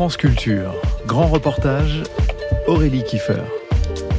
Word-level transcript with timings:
France 0.00 0.16
Culture, 0.16 0.72
grand 1.06 1.26
reportage, 1.26 2.04
Aurélie 2.66 3.04
Kiefer. 3.04 3.42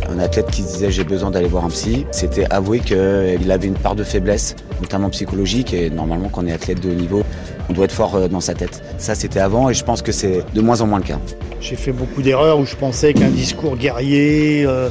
Un 0.08 0.20
athlète 0.20 0.52
qui 0.52 0.62
disait 0.62 0.92
j'ai 0.92 1.04
besoin 1.04 1.32
d'aller 1.32 1.48
voir 1.48 1.66
un 1.66 1.70
psy, 1.70 2.06
c'était 2.12 2.46
avouer 2.52 2.82
qu'il 2.82 3.52
avait 3.52 3.68
une 3.68 3.74
part 3.74 3.96
de 3.96 4.04
faiblesse, 4.04 4.56
notamment 4.80 5.10
psychologique, 5.10 5.74
et 5.74 5.90
normalement 5.90 6.30
quand 6.30 6.44
on 6.44 6.46
est 6.46 6.52
athlète 6.52 6.82
de 6.82 6.92
haut 6.92 6.94
niveau, 6.94 7.24
on 7.68 7.74
doit 7.74 7.86
être 7.86 7.94
fort 7.94 8.14
euh, 8.14 8.28
dans 8.28 8.42
sa 8.42 8.54
tête. 8.54 8.84
Ça 9.00 9.16
c'était 9.16 9.40
avant 9.40 9.72
et 9.72 9.74
je 9.74 9.84
pense 9.84 10.04
que 10.04 10.12
c'est 10.12 10.44
de 10.54 10.62
moins 10.62 10.82
en 10.82 10.86
moins 10.86 11.00
le 11.00 11.04
cas. 11.04 11.18
J'ai 11.62 11.76
fait 11.76 11.94
beaucoup 11.94 12.22
d'erreurs 12.22 12.60
où 12.60 12.66
je 12.68 12.76
pensais 12.76 13.16
qu'un 13.16 13.30
discours 13.30 13.76
guerrier, 13.76 14.64
euh, 14.68 14.88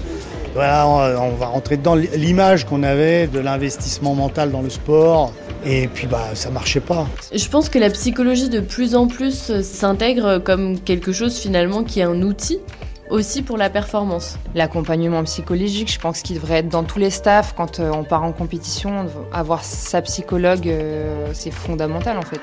voilà, 0.55 0.89
on 0.89 1.37
va 1.37 1.47
rentrer 1.47 1.77
dedans 1.77 1.95
l'image 1.95 2.67
qu'on 2.67 2.83
avait 2.83 3.29
de 3.29 3.39
l'investissement 3.39 4.17
mental 4.17 4.51
dans 4.51 4.63
le 4.63 4.71
sport. 4.71 5.33
Et 5.65 5.89
puis 5.89 6.07
bah 6.07 6.35
ça 6.35 6.51
marchait 6.51 6.81
pas. 6.81 7.07
Je 7.33 7.49
pense 7.49 7.69
que 7.69 7.79
la 7.79 7.91
psychologie 7.91 8.49
de 8.49 8.61
plus 8.61 8.95
en 8.95 9.07
plus 9.07 9.51
euh, 9.51 9.63
s'intègre 9.63 10.39
comme 10.39 10.81
quelque 10.81 11.13
chose 11.13 11.39
finalement 11.39 11.85
qui 11.85 12.01
est 12.01 12.05
un 12.05 12.23
outil 12.23 12.59
aussi 13.11 13.43
pour 13.43 13.59
la 13.59 13.69
performance. 13.69 14.39
L'accompagnement 14.55 15.23
psychologique, 15.25 15.93
je 15.93 15.99
pense 15.99 16.23
qu'il 16.23 16.37
devrait 16.37 16.59
être 16.59 16.69
dans 16.69 16.85
tous 16.85 16.99
les 16.99 17.11
staffs. 17.11 17.55
Quand 17.57 17.81
euh, 17.81 17.91
on 17.93 18.05
part 18.05 18.23
en 18.23 18.33
compétition, 18.33 19.07
avoir 19.33 19.65
sa 19.65 20.01
psychologue, 20.03 20.69
euh, 20.69 21.31
c'est 21.35 21.51
fondamental 21.51 22.17
en 22.17 22.23
fait. 22.23 22.41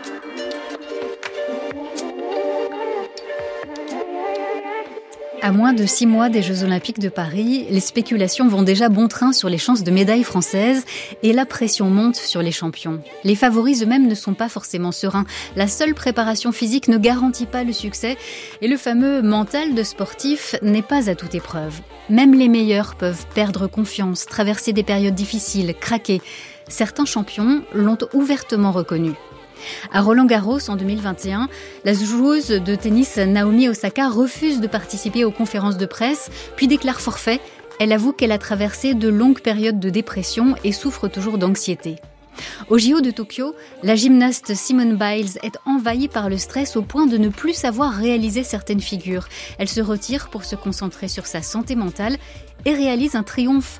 À 5.48 5.54
moins 5.54 5.72
de 5.72 5.86
six 5.86 6.06
mois 6.06 6.28
des 6.28 6.42
Jeux 6.42 6.66
Olympiques 6.66 7.00
de 7.00 7.08
Paris, 7.08 7.68
les 7.70 7.80
spéculations 7.80 8.50
vont 8.50 8.64
déjà 8.64 8.90
bon 8.90 9.08
train 9.08 9.32
sur 9.32 9.48
les 9.48 9.58
chances 9.58 9.82
de 9.82 9.92
médailles 9.92 10.26
françaises 10.26 10.84
et 11.24 11.32
la 11.32 11.46
pression 11.46 11.90
monte 11.90 12.18
sur 12.18 12.42
les 12.42 12.52
champions. 12.52 13.00
Les 13.24 13.34
favoris 13.34 13.82
eux-mêmes 13.82 14.10
ne 14.10 14.14
sont 14.14 14.34
pas 14.34 14.50
forcément 14.50 14.92
sereins. 14.92 15.24
La 15.56 15.70
seule 15.70 15.94
préparation 15.94 16.52
physique 16.52 16.90
ne 16.90 16.98
garantit 16.98 17.46
pas 17.46 17.64
le 17.64 17.72
succès 17.72 18.18
et 18.62 18.68
le 18.68 18.76
fameux 18.76 19.22
mental 19.22 19.74
de 19.74 19.84
sportif 19.84 20.58
n'est 20.62 20.82
pas 20.82 21.10
à 21.10 21.16
toute 21.16 21.34
épreuve. 21.34 21.80
Même 22.10 22.34
les 22.34 22.50
meilleurs 22.50 22.96
peuvent 22.96 23.26
perdre 23.34 23.68
confiance, 23.68 24.26
traverser 24.26 24.74
des 24.74 24.84
périodes 24.84 25.16
difficiles, 25.16 25.74
craquer. 25.80 26.22
Certains 26.68 27.06
champions 27.06 27.64
l'ont 27.74 28.00
ouvertement 28.14 28.74
reconnu. 28.74 29.14
À 29.92 30.02
Roland 30.02 30.26
Garros 30.26 30.70
en 30.70 30.76
2021, 30.76 31.50
la 31.86 31.94
joueuse 31.94 32.48
de 32.48 32.76
tennis 32.76 33.18
Naomi 33.18 33.70
Osaka 33.70 34.10
refuse 34.10 34.60
de 34.62 34.68
participer 34.68 35.26
aux 35.26 35.32
conférences 35.32 35.78
de 35.78 35.86
presse, 35.86 36.30
puis 36.56 36.68
déclare 36.68 37.02
forfait. 37.02 37.40
Elle 37.80 37.92
avoue 37.92 38.12
qu'elle 38.12 38.32
a 38.32 38.38
traversé 38.38 38.94
de 38.94 39.08
longues 39.08 39.42
périodes 39.42 39.80
de 39.80 39.90
dépression 39.90 40.56
et 40.64 40.72
souffre 40.72 41.08
toujours 41.08 41.38
d'anxiété. 41.38 41.98
Au 42.70 42.78
JO 42.78 43.02
de 43.02 43.12
Tokyo, 43.12 43.56
la 43.84 43.96
gymnaste 43.96 44.54
Simone 44.54 44.96
Biles 44.96 45.40
est 45.44 45.58
envahie 45.66 46.08
par 46.08 46.30
le 46.30 46.38
stress 46.38 46.76
au 46.76 46.82
point 46.82 47.08
de 47.08 47.18
ne 47.18 47.30
plus 47.30 47.54
savoir 47.54 47.94
réaliser 47.94 48.44
certaines 48.44 48.82
figures. 48.82 49.28
Elle 49.58 49.70
se 49.70 49.82
retire 49.82 50.30
pour 50.30 50.44
se 50.44 50.56
concentrer 50.56 51.08
sur 51.08 51.26
sa 51.26 51.42
santé 51.42 51.76
mentale 51.76 52.18
et 52.66 52.74
réalise 52.74 53.16
un 53.16 53.24
triomphe 53.24 53.80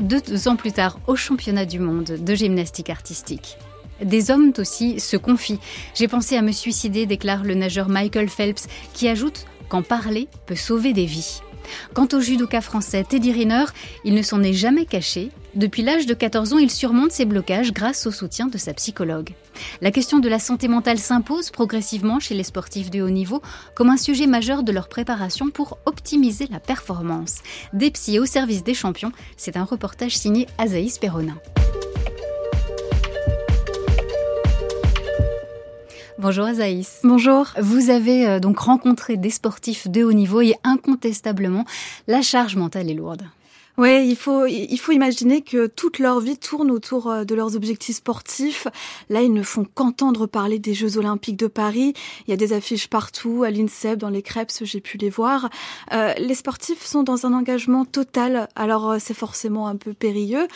deux 0.00 0.48
ans 0.48 0.56
plus 0.56 0.72
tard 0.72 0.98
au 1.06 1.16
championnat 1.16 1.64
du 1.64 1.78
monde 1.78 2.16
de 2.18 2.34
gymnastique 2.34 2.90
artistique. 2.90 3.56
Des 4.02 4.30
hommes 4.30 4.52
aussi 4.58 5.00
se 5.00 5.16
confient. 5.16 5.60
J'ai 5.94 6.08
pensé 6.08 6.36
à 6.36 6.42
me 6.42 6.52
suicider, 6.52 7.06
déclare 7.06 7.44
le 7.44 7.54
nageur 7.54 7.88
Michael 7.88 8.28
Phelps, 8.28 8.66
qui 8.92 9.08
ajoute 9.08 9.46
qu'en 9.68 9.82
parler 9.82 10.28
peut 10.46 10.56
sauver 10.56 10.92
des 10.92 11.06
vies. 11.06 11.40
Quant 11.94 12.08
au 12.12 12.20
judoka 12.20 12.60
français 12.60 13.04
Teddy 13.04 13.32
Riner, 13.32 13.64
il 14.04 14.14
ne 14.14 14.22
s'en 14.22 14.42
est 14.42 14.52
jamais 14.52 14.84
caché. 14.84 15.30
Depuis 15.54 15.82
l'âge 15.82 16.06
de 16.06 16.14
14 16.14 16.52
ans, 16.52 16.58
il 16.58 16.70
surmonte 16.70 17.12
ses 17.12 17.24
blocages 17.24 17.72
grâce 17.72 18.06
au 18.06 18.10
soutien 18.10 18.46
de 18.46 18.58
sa 18.58 18.74
psychologue. 18.74 19.30
La 19.80 19.90
question 19.90 20.18
de 20.18 20.28
la 20.28 20.38
santé 20.38 20.68
mentale 20.68 20.98
s'impose 20.98 21.50
progressivement 21.50 22.20
chez 22.20 22.34
les 22.34 22.44
sportifs 22.44 22.90
de 22.90 23.00
haut 23.00 23.10
niveau 23.10 23.40
comme 23.74 23.88
un 23.88 23.96
sujet 23.96 24.26
majeur 24.26 24.62
de 24.62 24.72
leur 24.72 24.88
préparation 24.88 25.50
pour 25.50 25.78
optimiser 25.86 26.46
la 26.50 26.60
performance. 26.60 27.36
Des 27.72 27.90
psys 27.90 28.18
au 28.18 28.26
service 28.26 28.64
des 28.64 28.74
champions, 28.74 29.12
c'est 29.36 29.56
un 29.56 29.64
reportage 29.64 30.16
signé 30.16 30.46
Azaïs 30.58 30.98
Perronin. 30.98 31.38
Bonjour 36.18 36.46
Azaïs. 36.46 37.00
Bonjour. 37.04 37.52
Vous 37.60 37.90
avez 37.90 38.26
euh, 38.26 38.40
donc 38.40 38.58
rencontré 38.58 39.18
des 39.18 39.28
sportifs 39.28 39.86
de 39.86 40.02
haut 40.02 40.14
niveau 40.14 40.40
et 40.40 40.54
incontestablement, 40.64 41.66
la 42.06 42.22
charge 42.22 42.56
mentale 42.56 42.90
est 42.90 42.94
lourde. 42.94 43.22
Oui, 43.78 44.08
il 44.08 44.16
faut, 44.16 44.46
il 44.46 44.78
faut 44.78 44.92
imaginer 44.92 45.42
que 45.42 45.66
toute 45.66 45.98
leur 45.98 46.18
vie 46.20 46.38
tourne 46.38 46.70
autour 46.70 47.10
euh, 47.10 47.24
de 47.24 47.34
leurs 47.34 47.56
objectifs 47.56 47.96
sportifs. 47.96 48.66
Là, 49.10 49.20
ils 49.20 49.32
ne 49.32 49.42
font 49.42 49.66
qu'entendre 49.74 50.26
parler 50.26 50.58
des 50.58 50.72
Jeux 50.72 50.96
Olympiques 50.96 51.36
de 51.36 51.46
Paris. 51.46 51.92
Il 52.26 52.30
y 52.30 52.32
a 52.32 52.38
des 52.38 52.54
affiches 52.54 52.88
partout, 52.88 53.42
à 53.44 53.50
l'INSEP, 53.50 53.98
dans 53.98 54.08
les 54.08 54.22
crêpes, 54.22 54.50
j'ai 54.62 54.80
pu 54.80 54.96
les 54.96 55.10
voir. 55.10 55.50
Euh, 55.92 56.14
les 56.16 56.34
sportifs 56.34 56.86
sont 56.86 57.02
dans 57.02 57.26
un 57.26 57.34
engagement 57.34 57.84
total, 57.84 58.48
alors 58.56 58.92
euh, 58.92 58.96
c'est 58.98 59.12
forcément 59.12 59.68
un 59.68 59.76
peu 59.76 59.92
périlleux. 59.92 60.48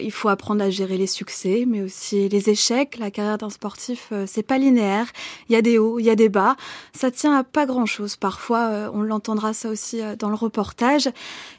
Il 0.00 0.12
faut 0.12 0.28
apprendre 0.30 0.62
à 0.62 0.70
gérer 0.70 0.96
les 0.96 1.06
succès, 1.06 1.64
mais 1.66 1.82
aussi 1.82 2.28
les 2.28 2.48
échecs. 2.48 2.96
La 2.98 3.10
carrière 3.10 3.38
d'un 3.38 3.50
sportif, 3.50 4.12
c'est 4.26 4.42
pas 4.42 4.56
linéaire. 4.56 5.06
Il 5.48 5.52
y 5.52 5.56
a 5.56 5.62
des 5.62 5.78
hauts, 5.78 5.98
il 5.98 6.04
y 6.04 6.10
a 6.10 6.14
des 6.14 6.28
bas. 6.28 6.56
Ça 6.92 7.10
tient 7.10 7.36
à 7.36 7.44
pas 7.44 7.66
grand-chose. 7.66 8.16
Parfois, 8.16 8.90
on 8.94 9.02
l'entendra 9.02 9.52
ça 9.52 9.68
aussi 9.68 10.00
dans 10.18 10.28
le 10.28 10.34
reportage. 10.34 11.08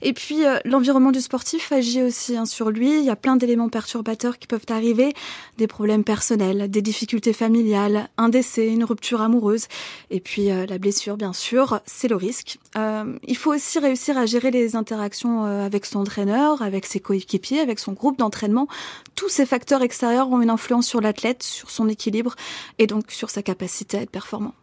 Et 0.01 0.13
puis, 0.13 0.43
l'environnement 0.63 0.94
l'environnement 0.95 1.11
du 1.11 1.19
sportif 1.19 1.73
agit 1.73 2.03
aussi 2.03 2.37
hein, 2.37 2.45
sur 2.45 2.69
lui. 2.69 2.99
Il 2.99 3.03
y 3.03 3.09
a 3.09 3.17
plein 3.17 3.35
d'éléments 3.35 3.67
perturbateurs 3.67 4.39
qui 4.39 4.47
peuvent 4.47 4.65
arriver, 4.69 5.13
des 5.57 5.67
problèmes 5.67 6.05
personnels, 6.05 6.71
des 6.71 6.81
difficultés 6.81 7.33
familiales, 7.33 8.07
un 8.17 8.29
décès, 8.29 8.69
une 8.69 8.85
rupture 8.85 9.19
amoureuse, 9.19 9.65
et 10.09 10.21
puis 10.21 10.51
euh, 10.51 10.65
la 10.65 10.77
blessure, 10.77 11.17
bien 11.17 11.33
sûr, 11.33 11.81
c'est 11.85 12.07
le 12.07 12.15
risque. 12.15 12.59
Euh, 12.77 13.19
il 13.27 13.35
faut 13.35 13.53
aussi 13.53 13.77
réussir 13.77 14.17
à 14.17 14.25
gérer 14.25 14.51
les 14.51 14.77
interactions 14.77 15.43
euh, 15.43 15.65
avec 15.65 15.85
son 15.85 15.99
entraîneur, 15.99 16.61
avec 16.61 16.85
ses 16.85 17.01
coéquipiers, 17.01 17.59
avec 17.59 17.79
son 17.79 17.91
groupe 17.91 18.17
d'entraînement. 18.17 18.69
Tous 19.15 19.27
ces 19.27 19.45
facteurs 19.45 19.81
extérieurs 19.81 20.29
ont 20.31 20.41
une 20.41 20.49
influence 20.49 20.87
sur 20.87 21.01
l'athlète, 21.01 21.43
sur 21.43 21.71
son 21.71 21.89
équilibre 21.89 22.35
et 22.79 22.87
donc 22.87 23.11
sur 23.11 23.29
sa 23.29 23.41
capacité 23.41 23.97
à 23.97 24.01
être 24.03 24.11
performant. 24.11 24.53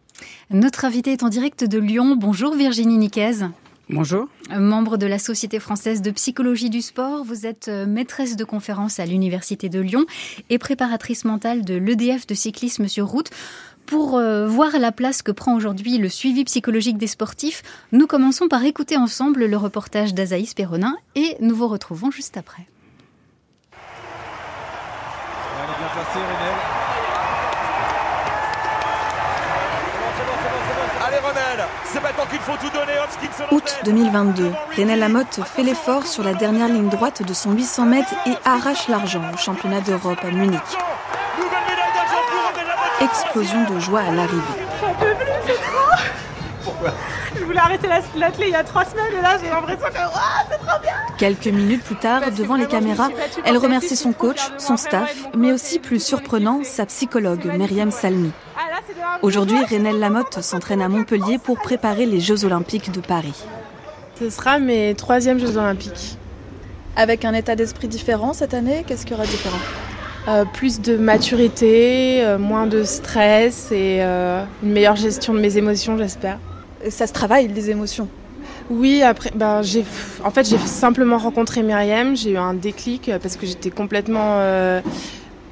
Notre 0.48 0.86
invité 0.86 1.12
est 1.12 1.24
en 1.24 1.28
direct 1.28 1.64
de 1.64 1.78
Lyon. 1.78 2.16
Bonjour 2.18 2.54
Virginie 2.54 2.96
Niquez. 2.96 3.48
Bonjour. 3.92 4.26
Membre 4.48 4.96
de 4.96 5.06
la 5.06 5.18
Société 5.18 5.60
française 5.60 6.00
de 6.00 6.10
psychologie 6.12 6.70
du 6.70 6.80
sport, 6.80 7.24
vous 7.24 7.44
êtes 7.44 7.68
euh, 7.68 7.84
maîtresse 7.84 8.36
de 8.36 8.44
conférence 8.44 8.98
à 8.98 9.04
l'Université 9.04 9.68
de 9.68 9.80
Lyon 9.80 10.06
et 10.48 10.56
préparatrice 10.56 11.26
mentale 11.26 11.62
de 11.62 11.74
l'EDF 11.74 12.26
de 12.26 12.32
cyclisme 12.32 12.88
sur 12.88 13.06
route. 13.06 13.28
Pour 13.84 14.16
euh, 14.16 14.48
voir 14.48 14.78
la 14.78 14.92
place 14.92 15.20
que 15.20 15.30
prend 15.30 15.54
aujourd'hui 15.54 15.98
le 15.98 16.08
suivi 16.08 16.44
psychologique 16.44 16.96
des 16.96 17.06
sportifs, 17.06 17.62
nous 17.92 18.06
commençons 18.06 18.48
par 18.48 18.64
écouter 18.64 18.96
ensemble 18.96 19.44
le 19.44 19.56
reportage 19.58 20.14
d'Azaïs 20.14 20.54
Perronin 20.54 20.96
et 21.14 21.36
nous 21.40 21.54
vous 21.54 21.68
retrouvons 21.68 22.10
juste 22.10 22.38
après. 22.38 22.66
Août 33.52 33.78
2022, 33.84 34.50
René 34.76 34.96
Lamotte 34.96 35.40
fait 35.44 35.62
l'effort 35.62 36.06
sur 36.06 36.24
la 36.24 36.34
dernière 36.34 36.66
ligne 36.66 36.88
droite 36.88 37.22
de 37.22 37.32
son 37.34 37.52
800 37.52 37.86
mètres 37.86 38.14
et 38.26 38.32
arrache 38.44 38.88
l'argent 38.88 39.22
au 39.32 39.36
championnat 39.36 39.80
d'Europe 39.80 40.18
à 40.22 40.30
Munich. 40.30 40.60
Explosion 43.00 43.64
de 43.72 43.78
joie 43.78 44.00
à 44.00 44.10
l'arrivée. 44.10 44.42
Je 47.36 47.44
voulais 47.44 47.58
arrêter 47.58 47.86
l'athlète 47.86 48.34
il 48.40 48.48
y 48.48 48.54
a 48.54 48.64
trois 48.64 48.84
semaines 48.84 49.14
et 49.16 49.22
là 49.22 49.38
j'ai 49.40 49.48
l'impression 49.48 49.86
que 49.86 49.92
c'est 50.50 50.58
trop 50.58 50.80
bien. 50.80 50.94
Quelques 51.18 51.46
minutes 51.46 51.84
plus 51.84 51.96
tard, 51.96 52.22
devant 52.36 52.56
les 52.56 52.66
caméras, 52.66 53.10
elle 53.44 53.56
remercie 53.56 53.96
son 53.96 54.12
coach, 54.12 54.40
son 54.58 54.76
staff, 54.76 55.28
mais 55.36 55.52
aussi 55.52 55.78
plus 55.78 56.02
surprenant, 56.02 56.60
sa 56.64 56.86
psychologue, 56.86 57.44
Myriam 57.56 57.92
Salmi. 57.92 58.32
Aujourd'hui, 59.22 59.64
Renelle 59.64 59.98
Lamotte 59.98 60.40
s'entraîne 60.42 60.82
à 60.82 60.88
Montpellier 60.88 61.38
pour 61.38 61.58
préparer 61.58 62.06
les 62.06 62.20
Jeux 62.20 62.44
Olympiques 62.44 62.90
de 62.90 63.00
Paris. 63.00 63.44
Ce 64.18 64.30
sera 64.30 64.58
mes 64.58 64.94
troisièmes 64.94 65.38
Jeux 65.38 65.56
Olympiques. 65.56 66.16
Avec 66.96 67.24
un 67.24 67.32
état 67.32 67.56
d'esprit 67.56 67.88
différent 67.88 68.32
cette 68.32 68.54
année, 68.54 68.84
qu'est-ce 68.86 69.06
qu'il 69.06 69.12
y 69.12 69.14
aura 69.14 69.26
différent? 69.26 69.58
Euh, 70.28 70.44
Plus 70.44 70.80
de 70.80 70.96
maturité, 70.96 72.24
euh, 72.24 72.38
moins 72.38 72.66
de 72.66 72.84
stress 72.84 73.72
et 73.72 73.98
euh, 74.00 74.44
une 74.62 74.72
meilleure 74.72 74.96
gestion 74.96 75.34
de 75.34 75.40
mes 75.40 75.56
émotions, 75.56 75.96
j'espère. 75.96 76.38
Ça 76.90 77.06
se 77.06 77.12
travaille, 77.12 77.48
les 77.48 77.70
émotions? 77.70 78.08
Oui, 78.70 79.02
après, 79.02 79.30
ben, 79.34 79.62
j'ai, 79.62 79.84
en 80.24 80.30
fait, 80.30 80.48
j'ai 80.48 80.58
simplement 80.58 81.18
rencontré 81.18 81.62
Myriam, 81.62 82.16
j'ai 82.16 82.32
eu 82.32 82.36
un 82.36 82.54
déclic 82.54 83.10
parce 83.22 83.36
que 83.36 83.46
j'étais 83.46 83.70
complètement 83.70 84.38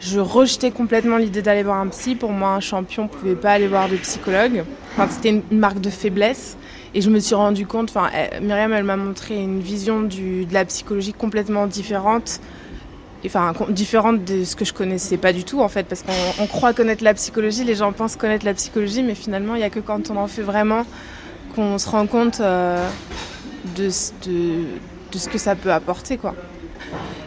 je 0.00 0.18
rejetais 0.18 0.70
complètement 0.70 1.18
l'idée 1.18 1.42
d'aller 1.42 1.62
voir 1.62 1.78
un 1.78 1.88
psy. 1.88 2.14
Pour 2.14 2.32
moi, 2.32 2.50
un 2.50 2.60
champion 2.60 3.04
ne 3.04 3.08
pouvait 3.08 3.34
pas 3.34 3.52
aller 3.52 3.68
voir 3.68 3.88
de 3.88 3.96
psychologue. 3.96 4.64
Enfin, 4.92 5.08
c'était 5.10 5.28
une 5.28 5.42
marque 5.58 5.80
de 5.80 5.90
faiblesse. 5.90 6.56
Et 6.94 7.02
je 7.02 7.10
me 7.10 7.20
suis 7.20 7.34
rendu 7.34 7.66
compte, 7.66 7.90
enfin, 7.90 8.10
Myriam, 8.40 8.72
elle 8.72 8.84
m'a 8.84 8.96
montré 8.96 9.36
une 9.36 9.60
vision 9.60 10.02
de 10.02 10.52
la 10.52 10.64
psychologie 10.64 11.12
complètement 11.12 11.66
différente 11.66 12.40
enfin 13.26 13.52
différente 13.68 14.24
de 14.24 14.44
ce 14.44 14.56
que 14.56 14.64
je 14.64 14.72
connaissais 14.72 15.18
pas 15.18 15.34
du 15.34 15.44
tout 15.44 15.60
en 15.60 15.68
fait 15.68 15.84
parce 15.84 16.02
qu'on 16.02 16.46
croit 16.46 16.72
connaître 16.72 17.04
la 17.04 17.12
psychologie 17.12 17.64
les 17.64 17.74
gens 17.74 17.92
pensent 17.92 18.16
connaître 18.16 18.46
la 18.46 18.54
psychologie 18.54 19.02
mais 19.02 19.14
finalement 19.14 19.56
il 19.56 19.58
n'y 19.58 19.64
a 19.64 19.68
que 19.68 19.80
quand 19.80 20.10
on 20.10 20.16
en 20.16 20.26
fait 20.26 20.40
vraiment 20.40 20.86
qu'on 21.54 21.76
se 21.78 21.88
rend 21.88 22.06
compte 22.06 22.40
euh, 22.40 22.88
de, 23.76 23.88
de, 24.26 24.64
de, 25.12 25.18
ce 25.18 25.28
que 25.28 25.36
ça 25.36 25.54
peut 25.54 25.70
apporter 25.70 26.16
quoi 26.16 26.34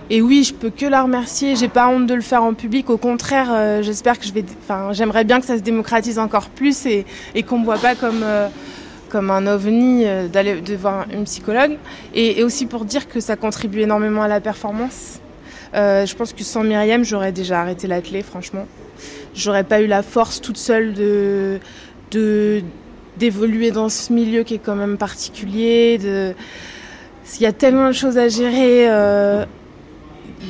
et 0.09 0.21
oui 0.21 0.43
je 0.43 0.53
peux 0.53 0.69
que 0.69 0.85
la 0.85 1.03
remercier 1.03 1.55
j'ai 1.55 1.67
pas 1.67 1.87
honte 1.87 2.07
de 2.07 2.13
le 2.13 2.21
faire 2.21 2.43
en 2.43 2.53
public 2.53 2.89
au 2.89 2.97
contraire 2.97 3.47
euh, 3.51 3.81
j'espère 3.81 4.19
que 4.19 4.25
je 4.25 4.33
vais 4.33 4.43
enfin 4.63 4.91
j'aimerais 4.91 5.23
bien 5.23 5.39
que 5.39 5.45
ça 5.45 5.57
se 5.57 5.61
démocratise 5.61 6.19
encore 6.19 6.49
plus 6.49 6.85
et, 6.85 7.05
et 7.35 7.43
qu'on 7.43 7.59
me 7.59 7.65
voit 7.65 7.77
pas 7.77 7.95
comme 7.95 8.21
euh, 8.23 8.47
comme 9.09 9.31
un 9.31 9.47
ovni 9.47 10.05
euh, 10.05 10.27
d'aller 10.27 10.59
de 10.61 10.75
voir 10.75 11.05
une 11.11 11.23
psychologue 11.23 11.77
et, 12.13 12.43
aussi 12.43 12.65
pour 12.65 12.85
dire 12.85 13.07
que 13.07 13.19
ça 13.19 13.35
contribue 13.35 13.81
énormément 13.81 14.23
à 14.23 14.27
la 14.27 14.41
performance 14.41 15.19
je 15.75 16.13
pense 16.13 16.33
que 16.33 16.43
sans 16.43 16.63
Myriam, 16.63 17.03
j'aurais 17.03 17.31
déjà 17.31 17.59
arrêté 17.59 17.87
l'athlé, 17.87 18.21
franchement. 18.21 18.67
J'aurais 19.33 19.63
pas 19.63 19.81
eu 19.81 19.87
la 19.87 20.03
force 20.03 20.39
toute 20.39 20.57
seule 20.57 20.93
de, 20.93 21.59
d'évoluer 23.17 23.71
dans 23.71 23.89
ce 23.89 24.13
milieu 24.13 24.43
qui 24.43 24.53
est 24.53 24.59
quand 24.59 24.75
même 24.75 24.97
particulier. 24.97 25.99
Il 26.03 27.41
y 27.41 27.47
a 27.47 27.53
tellement 27.53 27.87
de 27.87 27.93
choses 27.93 28.19
à 28.19 28.27
gérer 28.27 28.87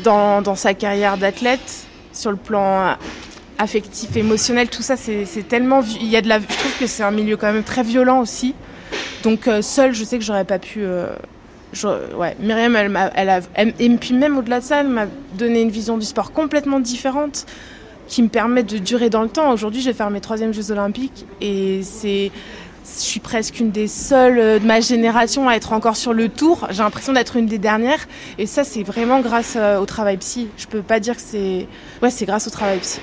dans, 0.03 0.41
dans 0.41 0.55
sa 0.55 0.73
carrière 0.73 1.17
d'athlète, 1.17 1.85
sur 2.11 2.31
le 2.31 2.37
plan 2.37 2.95
affectif, 3.57 4.15
émotionnel, 4.15 4.69
tout 4.69 4.81
ça, 4.81 4.97
c'est 4.97 5.47
tellement. 5.47 5.81
Il 5.99 6.07
y 6.07 6.17
a 6.17 6.21
de 6.21 6.27
la... 6.27 6.39
Je 6.39 6.45
trouve 6.45 6.77
que 6.79 6.87
c'est 6.87 7.03
un 7.03 7.11
milieu 7.11 7.37
quand 7.37 7.51
même 7.51 7.63
très 7.63 7.83
violent 7.83 8.19
aussi. 8.21 8.55
Donc, 9.23 9.47
euh, 9.47 9.61
seule, 9.61 9.93
je 9.93 10.03
sais 10.03 10.17
que 10.17 10.23
j'aurais 10.23 10.45
pas 10.45 10.59
pu. 10.59 10.81
Euh, 10.83 11.07
ouais, 12.15 12.35
Myriam, 12.39 12.75
elle, 12.75 13.11
elle 13.15 13.29
a, 13.29 13.39
et 13.57 13.89
puis 13.89 14.13
même 14.13 14.37
au-delà 14.37 14.59
de 14.59 14.65
ça, 14.65 14.81
elle 14.81 14.89
m'a 14.89 15.05
donné 15.35 15.61
une 15.61 15.71
vision 15.71 15.97
du 15.97 16.05
sport 16.05 16.31
complètement 16.31 16.79
différente 16.79 17.45
qui 18.07 18.21
me 18.21 18.27
permet 18.27 18.63
de 18.63 18.77
durer 18.77 19.09
dans 19.09 19.23
le 19.23 19.29
temps. 19.29 19.51
Aujourd'hui, 19.51 19.81
je 19.81 19.87
vais 19.87 19.93
faire 19.93 20.09
mes 20.09 20.21
troisièmes 20.21 20.53
Jeux 20.53 20.71
Olympiques 20.71 21.25
et 21.41 21.81
c'est, 21.83 22.31
je 22.85 23.01
suis 23.01 23.19
presque 23.19 23.59
une 23.59 23.71
des 23.71 23.87
seules 23.87 24.59
de 24.59 24.65
ma 24.65 24.79
génération 24.81 25.47
à 25.47 25.55
être 25.55 25.73
encore 25.73 25.95
sur 25.95 26.13
le 26.13 26.29
tour. 26.29 26.67
J'ai 26.69 26.83
l'impression 26.83 27.13
d'être 27.13 27.37
une 27.37 27.45
des 27.45 27.57
dernières 27.57 28.07
et 28.37 28.45
ça, 28.45 28.63
c'est 28.63 28.83
vraiment 28.83 29.21
grâce 29.21 29.57
au 29.57 29.85
travail 29.85 30.17
psy. 30.17 30.49
Je 30.57 30.67
peux 30.67 30.81
pas 30.81 30.99
dire 30.99 31.15
que 31.15 31.21
c'est, 31.21 31.67
ouais, 32.01 32.09
c'est 32.09 32.25
grâce 32.25 32.47
au 32.47 32.51
travail 32.51 32.79
psy. 32.79 32.99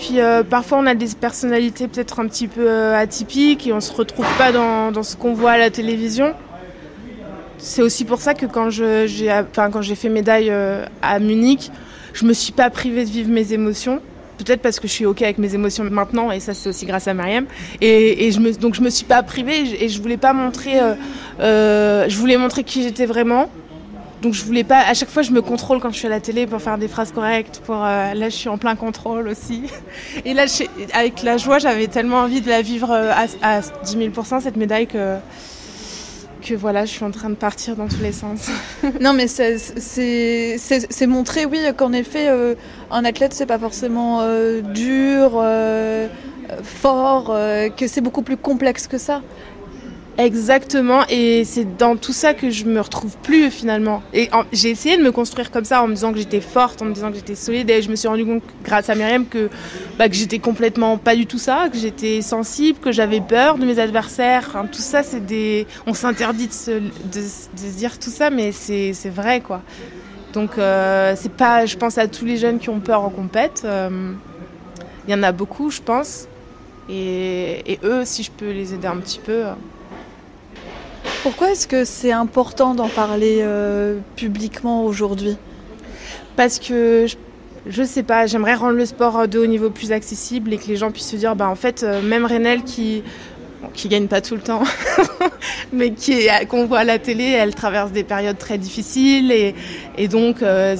Puis 0.00 0.18
euh, 0.18 0.42
parfois 0.42 0.78
on 0.78 0.86
a 0.86 0.94
des 0.94 1.08
personnalités 1.08 1.86
peut-être 1.86 2.20
un 2.20 2.26
petit 2.26 2.48
peu 2.48 2.66
euh, 2.66 2.96
atypiques 2.96 3.66
et 3.66 3.72
on 3.74 3.80
se 3.80 3.92
retrouve 3.92 4.26
pas 4.38 4.50
dans, 4.50 5.02
ce 5.02 5.14
qu'on 5.14 5.34
voit 5.34 5.52
à 5.52 5.58
la 5.58 5.70
télévision 5.70 6.34
c'est 7.58 7.82
aussi 7.82 8.06
pour 8.06 8.22
ça 8.22 8.32
que 8.32 8.46
quand 8.46 8.70
j'ai, 8.70 9.94
fait 9.94 10.08
médaille 10.08 10.48
euh, 10.48 10.86
à 11.02 11.18
Munich, 11.18 11.70
je 12.14 12.24
me 12.24 12.32
suis 12.32 12.54
pas 12.54 12.70
privée 12.70 13.04
de 13.04 13.10
vivre 13.10 13.28
mes 13.28 13.52
émotions. 13.52 14.00
Peut-être 14.44 14.62
parce 14.62 14.80
que 14.80 14.88
je 14.88 14.92
suis 14.92 15.06
ok 15.06 15.22
avec 15.22 15.38
mes 15.38 15.54
émotions 15.54 15.84
maintenant, 15.84 16.30
et 16.30 16.40
ça 16.40 16.54
c'est 16.54 16.68
aussi 16.68 16.86
grâce 16.86 17.08
à 17.08 17.14
Mariam. 17.14 17.46
Et, 17.80 18.26
et 18.26 18.32
je 18.32 18.40
me, 18.40 18.52
donc 18.52 18.74
je 18.74 18.80
me 18.80 18.90
suis 18.90 19.04
pas 19.04 19.22
privée, 19.22 19.84
et 19.84 19.88
je 19.88 20.00
voulais 20.00 20.16
pas 20.16 20.32
montrer, 20.32 20.80
euh, 20.80 20.94
euh, 21.40 22.06
je 22.08 22.16
voulais 22.16 22.36
montrer 22.36 22.64
qui 22.64 22.82
j'étais 22.82 23.06
vraiment. 23.06 23.50
Donc 24.22 24.34
je 24.34 24.44
voulais 24.44 24.64
pas, 24.64 24.80
à 24.80 24.92
chaque 24.94 25.08
fois 25.08 25.22
je 25.22 25.30
me 25.30 25.40
contrôle 25.40 25.80
quand 25.80 25.90
je 25.90 25.96
suis 25.96 26.06
à 26.06 26.10
la 26.10 26.20
télé 26.20 26.46
pour 26.46 26.60
faire 26.60 26.78
des 26.78 26.88
phrases 26.88 27.12
correctes. 27.12 27.62
Pour 27.64 27.76
euh, 27.76 28.14
là 28.14 28.28
je 28.28 28.34
suis 28.34 28.48
en 28.48 28.58
plein 28.58 28.76
contrôle 28.76 29.28
aussi. 29.28 29.62
Et 30.24 30.34
là 30.34 30.44
avec 30.94 31.22
la 31.22 31.36
joie 31.36 31.58
j'avais 31.58 31.86
tellement 31.86 32.18
envie 32.18 32.40
de 32.40 32.48
la 32.48 32.62
vivre 32.62 32.92
à 32.92 33.60
10 33.60 33.96
000% 33.96 34.40
cette 34.42 34.56
médaille 34.56 34.86
que 34.86 35.16
que 36.40 36.54
voilà, 36.54 36.84
je 36.84 36.90
suis 36.90 37.04
en 37.04 37.10
train 37.10 37.30
de 37.30 37.34
partir 37.34 37.76
dans 37.76 37.88
tous 37.88 38.02
les 38.02 38.12
sens. 38.12 38.48
non, 39.00 39.12
mais 39.12 39.26
c'est 39.28 41.06
montré, 41.06 41.44
oui, 41.44 41.60
qu'en 41.76 41.92
effet, 41.92 42.28
euh, 42.28 42.54
un 42.90 43.04
athlète, 43.04 43.32
c'est 43.34 43.46
pas 43.46 43.58
forcément 43.58 44.20
euh, 44.22 44.60
dur, 44.60 45.32
euh, 45.34 46.08
fort, 46.62 47.36
que 47.76 47.86
c'est 47.86 48.00
beaucoup 48.00 48.22
plus 48.22 48.36
complexe 48.36 48.86
que 48.86 48.98
ça. 48.98 49.22
Exactement, 50.20 51.00
et 51.08 51.44
c'est 51.46 51.78
dans 51.78 51.96
tout 51.96 52.12
ça 52.12 52.34
que 52.34 52.50
je 52.50 52.66
me 52.66 52.78
retrouve 52.78 53.16
plus 53.22 53.50
finalement. 53.50 54.02
Et 54.12 54.28
j'ai 54.52 54.68
essayé 54.68 54.98
de 54.98 55.02
me 55.02 55.12
construire 55.12 55.50
comme 55.50 55.64
ça 55.64 55.82
en 55.82 55.88
me 55.88 55.94
disant 55.94 56.12
que 56.12 56.18
j'étais 56.18 56.42
forte, 56.42 56.82
en 56.82 56.84
me 56.84 56.92
disant 56.92 57.08
que 57.08 57.16
j'étais 57.16 57.34
solide, 57.34 57.70
et 57.70 57.80
je 57.80 57.88
me 57.88 57.96
suis 57.96 58.06
rendu 58.06 58.26
compte 58.26 58.42
grâce 58.62 58.90
à 58.90 58.94
Myriam 58.94 59.24
que, 59.24 59.48
bah, 59.98 60.10
que 60.10 60.14
j'étais 60.14 60.38
complètement 60.38 60.98
pas 60.98 61.16
du 61.16 61.24
tout 61.24 61.38
ça, 61.38 61.70
que 61.72 61.78
j'étais 61.78 62.20
sensible, 62.20 62.78
que 62.80 62.92
j'avais 62.92 63.22
peur 63.22 63.56
de 63.56 63.64
mes 63.64 63.78
adversaires. 63.78 64.62
Tout 64.70 64.82
ça, 64.82 65.02
c'est 65.02 65.24
des, 65.24 65.66
on 65.86 65.94
s'interdit 65.94 66.48
de 66.48 66.52
se, 66.52 67.78
dire 67.78 67.98
tout 67.98 68.10
ça, 68.10 68.28
mais 68.28 68.52
c'est 68.52 68.92
vrai 69.08 69.40
quoi. 69.40 69.62
Donc 70.34 70.58
euh, 70.58 71.14
c'est 71.16 71.32
pas, 71.32 71.64
je 71.64 71.78
pense 71.78 71.96
à 71.96 72.08
tous 72.08 72.26
les 72.26 72.36
jeunes 72.36 72.58
qui 72.58 72.68
ont 72.68 72.80
peur 72.80 73.00
en 73.00 73.10
compète. 73.10 73.62
Il 73.64 73.70
euh, 73.70 74.12
y 75.08 75.14
en 75.14 75.22
a 75.22 75.32
beaucoup, 75.32 75.70
je 75.70 75.80
pense, 75.80 76.28
et, 76.90 77.72
et 77.72 77.78
eux, 77.84 78.02
si 78.04 78.22
je 78.22 78.30
peux 78.30 78.50
les 78.50 78.74
aider 78.74 78.86
un 78.86 78.98
petit 78.98 79.18
peu. 79.18 79.44
Pourquoi 81.22 81.50
est-ce 81.50 81.68
que 81.68 81.84
c'est 81.84 82.12
important 82.12 82.74
d'en 82.74 82.88
parler 82.88 83.40
euh, 83.42 83.98
publiquement 84.16 84.84
aujourd'hui? 84.84 85.36
Parce 86.34 86.58
que 86.58 87.06
je, 87.06 87.16
je 87.66 87.82
sais 87.82 88.02
pas, 88.02 88.24
j'aimerais 88.26 88.54
rendre 88.54 88.76
le 88.76 88.86
sport 88.86 89.28
de 89.28 89.38
haut 89.38 89.46
niveau 89.46 89.68
plus 89.68 89.92
accessible 89.92 90.54
et 90.54 90.56
que 90.56 90.66
les 90.66 90.76
gens 90.76 90.90
puissent 90.90 91.10
se 91.10 91.16
dire, 91.16 91.36
bah 91.36 91.48
en 91.48 91.56
fait, 91.56 91.82
euh, 91.82 92.00
même 92.00 92.24
Renel 92.24 92.62
qui 92.62 93.02
qui 93.74 93.88
gagne 93.88 94.06
pas 94.06 94.22
tout 94.22 94.34
le 94.34 94.40
temps, 94.40 94.62
mais 95.72 95.90
qui 95.92 96.26
qu'on 96.48 96.64
voit 96.64 96.78
à 96.78 96.84
la 96.84 96.98
télé, 96.98 97.24
elle 97.24 97.54
traverse 97.54 97.92
des 97.92 98.04
périodes 98.04 98.38
très 98.38 98.56
difficiles 98.56 99.30
et, 99.30 99.54
et 99.98 100.08
donc 100.08 100.42
euh, 100.42 100.74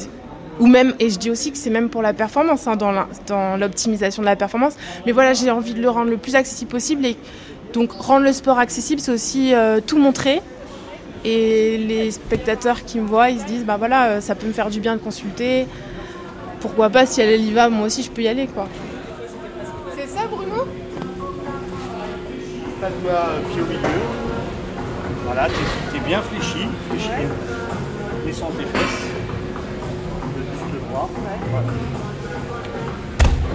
ou 0.59 0.67
même 0.67 0.95
et 0.99 1.11
je 1.11 1.19
dis 1.19 1.31
aussi 1.31 1.53
que 1.53 1.59
c'est 1.59 1.71
même 1.71 1.91
pour 1.91 2.01
la 2.01 2.15
performance 2.15 2.67
hein, 2.67 2.77
dans 2.77 3.57
l'optimisation 3.59 4.23
de 4.23 4.27
la 4.27 4.37
performance 4.37 4.75
mais 5.07 5.13
voilà 5.13 5.33
j'ai 5.33 5.51
envie 5.51 5.75
de 5.75 5.81
le 5.81 5.89
rendre 5.89 6.11
le 6.11 6.19
plus 6.19 6.35
accessible 6.37 6.71
possible 6.71 7.07
et 7.07 7.17
donc 7.73 7.93
rendre 7.93 8.25
le 8.25 8.33
sport 8.33 8.59
accessible, 8.59 9.01
c'est 9.01 9.13
aussi 9.13 9.55
euh, 9.55 9.81
tout 9.85 9.99
montrer. 9.99 10.43
Et 11.25 11.77
les 11.79 12.11
spectateurs 12.11 12.85
qui 12.85 12.99
me 12.99 13.07
voient, 13.07 13.29
ils 13.31 13.41
se 13.41 13.45
disent, 13.45 13.65
bah 13.65 13.77
voilà, 13.79 14.07
euh, 14.07 14.21
ça 14.21 14.35
peut 14.35 14.47
me 14.47 14.53
faire 14.53 14.71
du 14.71 14.81
bien 14.81 14.95
de 14.97 15.01
consulter. 15.01 15.67
Pourquoi 16.61 16.91
pas, 16.91 17.07
si 17.07 17.21
elle 17.21 17.41
y 17.41 17.53
va, 17.53 17.69
moi 17.69 17.87
aussi 17.87 18.03
je 18.03 18.11
peux 18.11 18.23
y 18.23 18.29
aller. 18.29 18.47
quoi. 18.47 18.67
C'est 19.97 20.07
ça 20.07 20.27
Bruno? 20.31 20.67
Pas 22.81 22.89
de 22.89 22.95
doigt 23.03 23.29
pied 23.53 23.63
au 23.63 23.67
milieu. 23.67 23.79
Voilà, 25.27 25.47
t'es 25.49 25.97
es 25.97 26.01
bien 26.01 26.23
fléchi. 26.23 26.67
fléchi. 26.89 27.09
Ouais. 27.09 27.29
Descends 28.27 28.51
tes 28.57 28.65
fesses. 28.65 29.07
Le 30.37 30.43
dessus 30.43 30.73
le 30.73 30.93
bras. 30.93 31.09
Ouais. 31.09 31.63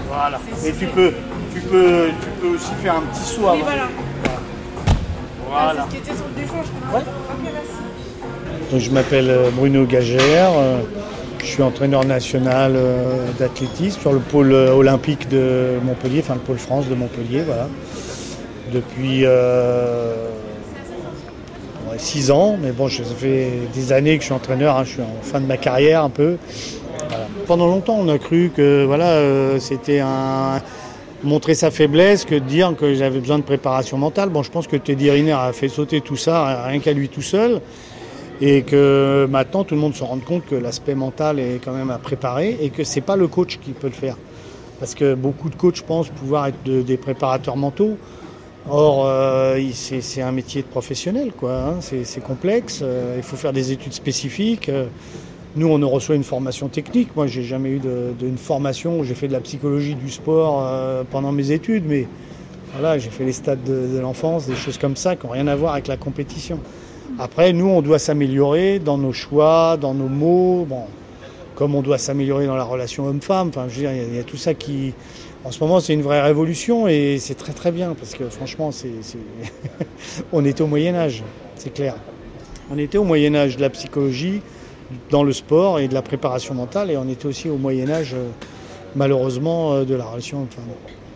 Voilà. 0.08 0.40
Et 0.66 0.72
tu 0.74 0.86
peux, 0.88 1.12
tu 1.56 1.62
peux, 1.62 2.08
tu 2.22 2.30
peux 2.42 2.56
aussi 2.56 2.72
faire 2.84 2.96
un 2.96 3.02
petit 3.02 3.24
saut 3.24 3.48
avant. 3.48 3.56
Oui, 3.56 3.62
voilà. 3.64 3.88
Voilà. 5.50 5.74
Ah, 5.74 5.74
c'est 5.76 5.82
ce 5.82 5.90
qui 5.90 5.98
était 5.98 6.18
sur 6.18 6.26
le 6.28 6.42
dessin, 6.42 6.58
je 6.64 6.88
crois. 6.88 7.00
Ouais. 7.00 7.06
Ok, 7.06 7.40
merci. 7.44 8.72
Donc, 8.72 8.80
je 8.82 8.92
m'appelle 8.92 9.30
euh, 9.30 9.50
Bruno 9.52 9.86
Gagère. 9.86 10.52
Je 11.46 11.52
suis 11.52 11.62
entraîneur 11.62 12.04
national 12.06 12.74
euh, 12.76 13.28
d'athlétisme 13.38 14.02
sur 14.02 14.12
le 14.12 14.20
pôle 14.20 14.52
euh, 14.52 14.74
olympique 14.74 15.30
de 15.30 15.76
Montpellier, 15.84 16.22
enfin 16.22 16.34
le 16.34 16.40
pôle 16.40 16.58
France 16.58 16.88
de 16.90 16.96
Montpellier, 16.96 17.44
voilà. 17.46 17.68
Depuis 18.74 19.22
euh, 19.26 20.16
ouais, 21.88 22.00
six 22.00 22.32
ans, 22.32 22.58
mais 22.60 22.72
bon, 22.72 22.90
ça 22.90 23.04
fait 23.16 23.52
des 23.76 23.94
années 23.94 24.16
que 24.16 24.22
je 24.22 24.26
suis 24.26 24.34
entraîneur, 24.34 24.76
hein, 24.76 24.84
je 24.86 24.94
suis 24.94 25.02
en 25.04 25.22
fin 25.22 25.40
de 25.40 25.46
ma 25.46 25.58
carrière 25.58 26.04
un 26.04 26.10
peu. 26.10 26.38
Voilà. 27.10 27.28
Pendant 27.46 27.68
longtemps, 27.68 27.98
on 28.00 28.10
a 28.10 28.18
cru 28.18 28.52
que 28.54 28.84
voilà, 28.84 29.10
euh, 29.10 29.60
c'était 29.60 30.00
un 30.00 30.60
montrer 31.24 31.56
sa 31.56 31.72
faiblesse 31.72 32.26
que 32.26 32.36
de 32.36 32.40
dire 32.40 32.76
que 32.78 32.94
j'avais 32.94 33.20
besoin 33.20 33.40
de 33.40 33.44
préparation 33.44 33.98
mentale. 33.98 34.30
Bon, 34.30 34.44
je 34.44 34.52
pense 34.52 34.68
que 34.68 34.76
Teddy 34.76 35.10
Riner 35.10 35.32
a 35.34 35.54
fait 35.54 35.70
sauter 35.70 36.02
tout 36.02 36.16
ça 36.18 36.64
rien 36.66 36.80
qu'à 36.80 36.94
lui 36.94 37.10
tout 37.10 37.22
seul 37.22 37.62
et 38.42 38.64
que 38.64 39.28
maintenant 39.30 39.64
tout 39.64 39.76
le 39.76 39.82
monde 39.82 39.96
se 39.96 40.04
rend 40.04 40.20
compte 40.20 40.46
que 40.46 40.56
l'aspect 40.56 40.96
mental 40.96 41.40
est 41.40 41.62
quand 41.64 41.72
même 41.72 41.90
à 41.90 41.98
préparer 41.98 42.58
et 42.62 42.70
que 42.70 42.84
c'est 42.84 43.02
pas 43.02 43.16
le 43.16 43.28
coach 43.28 43.60
qui 43.60 43.72
peut 43.72 43.88
le 43.88 43.94
faire. 43.94 44.18
Parce 44.80 44.94
que 44.94 45.14
beaucoup 45.14 45.50
de 45.50 45.56
coachs 45.56 45.82
pensent 45.82 46.10
pouvoir 46.10 46.48
être 46.48 46.62
de, 46.66 46.82
des 46.82 46.98
préparateurs 46.98 47.56
mentaux. 47.56 47.98
Or, 48.70 49.06
euh, 49.06 49.60
c'est 49.74 50.22
un 50.22 50.32
métier 50.32 50.64
de 50.64 50.68
professionnel, 50.68 51.32
quoi. 51.38 51.54
Hein. 51.54 51.76
C'est 51.82 52.24
complexe. 52.24 52.80
Euh, 52.82 53.14
il 53.18 53.24
faut 53.24 53.36
faire 53.36 53.54
des 53.54 53.72
études 53.72 53.94
spécifiques. 53.94 54.70
Euh, 54.70 54.88
nous, 55.56 55.68
on 55.68 55.90
reçoit 55.90 56.16
une 56.16 56.24
formation 56.24 56.68
technique. 56.68 57.16
Moi, 57.16 57.28
j'ai 57.28 57.44
jamais 57.44 57.70
eu 57.70 57.82
d'une 58.20 58.38
formation. 58.38 59.04
J'ai 59.04 59.16
fait 59.16 59.28
de 59.28 59.34
la 59.34 59.40
psychologie 59.40 59.96
du 59.96 60.10
sport 60.10 60.62
euh, 60.66 61.04
pendant 61.10 61.32
mes 61.32 61.52
études, 61.52 61.86
mais 61.88 62.08
voilà, 62.74 62.98
j'ai 62.98 63.10
fait 63.10 63.24
les 63.24 63.32
stades 63.32 63.64
de, 63.64 63.98
l'enfance, 64.00 64.48
des 64.48 64.56
choses 64.56 64.78
comme 64.78 64.96
ça 64.96 65.16
qui 65.16 65.26
n'ont 65.26 65.32
rien 65.32 65.48
à 65.48 65.56
voir 65.56 65.74
avec 65.74 65.88
la 65.88 65.96
compétition. 65.96 66.60
Après, 67.20 67.54
nous, 67.54 67.68
on 67.68 67.82
doit 67.82 68.00
s'améliorer 68.00 68.80
dans 68.80 68.98
nos 68.98 69.14
choix, 69.14 69.78
dans 69.80 69.94
nos 69.94 70.10
mots, 70.10 70.66
bon, 70.68 70.84
comme 71.56 71.74
on 71.74 71.82
doit 71.82 71.98
s'améliorer 71.98 72.48
dans 72.48 72.58
la 72.58 72.66
relation 72.66 73.06
homme-femme. 73.06 73.50
Enfin, 73.50 73.68
je 73.70 73.76
veux 73.76 73.82
dire, 73.82 73.94
il 73.94 74.14
y, 74.14 74.18
y, 74.18 74.20
a 74.20 74.24
tout 74.24 74.36
ça 74.36 74.54
qui, 74.54 74.94
en 75.46 75.52
ce 75.52 75.60
moment, 75.62 75.80
c'est 75.80 75.94
une 75.94 76.02
vraie 76.02 76.22
révolution 76.22 76.88
et 76.88 77.18
c'est 77.20 77.36
très 77.36 77.54
très 77.54 77.72
bien 77.72 77.94
parce 77.94 78.16
que 78.16 78.28
franchement, 78.30 78.72
on 80.34 80.44
était 80.44 80.64
au 80.64 80.68
Moyen 80.68 80.96
Âge, 80.96 81.24
c'est 81.56 81.72
clair. 81.72 81.96
On 82.72 82.78
était 82.80 82.98
au 82.98 83.04
Moyen 83.04 83.36
Âge 83.36 83.56
de 83.56 83.62
la 83.62 83.70
psychologie, 83.70 84.42
dans 85.10 85.24
le 85.24 85.34
sport 85.34 85.80
et 85.80 85.88
de 85.88 85.94
la 85.94 86.02
préparation 86.02 86.54
mentale. 86.54 86.92
Et 86.92 86.98
on 86.98 87.08
était 87.10 87.26
aussi 87.26 87.50
au 87.50 87.58
Moyen 87.58 87.90
Âge, 87.90 88.14
euh, 88.14 88.28
malheureusement, 88.96 89.74
euh, 89.74 89.84
de 89.86 89.96
la 89.96 90.06
relation 90.06 90.40
homme-femme. 90.42 90.64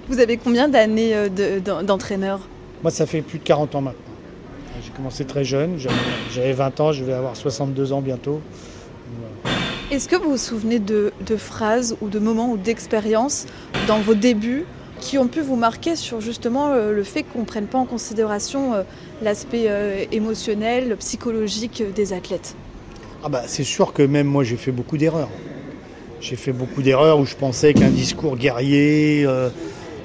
Vous 0.08 0.20
avez 0.20 0.38
combien 0.38 0.68
d'années 0.68 1.16
euh, 1.16 1.30
de- 1.30 1.60
d'en- 1.60 1.84
d'entraîneur 1.84 2.40
Moi, 2.82 2.92
ça 2.92 3.06
fait 3.06 3.22
plus 3.22 3.40
de 3.40 3.44
40 3.44 3.76
ans 3.76 3.82
maintenant. 3.82 4.02
J'ai 4.84 4.92
commencé 4.92 5.26
très 5.26 5.44
jeune, 5.44 5.78
j'avais- 5.78 5.96
j'avais 6.34 6.54
20 6.54 6.80
ans, 6.80 6.92
je 6.94 7.04
vais 7.04 7.14
avoir 7.14 7.36
62 7.36 7.92
ans 7.94 8.02
bientôt. 8.02 8.40
Est-ce 9.92 10.08
que 10.08 10.16
vous 10.16 10.32
vous 10.32 10.38
souvenez 10.38 10.80
de, 10.80 11.12
de 11.26 11.36
phrases 11.36 11.96
ou 12.02 12.10
de 12.10 12.20
moments 12.20 12.52
ou 12.52 12.58
d'expériences 12.58 13.46
dans 13.88 14.00
vos 14.00 14.14
débuts 14.14 14.66
qui 15.02 15.18
ont 15.18 15.28
pu 15.28 15.42
vous 15.42 15.56
marquer 15.56 15.96
sur 15.96 16.22
justement 16.22 16.74
le 16.76 17.04
fait 17.04 17.24
qu'on 17.24 17.40
ne 17.40 17.46
prenne 17.46 17.66
pas 17.66 17.78
en 17.80 17.86
considération 17.86 18.74
l'aspect 19.22 19.68
émotionnel, 20.12 20.96
psychologique 20.98 21.84
des 21.96 22.14
athlètes? 22.14 22.56
Ah 23.22 23.28
bah, 23.28 23.44
c'est 23.48 23.66
sûr 23.66 23.92
que 23.92 24.02
même 24.02 24.28
moi 24.28 24.46
j'ai 24.46 24.56
fait 24.56 24.72
beaucoup 24.72 24.98
d'erreurs. 24.98 25.30
J'ai 26.22 26.38
fait 26.38 26.54
beaucoup 26.54 26.82
d'erreurs 26.82 27.20
où 27.20 27.26
je 27.26 27.36
pensais 27.36 27.74
qu'un 27.74 27.90
discours 27.90 28.38
guerrier, 28.38 29.26
euh, 29.26 29.50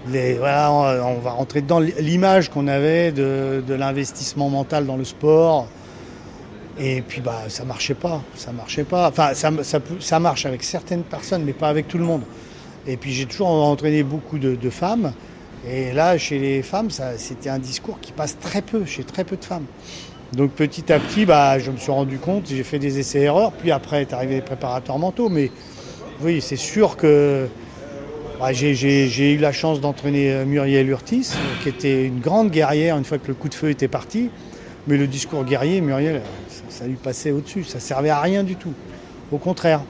on 0.09 1.21
va 1.21 1.31
rentrer 1.31 1.61
dedans, 1.61 1.79
l'image 1.79 2.51
qu'on 2.51 2.67
avait 2.67 3.13
de, 3.13 3.63
de 3.67 3.75
l'investissement 3.75 4.51
mental 4.51 4.85
dans 4.85 4.97
le 4.97 5.05
sport. 5.05 5.69
Et 6.81 7.03
puis 7.03 7.21
bah 7.21 7.43
ça 7.47 7.65
marchait 7.65 7.95
pas, 7.95 8.21
ça 8.35 8.51
marchait 8.51 8.83
pas. 8.83 9.09
Enfin 9.09 9.33
ça, 9.35 9.51
ça, 10.01 10.19
marche 10.19 10.45
avec 10.45 10.65
certaines 10.65 11.05
personnes, 11.05 11.45
mais 11.45 11.53
pas 11.53 11.69
avec 11.69 11.87
tout 11.87 11.99
le 11.99 12.05
monde. 12.05 12.23
Et 12.85 12.97
puis 12.97 13.13
j'ai 13.13 13.27
toujours 13.27 13.49
entraîné 13.49 14.03
beaucoup 14.03 14.39
de, 14.41 14.57
de 14.57 14.71
femmes. 14.71 15.13
Et 15.67 15.93
là, 15.93 16.19
chez 16.19 16.41
les 16.41 16.63
femmes, 16.63 16.89
c'était 17.17 17.49
un 17.49 17.61
discours 17.61 18.01
qui 18.01 18.13
passe 18.13 18.37
très 18.41 18.61
peu, 18.61 18.85
chez 18.85 19.05
très 19.05 19.23
peu 19.23 19.37
de 19.37 19.45
femmes. 19.45 19.67
Donc 20.37 20.51
petit 20.51 20.93
à 20.93 20.99
petit, 20.99 21.27
bah, 21.27 21.59
je 21.59 21.71
me 21.71 21.77
suis 21.77 21.93
rendu 21.93 22.19
compte, 22.19 22.49
j'ai 22.49 22.65
fait 22.65 22.79
des 22.79 22.99
essais-erreurs, 22.99 23.53
puis 23.53 23.71
après 23.71 24.03
est 24.03 24.13
arrivé 24.13 24.37
les 24.37 24.41
préparateurs 24.41 24.99
mentaux. 24.99 25.29
Mais 25.29 25.51
oui, 26.23 26.41
c'est 26.41 26.57
sûr 26.57 26.97
que 26.97 27.47
bah, 28.41 28.53
j'ai, 28.53 29.33
eu 29.33 29.39
la 29.39 29.53
chance 29.53 29.81
d'entraîner 29.81 30.33
euh, 30.33 30.45
Muriel 30.45 30.89
Urtis, 30.89 31.31
qui 31.63 31.69
était 31.69 32.07
une 32.07 32.21
grande 32.21 32.51
guerrière 32.51 32.97
une 32.97 33.05
fois 33.05 33.19
que 33.19 33.29
le 33.29 33.35
coup 33.35 33.49
de 33.49 33.55
feu 33.55 33.71
était 33.71 33.89
parti. 33.89 34.31
Mais 34.87 34.97
le 34.97 35.07
discours 35.07 35.45
guerrier, 35.45 35.81
Muriel, 35.81 36.21
ça, 36.69 36.87
lui 36.87 36.97
passait 36.97 37.31
au-dessus, 37.31 37.65
ça 37.65 37.81
servait 37.81 38.11
à 38.11 38.21
rien 38.21 38.43
du 38.43 38.57
tout. 38.57 38.75
Au 39.33 39.39
contraire, 39.39 39.83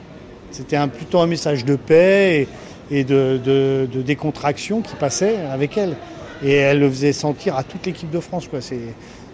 c'était 0.51 0.77
plutôt 0.87 1.19
un 1.19 1.27
message 1.27 1.65
de 1.65 1.75
paix 1.75 2.47
et, 2.91 3.03
de, 3.03 3.87
décontraction 4.05 4.81
qui 4.81 4.95
passait 4.95 5.37
avec 5.51 5.77
elle. 5.77 5.95
Et 6.43 6.53
elle 6.53 6.79
le 6.79 6.89
faisait 6.89 7.13
sentir 7.13 7.57
à 7.57 7.63
toute 7.63 7.85
l'équipe 7.85 8.09
de 8.09 8.19
France. 8.19 8.47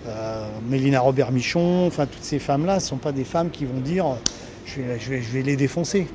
Euh, 0.08 0.48
Mélina 0.68 1.00
Robert-Michon, 1.00 1.86
enfin 1.86 2.08
toutes 2.08 2.24
ces 2.24 2.40
femmes-là, 2.40 2.76
ne 2.76 2.80
sont 2.80 2.98
pas 2.98 3.12
des 3.12 3.24
femmes 3.24 3.52
qui 3.52 3.66
vont 3.66 3.80
dire 3.80 4.06
je 4.66 4.82
vais, 4.82 5.42
les 5.44 5.56
défoncer. 5.56 6.08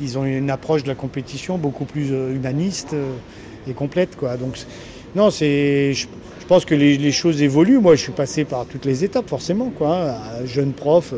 Ils 0.00 0.18
ont 0.18 0.24
une 0.24 0.50
approche 0.50 0.82
de 0.82 0.88
la 0.88 0.94
compétition 0.94 1.58
beaucoup 1.58 1.84
plus 1.84 2.12
euh, 2.12 2.34
humaniste 2.34 2.94
euh, 2.94 3.12
et 3.68 3.74
complète. 3.74 4.16
Donc, 4.40 4.58
non, 5.14 5.28
je, 5.30 6.06
pense 6.48 6.64
que 6.64 6.74
les, 6.74 7.12
choses 7.12 7.42
évoluent. 7.42 7.80
Moi, 7.80 7.96
je 7.96 8.02
suis 8.02 8.12
passé 8.12 8.44
par 8.44 8.64
toutes 8.64 8.86
les 8.86 9.04
étapes, 9.04 9.28
forcément. 9.28 9.70
Quoi, 9.76 10.10
hein. 10.10 10.16
Un 10.40 10.46
jeune 10.46 10.72
prof, 10.72 11.12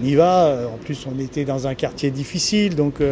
on 0.00 0.04
y 0.04 0.14
va. 0.14 0.56
En 0.72 0.78
plus, 0.78 1.06
on 1.06 1.18
était 1.20 1.44
dans 1.44 1.66
un 1.66 1.74
quartier 1.74 2.10
difficile, 2.10 2.74
donc 2.74 3.02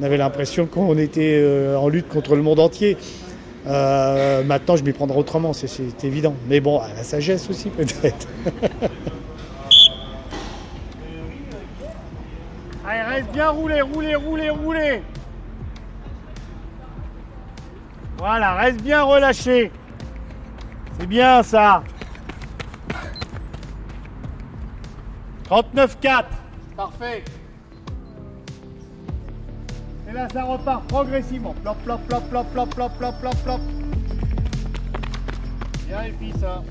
on 0.00 0.04
avait 0.04 0.16
l'impression 0.16 0.66
qu'on 0.66 0.96
était 0.96 1.44
en 1.78 1.88
lutte 1.88 2.08
contre 2.08 2.36
le 2.36 2.42
monde 2.42 2.58
entier. 2.58 2.96
Euh, 3.66 4.44
maintenant, 4.44 4.76
je 4.76 4.84
m'y 4.84 4.92
prendrai 4.92 5.18
autrement, 5.18 5.52
c'est, 5.52 6.04
évident. 6.04 6.34
Mais 6.48 6.60
bon, 6.60 6.78
à 6.78 6.88
la 6.94 7.02
sagesse 7.02 7.50
aussi, 7.50 7.68
peut-être. 7.70 8.28
Allez, 12.86 13.02
reste 13.02 13.32
bien 13.32 13.48
roulé, 13.48 13.80
roulé, 13.80 14.14
roulé, 14.14 14.50
roulé. 14.50 15.02
Voilà, 18.18 18.54
reste 18.54 18.80
bien 18.82 19.02
relâché. 19.02 19.72
C'est 20.98 21.06
bien 21.06 21.42
ça. 21.42 21.82
39-4. 25.50 26.24
Parfait. 26.76 27.24
Et 30.16 30.18
là, 30.18 30.28
ça 30.32 30.44
repart 30.44 30.86
progressivement. 30.86 31.54
Plop, 31.62 31.76
plop, 31.84 32.00
plop, 32.08 32.22
plop, 32.30 32.46
plop, 32.50 32.70
plop, 32.74 32.90
plop, 32.98 33.14
plop, 33.20 33.36
plop. 33.44 33.60
Bien 35.86 36.02
les 36.04 36.12
filles, 36.12 36.32
ça. 36.40 36.62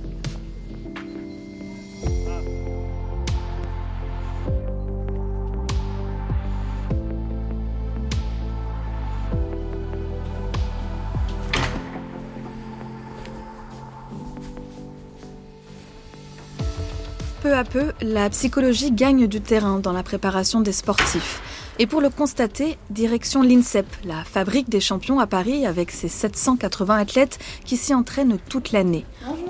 Peu 17.43 17.53
à 17.53 17.63
peu, 17.63 17.91
la 18.01 18.27
psychologie 18.31 18.91
gagne 18.91 19.27
du 19.27 19.39
terrain 19.39 19.77
dans 19.77 19.93
la 19.93 20.01
préparation 20.01 20.61
des 20.61 20.71
sportifs. 20.71 21.43
Et 21.77 21.87
pour 21.87 21.99
le 21.99 22.09
constater, 22.09 22.77
direction 22.89 23.41
l'INSEP, 23.41 23.85
la 24.05 24.23
fabrique 24.23 24.69
des 24.69 24.79
champions 24.79 25.19
à 25.19 25.27
Paris 25.27 25.65
avec 25.65 25.91
ses 25.91 26.07
780 26.07 26.95
athlètes 26.95 27.37
qui 27.65 27.75
s'y 27.75 27.93
entraînent 27.93 28.37
toute 28.47 28.71
l'année. 28.71 29.03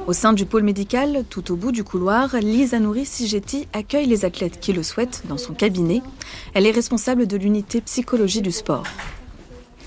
Au 0.08 0.14
sein 0.14 0.34
du 0.34 0.48
pôle 0.48 0.64
médical, 0.64 1.24
tout 1.30 1.52
au 1.52 1.56
bout 1.56 1.72
du 1.72 1.84
couloir, 1.84 2.36
Lisa 2.38 2.80
Nouri 2.80 3.06
Sigetti 3.06 3.68
accueille 3.74 4.08
les 4.08 4.26
athlètes 4.26 4.60
qui 4.60 4.74
le 4.74 4.82
souhaitent 4.82 5.22
dans 5.30 5.38
son 5.38 5.54
cabinet. 5.54 6.02
Elle 6.56 6.66
est 6.66 6.72
responsable 6.72 7.28
de 7.28 7.38
l'unité 7.38 7.80
psychologie 7.82 8.42
du 8.42 8.52
sport. 8.52 8.86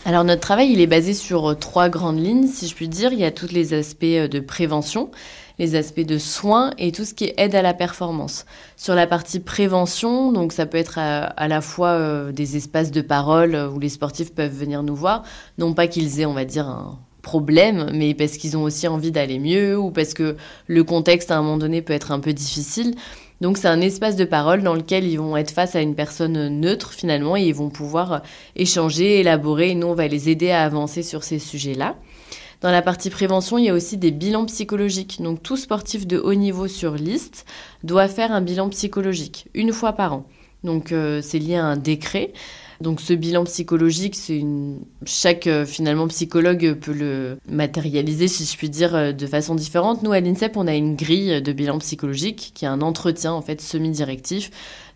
Alors 0.05 0.23
notre 0.25 0.41
travail, 0.41 0.71
il 0.73 0.81
est 0.81 0.87
basé 0.87 1.13
sur 1.13 1.51
euh, 1.51 1.55
trois 1.55 1.89
grandes 1.89 2.25
lignes, 2.25 2.47
si 2.47 2.69
je 2.69 2.75
puis 2.75 2.89
dire. 2.89 3.13
Il 3.13 3.19
y 3.19 3.25
a 3.25 3.31
tous 3.31 3.53
les 3.53 3.75
aspects 3.75 4.05
euh, 4.05 4.29
de 4.29 4.41
prévention, 4.41 5.11
les 5.59 5.75
aspects 5.75 6.01
de 6.01 6.19
soins 6.19 6.73
et 6.79 6.93
tout 6.93 7.05
ce 7.05 7.15
qui 7.15 7.33
aide 7.37 7.55
à 7.55 7.63
la 7.63 7.75
performance. 7.75 8.47
Sur 8.77 8.95
la 8.95 9.07
partie 9.07 9.41
prévention, 9.41 10.33
donc 10.33 10.53
ça 10.53 10.67
peut 10.67 10.79
être 10.79 10.99
à, 10.99 11.49
la 11.49 11.61
fois 11.61 11.91
euh, 11.91 12.33
des 12.33 12.57
espaces 12.57 12.91
de 12.91 13.01
parole 13.01 13.55
euh, 13.55 13.69
où 13.69 13.79
les 13.79 13.89
sportifs 13.89 14.35
peuvent 14.35 14.55
venir 14.55 14.83
nous 14.83 14.97
voir, 14.97 15.25
non 15.59 15.75
pas 15.75 15.87
qu'ils 15.87 16.21
aient, 16.21 16.27
on 16.27 16.35
va 16.35 16.45
dire, 16.45 16.69
un 16.69 16.99
problème, 17.23 17.91
mais 17.93 18.15
parce 18.15 18.37
qu'ils 18.37 18.57
ont 18.57 18.63
aussi 18.63 18.89
envie 18.89 19.11
d'aller 19.11 19.39
mieux 19.39 19.79
ou 19.79 19.91
parce 19.91 20.15
que 20.15 20.37
le 20.67 20.85
contexte 20.85 21.31
à 21.31 21.37
un 21.37 21.43
moment 21.43 21.59
donné 21.59 21.83
peut 21.83 21.93
être 21.93 22.13
un 22.13 22.21
peu 22.21 22.33
difficile. 22.33 22.95
Donc 23.41 23.57
c'est 23.57 23.69
un 23.69 23.81
espace 23.81 24.17
de 24.17 24.25
parole 24.25 24.63
dans 24.63 24.75
lequel 24.75 25.07
ils 25.07 25.19
vont 25.19 25.37
être 25.37 25.51
face 25.53 25.77
à 25.77 25.81
une 25.81 25.95
personne 25.95 26.49
neutre 26.61 26.93
finalement 26.93 27.37
et 27.37 27.43
ils 27.43 27.55
vont 27.55 27.71
pouvoir 27.71 28.23
échanger, 28.57 29.21
élaborer 29.21 29.71
et 29.71 29.75
nous 29.75 29.89
on 29.89 29.95
va 29.95 30.09
les 30.09 30.29
aider 30.29 30.51
à 30.51 30.65
avancer 30.65 31.03
sur 31.03 31.23
ces 31.23 31.39
sujets-là. 31.39 31.97
Dans 32.61 32.73
la 32.73 32.83
partie 32.83 33.09
prévention, 33.09 33.57
il 33.57 33.67
y 33.67 33.69
a 33.69 33.75
aussi 33.75 33.97
des 33.97 34.11
bilans 34.11 34.47
psychologiques. 34.47 35.23
Donc 35.23 35.43
tout 35.43 35.57
sportif 35.57 36.07
de 36.07 36.19
haut 36.19 36.35
niveau 36.35 36.67
sur 36.67 36.95
liste 36.95 37.47
doit 37.85 38.09
faire 38.09 38.33
un 38.33 38.41
bilan 38.41 38.69
psychologique 38.71 39.47
une 39.55 39.73
fois 39.73 39.93
par 39.93 40.13
an. 40.13 40.27
Donc 40.65 40.91
euh, 40.91 41.21
c'est 41.23 41.39
lié 41.39 41.55
à 41.55 41.65
un 41.65 41.77
décret. 41.77 42.33
Donc 42.81 43.01
ce 43.01 43.13
bilan 43.13 43.45
psychologique, 43.45 44.17
chaque 45.05 45.47
euh, 45.47 45.67
finalement 45.67 46.07
psychologue 46.09 46.75
peut 46.75 46.93
le 46.93 47.39
matérialiser, 47.49 48.29
si 48.29 48.45
je 48.45 48.57
puis 48.57 48.71
dire, 48.71 48.95
euh, 48.95 49.13
de 49.13 49.27
façon 49.27 49.55
différente. 49.55 50.03
Nous 50.03 50.13
à 50.13 50.21
l'INSEP, 50.21 50.57
on 50.57 50.67
a 50.67 50.75
une 50.75 50.97
grille 50.97 51.41
de 51.41 51.53
bilan 51.53 51.79
psychologique 51.79 52.53
qui 52.55 52.65
est 52.65 52.69
un 52.69 52.83
entretien 52.83 53.33
en 53.33 53.43
fait 53.43 53.61
semi-directif 53.61 54.51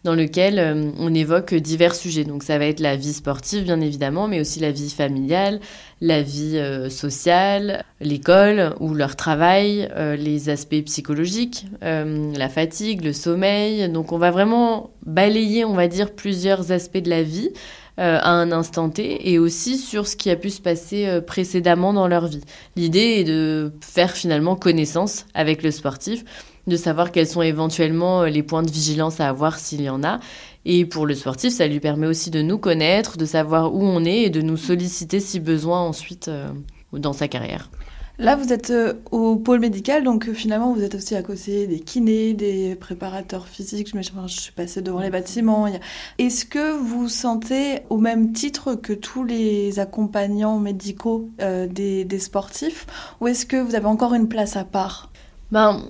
dans 0.05 0.15
lequel 0.15 0.59
euh, 0.59 0.91
on 0.99 1.15
évoque 1.15 1.55
divers 1.55 1.95
sujets. 1.95 2.25
Donc 2.25 2.43
ça 2.43 2.59
va 2.59 2.67
être 2.67 2.81
la 2.81 2.97
vie 2.97 3.13
sportive 3.13 3.65
bien 3.65 3.81
évidemment, 3.81 4.29
mais 4.29 4.41
aussi 4.41 4.61
la 4.61 4.73
vie 4.73 4.91
familiale, 4.91 5.61
la 6.01 6.23
vie 6.23 6.59
euh, 6.59 6.91
sociale, 6.91 7.85
l'école 8.01 8.75
ou 8.81 8.95
leur 8.95 9.17
travail, 9.17 9.89
euh, 9.97 10.17
les 10.17 10.49
aspects 10.49 10.83
psychologiques, 10.85 11.67
la 11.81 12.49
fatigue, 12.49 13.05
le 13.05 13.13
sommeil. 13.13 13.89
Donc 13.89 14.13
on 14.13 14.19
va 14.19 14.31
vraiment 14.31 14.91
balayer, 15.07 15.65
on 15.65 15.75
va 15.75 15.89
dire, 15.89 16.13
plusieurs 16.13 16.73
aspects 16.73 16.99
de 16.99 17.11
la 17.11 17.23
vie 17.23 17.51
à 17.99 18.31
un 18.31 18.53
instant 18.53 18.89
T 18.89 19.31
et 19.31 19.39
aussi 19.39 19.77
sur 19.77 20.07
ce 20.07 20.17
qui 20.17 20.31
a 20.31 20.37
pu 20.37 20.49
se 20.49 20.63
passer 20.63 21.21
précédemment 21.27 21.93
dans 21.93 22.09
leur 22.09 22.27
vie. 22.27 22.41
L'idée 22.75 23.19
est 23.19 23.25
de 23.25 23.71
faire 23.83 24.13
finalement 24.13 24.57
connaissance 24.57 25.27
avec 25.35 25.63
le 25.63 25.71
sportif, 25.71 26.25
de 26.67 26.77
savoir 26.77 27.11
quels 27.13 27.27
sont 27.27 27.43
éventuellement 27.43 28.23
euh, 28.23 28.27
les 28.29 28.43
points 28.43 28.63
de 28.63 28.71
vigilance 28.71 29.21
à 29.21 29.29
avoir 29.29 29.59
s'il 29.59 29.83
y 29.83 29.91
en 29.91 30.03
a. 30.05 30.21
Et 30.65 30.85
pour 30.87 31.07
le 31.07 31.15
sportif, 31.15 31.53
ça 31.53 31.67
lui 31.67 31.81
permet 31.81 32.07
aussi 32.07 32.31
de 32.31 32.41
nous 32.43 32.59
connaître, 32.59 33.17
de 33.17 33.25
savoir 33.25 33.75
où 33.75 33.83
on 33.83 34.05
est 34.05 34.23
et 34.23 34.31
de 34.31 34.43
nous 34.43 34.57
solliciter 34.57 35.19
si 35.21 35.41
besoin 35.41 35.81
ensuite 35.81 36.29
euh, 36.29 36.49
dans 36.93 37.13
sa 37.13 37.27
carrière. 37.27 37.71
Là, 38.19 38.37
vous 38.37 38.53
êtes 38.53 38.71
euh, 38.71 38.93
au 39.11 39.37
pôle 39.37 39.59
médical, 39.59 40.05
donc 40.05 40.31
finalement, 40.33 40.73
vous 40.75 40.83
êtes 40.83 40.95
aussi 40.95 41.17
à 41.17 41.23
côté 41.23 41.67
des 41.67 41.81
kinés, 41.81 42.35
des 42.35 42.77
préparateurs 42.77 43.49
physiques. 43.49 43.89
Je, 43.93 44.01
je 44.27 44.41
suis 44.41 44.53
passée 44.53 44.83
devant 44.83 45.01
les 45.01 45.11
bâtiments. 45.11 45.67
il 45.67 45.73
y 45.73 45.77
a- 45.77 45.81
Est-ce 46.25 46.45
que 46.45 46.77
vous 46.79 47.09
sentez 47.09 47.81
au 47.91 47.97
même 47.97 48.33
titre 48.33 48.75
que 48.75 48.93
tous 48.93 49.25
les 49.25 49.81
accompagnants 49.81 50.59
médicaux 50.61 51.31
euh, 51.41 51.67
des, 51.67 52.05
des 52.05 52.19
sportifs, 52.21 52.87
ou 53.21 53.27
est-ce 53.27 53.47
que 53.47 53.57
vous 53.57 53.75
avez 53.75 53.87
encore 53.87 54.15
une 54.15 54.29
place 54.29 54.57
à 54.57 54.65
part? 54.65 55.11
Ben, 55.51 55.81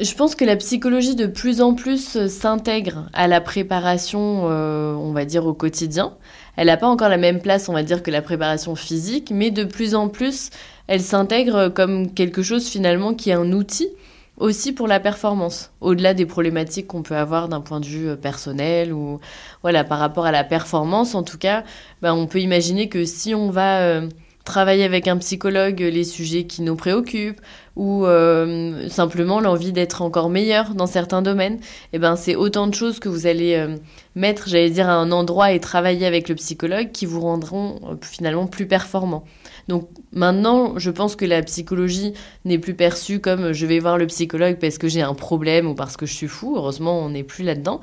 je 0.00 0.14
pense 0.14 0.34
que 0.34 0.44
la 0.44 0.56
psychologie 0.56 1.14
de 1.14 1.26
plus 1.26 1.60
en 1.60 1.74
plus 1.74 2.26
s'intègre 2.26 3.08
à 3.12 3.28
la 3.28 3.40
préparation, 3.40 4.48
euh, 4.50 4.94
on 4.94 5.12
va 5.12 5.24
dire, 5.24 5.46
au 5.46 5.54
quotidien. 5.54 6.14
Elle 6.56 6.66
n'a 6.66 6.76
pas 6.76 6.86
encore 6.86 7.08
la 7.08 7.18
même 7.18 7.40
place, 7.40 7.68
on 7.68 7.72
va 7.72 7.82
dire, 7.82 8.02
que 8.02 8.10
la 8.10 8.22
préparation 8.22 8.74
physique, 8.74 9.30
mais 9.34 9.50
de 9.50 9.64
plus 9.64 9.94
en 9.94 10.08
plus, 10.08 10.50
elle 10.86 11.00
s'intègre 11.00 11.68
comme 11.68 12.12
quelque 12.12 12.42
chose 12.42 12.68
finalement 12.68 13.14
qui 13.14 13.30
est 13.30 13.34
un 13.34 13.52
outil 13.52 13.88
aussi 14.38 14.72
pour 14.72 14.88
la 14.88 14.98
performance, 14.98 15.70
au-delà 15.80 16.14
des 16.14 16.26
problématiques 16.26 16.86
qu'on 16.88 17.02
peut 17.02 17.16
avoir 17.16 17.48
d'un 17.48 17.60
point 17.60 17.80
de 17.80 17.86
vue 17.86 18.08
euh, 18.08 18.16
personnel 18.16 18.92
ou 18.92 19.20
voilà 19.62 19.84
par 19.84 19.98
rapport 19.98 20.26
à 20.26 20.32
la 20.32 20.42
performance. 20.42 21.14
En 21.14 21.22
tout 21.22 21.38
cas, 21.38 21.64
ben, 22.00 22.14
on 22.14 22.26
peut 22.26 22.40
imaginer 22.40 22.88
que 22.88 23.04
si 23.04 23.34
on 23.34 23.50
va 23.50 23.80
euh, 23.80 24.08
travailler 24.44 24.84
avec 24.84 25.08
un 25.08 25.16
psychologue 25.18 25.80
les 25.80 26.04
sujets 26.04 26.44
qui 26.44 26.62
nous 26.62 26.76
préoccupent 26.76 27.40
ou 27.76 28.04
euh, 28.04 28.88
simplement 28.88 29.40
l'envie 29.40 29.72
d'être 29.72 30.02
encore 30.02 30.28
meilleur 30.28 30.74
dans 30.74 30.86
certains 30.86 31.22
domaines, 31.22 31.54
et 31.54 31.94
eh 31.94 31.98
ben 31.98 32.16
c'est 32.16 32.36
autant 32.36 32.66
de 32.66 32.74
choses 32.74 32.98
que 32.98 33.08
vous 33.08 33.26
allez 33.26 33.54
euh, 33.54 33.76
mettre, 34.14 34.48
j'allais 34.48 34.68
dire, 34.68 34.90
à 34.90 34.94
un 34.94 35.10
endroit 35.10 35.52
et 35.52 35.60
travailler 35.60 36.06
avec 36.06 36.28
le 36.28 36.34
psychologue 36.34 36.90
qui 36.92 37.06
vous 37.06 37.20
rendront 37.20 37.80
euh, 37.84 37.94
finalement 38.02 38.46
plus 38.46 38.66
performant. 38.66 39.24
Donc 39.68 39.88
maintenant, 40.12 40.78
je 40.78 40.90
pense 40.90 41.16
que 41.16 41.24
la 41.24 41.42
psychologie 41.42 42.12
n'est 42.44 42.58
plus 42.58 42.74
perçue 42.74 43.20
comme 43.20 43.52
je 43.52 43.64
vais 43.64 43.78
voir 43.78 43.96
le 43.96 44.06
psychologue 44.06 44.56
parce 44.60 44.76
que 44.76 44.88
j'ai 44.88 45.02
un 45.02 45.14
problème 45.14 45.66
ou 45.66 45.74
parce 45.74 45.96
que 45.96 46.04
je 46.04 46.12
suis 46.12 46.28
fou. 46.28 46.56
Heureusement, 46.56 46.98
on 46.98 47.10
n'est 47.10 47.22
plus 47.22 47.44
là-dedans 47.44 47.80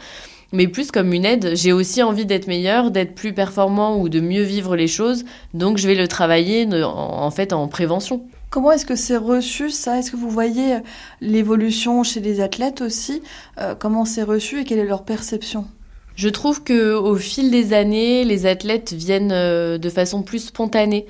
mais 0.51 0.68
plus 0.68 0.91
comme 0.91 1.13
une 1.13 1.25
aide. 1.25 1.51
J'ai 1.56 1.74
aussi 1.74 2.03
envie 2.03 2.25
d'être 2.25 2.48
meilleur, 2.48 2.91
d'être 2.91 3.15
plus 3.15 3.34
performant 3.34 3.98
ou 4.00 4.10
de 4.10 4.20
mieux 4.20 4.44
vivre 4.44 4.75
les 4.75 4.88
choses, 4.88 5.25
donc 5.53 5.77
je 5.77 5.88
vais 5.88 5.96
le 5.96 6.08
travailler 6.08 6.68
en, 6.84 7.32
fait 7.32 7.53
en 7.53 7.68
prévention. 7.68 8.24
Comment 8.50 8.72
est-ce 8.72 8.86
que 8.86 8.96
c'est 8.96 9.18
reçu 9.18 9.70
ça? 9.70 10.00
Est-ce 10.00 10.12
que 10.12 10.18
vous 10.18 10.29
voyez 10.29 10.75
euh, 10.75 10.79
l'évolution 11.22 12.01
chez 12.03 12.20
les 12.20 12.41
athlètes 12.41 12.82
aussi? 12.82 13.22
Euh, 13.60 13.75
Comment 13.75 14.06
c'est 14.06 14.24
reçu 14.24 14.62
et 14.62 14.63
quelle 14.63 14.79
est 14.79 14.88
leur 14.88 15.03
perception? 15.03 15.68
Je 16.15 16.29
trouve 16.29 16.63
que 16.63 16.94
au 16.96 17.15
fil 17.15 17.51
des 17.51 17.74
années, 17.74 18.25
les 18.25 18.46
athlètes 18.46 18.91
viennent 18.91 19.32
euh, 19.32 19.77
de 19.77 19.89
façon 19.89 20.24
plus 20.24 20.46
spontanée. 20.46 21.06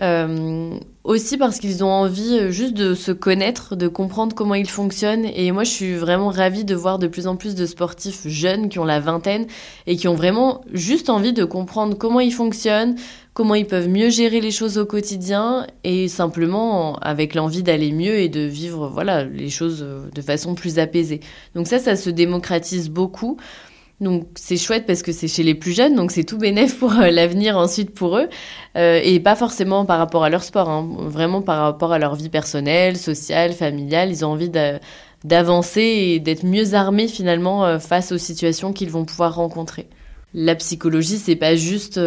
Euh, 0.00 0.70
aussi 1.04 1.36
parce 1.36 1.58
qu'ils 1.58 1.84
ont 1.84 1.90
envie 1.90 2.38
euh, 2.38 2.50
juste 2.50 2.72
de 2.72 2.94
se 2.94 3.12
connaître, 3.12 3.76
de 3.76 3.88
comprendre 3.88 4.34
comment 4.34 4.54
ils 4.54 4.68
fonctionnent. 4.68 5.26
Et 5.26 5.52
moi, 5.52 5.62
je 5.62 5.70
suis 5.70 5.94
vraiment 5.94 6.30
ravie 6.30 6.64
de 6.64 6.74
voir 6.74 6.98
de 6.98 7.06
plus 7.06 7.26
en 7.26 7.36
plus 7.36 7.54
de 7.54 7.66
sportifs 7.66 8.26
jeunes 8.26 8.70
qui 8.70 8.78
ont 8.78 8.84
la 8.84 9.00
vingtaine 9.00 9.46
et 9.86 9.96
qui 9.96 10.08
ont 10.08 10.14
vraiment 10.14 10.62
juste 10.72 11.10
envie 11.10 11.34
de 11.34 11.44
comprendre 11.44 11.96
comment 11.96 12.20
ils 12.20 12.32
fonctionnent, 12.32 12.96
comment 13.34 13.54
ils 13.54 13.66
peuvent 13.66 13.88
mieux 13.88 14.08
gérer 14.08 14.40
les 14.40 14.50
choses 14.50 14.78
au 14.78 14.86
quotidien 14.86 15.66
et 15.84 16.08
simplement 16.08 16.96
avec 16.96 17.34
l'envie 17.34 17.62
d'aller 17.62 17.92
mieux 17.92 18.18
et 18.18 18.28
de 18.30 18.40
vivre 18.40 18.88
voilà 18.88 19.24
les 19.24 19.50
choses 19.50 19.82
euh, 19.82 20.08
de 20.14 20.22
façon 20.22 20.54
plus 20.54 20.78
apaisée. 20.78 21.20
Donc 21.54 21.66
ça, 21.66 21.78
ça 21.78 21.96
se 21.96 22.08
démocratise 22.08 22.88
beaucoup. 22.88 23.36
Donc 24.04 24.26
c'est 24.34 24.58
chouette 24.58 24.84
parce 24.86 25.02
que 25.02 25.10
c'est 25.10 25.28
chez 25.28 25.42
les 25.42 25.54
plus 25.54 25.72
jeunes, 25.72 25.96
donc 25.96 26.12
c'est 26.12 26.24
tout 26.24 26.36
bénéf 26.38 26.78
pour 26.78 26.92
euh, 26.92 27.10
l'avenir 27.10 27.56
ensuite 27.56 27.92
pour 27.92 28.18
eux, 28.18 28.28
euh, 28.76 29.00
et 29.02 29.18
pas 29.18 29.34
forcément 29.34 29.86
par 29.86 29.98
rapport 29.98 30.24
à 30.24 30.30
leur 30.30 30.44
sport, 30.44 30.68
hein. 30.68 30.86
vraiment 30.98 31.40
par 31.40 31.62
rapport 31.62 31.92
à 31.92 31.98
leur 31.98 32.14
vie 32.14 32.28
personnelle, 32.28 32.96
sociale, 32.98 33.52
familiale. 33.52 34.10
Ils 34.10 34.24
ont 34.24 34.28
envie 34.28 34.50
d'avancer 35.24 35.80
et 35.80 36.20
d'être 36.20 36.44
mieux 36.44 36.74
armés 36.74 37.08
finalement 37.08 37.64
euh, 37.64 37.78
face 37.78 38.12
aux 38.12 38.18
situations 38.18 38.74
qu'ils 38.74 38.90
vont 38.90 39.06
pouvoir 39.06 39.34
rencontrer. 39.34 39.86
La 40.34 40.54
psychologie, 40.54 41.16
c'est 41.16 41.36
pas 41.36 41.56
juste 41.56 41.98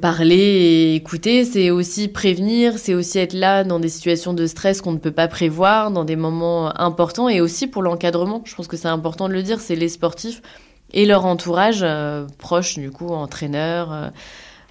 parler 0.00 0.36
et 0.36 0.94
écouter, 0.94 1.44
c'est 1.44 1.70
aussi 1.70 2.08
prévenir, 2.08 2.78
c'est 2.78 2.94
aussi 2.94 3.18
être 3.18 3.32
là 3.32 3.64
dans 3.64 3.80
des 3.80 3.88
situations 3.88 4.34
de 4.34 4.46
stress 4.46 4.82
qu'on 4.82 4.92
ne 4.92 4.98
peut 4.98 5.10
pas 5.10 5.26
prévoir, 5.26 5.90
dans 5.90 6.04
des 6.04 6.14
moments 6.14 6.78
importants, 6.78 7.28
et 7.30 7.40
aussi 7.40 7.66
pour 7.66 7.82
l'encadrement. 7.82 8.42
Je 8.44 8.54
pense 8.54 8.68
que 8.68 8.76
c'est 8.76 8.88
important 8.88 9.28
de 9.28 9.32
le 9.32 9.42
dire, 9.42 9.60
c'est 9.60 9.76
les 9.76 9.88
sportifs 9.88 10.42
et 10.92 11.06
leur 11.06 11.26
entourage 11.26 11.80
euh, 11.82 12.26
proche, 12.38 12.78
du 12.78 12.90
coup, 12.90 13.08
entraîneur. 13.08 13.92
Euh, 13.92 14.08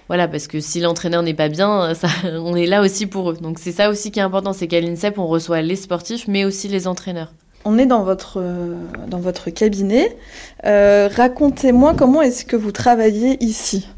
voilà, 0.08 0.28
parce 0.28 0.46
que 0.46 0.60
si 0.60 0.80
l'entraîneur 0.80 1.22
n'est 1.22 1.34
pas 1.34 1.48
bien, 1.48 1.94
ça, 1.94 2.08
on 2.24 2.54
est 2.54 2.66
là 2.66 2.82
aussi 2.82 3.06
pour 3.06 3.30
eux. 3.30 3.36
Donc 3.40 3.58
c'est 3.58 3.72
ça 3.72 3.90
aussi 3.90 4.10
qui 4.10 4.18
est 4.18 4.22
important, 4.22 4.52
c'est 4.52 4.68
qu'à 4.68 4.80
l'INSEP, 4.80 5.18
on 5.18 5.26
reçoit 5.26 5.62
les 5.62 5.76
sportifs, 5.76 6.28
mais 6.28 6.44
aussi 6.44 6.68
les 6.68 6.86
entraîneurs. 6.86 7.32
On 7.64 7.78
est 7.78 7.86
dans 7.86 8.04
votre, 8.04 8.40
euh, 8.40 8.76
dans 9.08 9.18
votre 9.18 9.50
cabinet. 9.50 10.16
Racontez-moi 10.62 11.94
comment 11.94 12.22
est-ce 12.22 12.44
que 12.44 12.56
vous 12.56 12.72
travaillez 12.72 13.42
ici? 13.42 13.88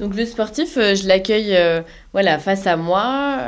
Donc 0.00 0.16
le 0.16 0.26
sportif, 0.26 0.74
je 0.76 1.06
l'accueille 1.06 1.56
voilà 2.12 2.38
face 2.38 2.66
à 2.66 2.76
moi. 2.76 3.38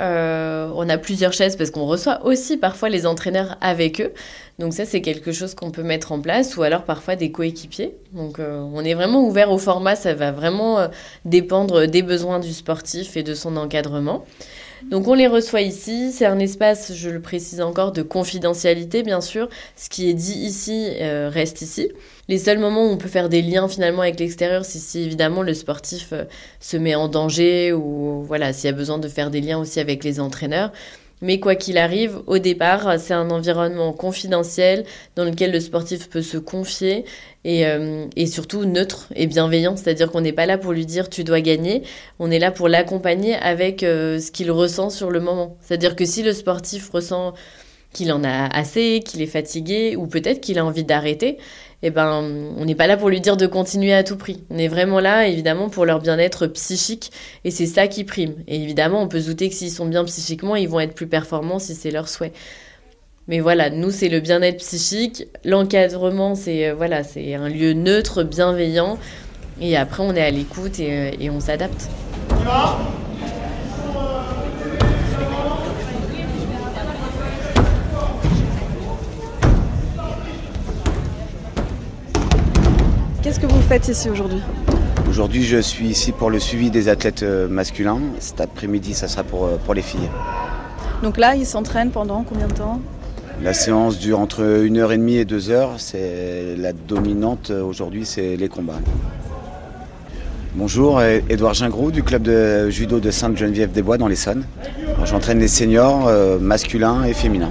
on 0.75 0.89
a 0.89 0.99
plusieurs 0.99 1.33
chaises 1.33 1.57
parce 1.57 1.71
qu'on 1.71 1.87
reçoit 1.87 2.25
aussi 2.25 2.57
parfois 2.57 2.89
les 2.89 3.07
entraîneurs 3.07 3.57
avec 3.61 4.01
eux. 4.01 4.13
Donc 4.59 4.73
ça, 4.73 4.85
c'est 4.85 5.01
quelque 5.01 5.33
chose 5.33 5.55
qu'on 5.55 5.71
peut 5.71 5.83
mettre 5.83 6.13
en 6.13 6.21
place, 6.21 6.57
ou 6.57 6.63
alors 6.63 6.85
parfois 6.85 7.17
des 7.17 7.33
coéquipiers. 7.33 7.97
Donc 8.13 8.39
euh, 8.39 8.61
on 8.73 8.85
est 8.85 8.95
vraiment 8.95 9.27
ouvert 9.27 9.51
au 9.51 9.59
format, 9.59 9.97
ça 9.97 10.15
va 10.15 10.31
vraiment 10.31 10.79
euh, 10.79 10.89
dépendre 11.25 11.87
des 11.87 12.03
besoins 12.03 12.39
du 12.39 12.53
sportif 12.53 13.17
et 13.17 13.25
de 13.25 13.35
son 13.35 13.57
encadrement. 13.57 14.25
Donc 14.91 15.09
on 15.09 15.15
les 15.15 15.27
reçoit 15.27 15.63
ici, 15.63 16.13
c'est 16.13 16.27
un 16.27 16.39
espace, 16.39 16.93
je 16.95 17.11
le 17.11 17.21
précise 17.21 17.61
encore, 17.61 17.93
de 17.93 18.03
confidentialité 18.03 19.03
bien 19.03 19.21
sûr. 19.21 19.49
Ce 19.77 19.89
qui 19.89 20.09
est 20.09 20.15
dit 20.15 20.39
ici 20.39 20.89
euh, 21.01 21.31
reste 21.33 21.63
ici. 21.63 21.91
Les 22.29 22.39
seuls 22.39 22.59
moments 22.59 22.87
où 22.87 22.91
on 22.91 22.97
peut 22.97 23.09
faire 23.09 23.29
des 23.29 23.43
liens 23.43 23.69
finalement 23.69 24.03
avec 24.03 24.19
l'extérieur, 24.19 24.65
c'est 24.65 24.79
si 24.79 25.03
évidemment 25.03 25.43
le 25.43 25.55
sportif 25.55 26.13
se 26.61 26.77
met 26.77 26.95
en 26.95 27.09
danger 27.09 27.73
ou 27.73 28.23
voilà, 28.27 28.53
s'il 28.53 28.67
y 28.67 28.73
a 28.73 28.77
besoin 28.77 28.99
de 28.99 29.09
faire 29.09 29.31
des 29.31 29.41
liens 29.41 29.59
aussi 29.59 29.81
avec 29.81 30.05
les 30.05 30.21
entraîneurs. 30.21 30.73
Mais 31.25 31.41
quoi 31.41 31.55
qu'il 31.55 31.79
arrive, 31.79 32.21
au 32.27 32.37
départ, 32.37 33.01
c'est 33.01 33.15
un 33.15 33.31
environnement 33.31 33.95
confidentiel 33.95 34.85
dans 35.17 35.25
lequel 35.25 35.53
le 35.53 35.61
sportif 35.61 36.11
peut 36.11 36.21
se 36.21 36.37
confier 36.37 37.07
et, 37.45 37.67
euh, 37.67 38.05
et 38.15 38.27
surtout 38.27 38.67
neutre 38.67 39.09
et 39.17 39.27
bienveillant. 39.27 39.75
C'est-à-dire 39.75 40.11
qu'on 40.11 40.21
n'est 40.21 40.35
pas 40.35 40.45
là 40.45 40.59
pour 40.59 40.73
lui 40.73 40.85
dire 40.85 41.09
tu 41.09 41.25
dois 41.25 41.41
gagner, 41.41 41.83
on 42.19 42.31
est 42.31 42.39
là 42.39 42.51
pour 42.51 42.69
l'accompagner 42.69 43.37
avec 43.37 43.83
euh, 43.83 44.21
ce 44.21 44.31
qu'il 44.33 44.51
ressent 44.51 44.91
sur 44.91 45.11
le 45.11 45.21
moment. 45.21 45.57
C'est-à-dire 45.63 45.97
que 45.97 46.05
si 46.05 46.23
le 46.23 46.35
sportif 46.35 46.91
ressent 46.91 47.33
qu'il 47.95 48.13
en 48.13 48.23
a 48.23 48.47
assez, 48.55 49.01
qu'il 49.03 49.23
est 49.23 49.27
fatigué 49.27 49.97
ou 49.97 50.07
peut-être 50.07 50.43
qu'il 50.43 50.59
a 50.59 50.65
envie 50.67 50.85
d'arrêter, 50.85 51.39
eh 51.87 51.90
ben, 51.90 52.25
on 52.57 52.64
n'est 52.64 52.75
pas 52.75 52.87
là 52.87 52.97
pour 52.97 53.11
lui 53.11 53.20
dire 53.20 53.37
de 53.37 53.47
continuer 53.47 53.92
à 53.92 54.03
tout 54.03 54.16
prix. 54.16 54.42
On 54.49 54.57
est 54.57 54.68
vraiment 54.68 55.01
là, 55.01 55.27
évidemment, 55.27 55.68
pour 55.68 55.85
leur 55.85 56.01
bien-être 56.01 56.47
psychique, 56.47 57.12
et 57.44 57.51
c'est 57.51 57.66
ça 57.66 57.88
qui 57.88 58.05
prime. 58.05 58.37
Et 58.49 58.57
évidemment, 58.57 59.03
on 59.03 59.09
peut 59.09 59.20
se 59.20 59.27
douter 59.27 59.51
que 59.51 59.55
s'ils 59.55 59.70
sont 59.70 59.85
bien 59.85 60.03
psychiquement, 60.05 60.57
ils 60.57 60.68
vont 60.68 60.81
être 60.81 60.94
plus 60.94 61.07
performants 61.07 61.59
si 61.59 61.75
c'est 61.75 61.90
leur 61.90 62.09
souhait. 62.09 62.33
Mais 63.29 63.40
voilà, 63.40 63.68
nous, 63.68 63.90
c'est 63.90 64.09
le 64.09 64.20
bien-être 64.20 64.59
psychique. 64.59 65.27
L'encadrement, 65.44 66.35
c'est 66.35 66.68
euh, 66.68 66.75
voilà, 66.75 67.05
c'est 67.05 67.35
un 67.35 67.51
lieu 67.51 67.75
neutre, 67.75 68.23
bienveillant. 68.23 68.99
Et 69.61 69.77
après, 69.77 70.03
on 70.03 70.14
est 70.14 70.23
à 70.23 70.31
l'écoute 70.31 70.81
et, 70.81 70.90
euh, 70.90 71.11
et 71.20 71.29
on 71.29 71.40
s'adapte. 71.40 71.88
Faites 83.64 83.88
ici 83.88 84.11
aujourd'hui 84.11 84.40
Aujourd'hui, 85.09 85.44
je 85.44 85.59
suis 85.59 85.87
ici 85.87 86.12
pour 86.12 86.29
le 86.29 86.38
suivi 86.38 86.70
des 86.70 86.88
athlètes 86.88 87.22
euh, 87.22 87.48
masculins. 87.48 88.00
Cet 88.18 88.40
après-midi, 88.40 88.94
ça 88.94 89.09
sera 89.09 89.22
pour, 89.22 89.44
euh, 89.44 89.57
pour 89.64 89.74
les 89.74 89.83
filles. 89.83 90.09
Donc 91.03 91.18
là, 91.18 91.35
ils 91.35 91.46
s'entraînent 91.46 91.90
pendant 91.90 92.24
combien 92.24 92.46
de 92.46 92.53
temps 92.53 92.81
La 93.42 93.55
séance 93.55 93.98
dure 93.98 94.18
entre 94.18 94.42
1h30 94.42 95.20
et 95.20 95.24
2h. 95.24 95.68
C'est 95.79 96.57
la 96.59 96.72
dominante 96.72 97.50
euh, 97.50 97.62
aujourd'hui, 97.62 98.05
c'est 98.05 98.37
les 98.37 98.48
combats. 98.48 98.81
Bonjour, 100.57 101.03
Edouard 101.03 101.55
Gingrou 101.55 101.90
du 101.90 102.05
club 102.05 102.22
de 102.22 102.70
judo 102.70 103.00
de 103.00 103.11
Sainte-Geneviève-des-Bois 103.11 103.98
dans 103.98 104.07
l'Essonne. 104.07 104.44
J'entraîne 105.05 105.40
les 105.40 105.48
seniors 105.48 106.09
masculins 106.40 107.03
et 107.03 107.12
féminins. 107.12 107.50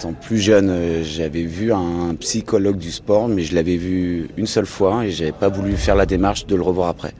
Étant 0.00 0.12
plus 0.14 0.38
jeune, 0.38 0.70
euh, 0.70 1.02
j'avais 1.04 1.42
vu 1.42 1.74
un 1.74 2.14
psychologue 2.18 2.78
du 2.78 2.90
sport, 2.90 3.28
mais 3.28 3.42
je 3.42 3.54
l'avais 3.54 3.76
vu 3.76 4.28
une 4.38 4.46
seule 4.46 4.64
fois 4.64 5.04
et 5.04 5.10
j'avais 5.10 5.32
pas 5.32 5.50
voulu 5.50 5.76
faire 5.76 5.94
la 5.94 6.06
démarche 6.06 6.46
de 6.46 6.56
le 6.56 6.62
revoir 6.62 6.88
après. 6.88 7.12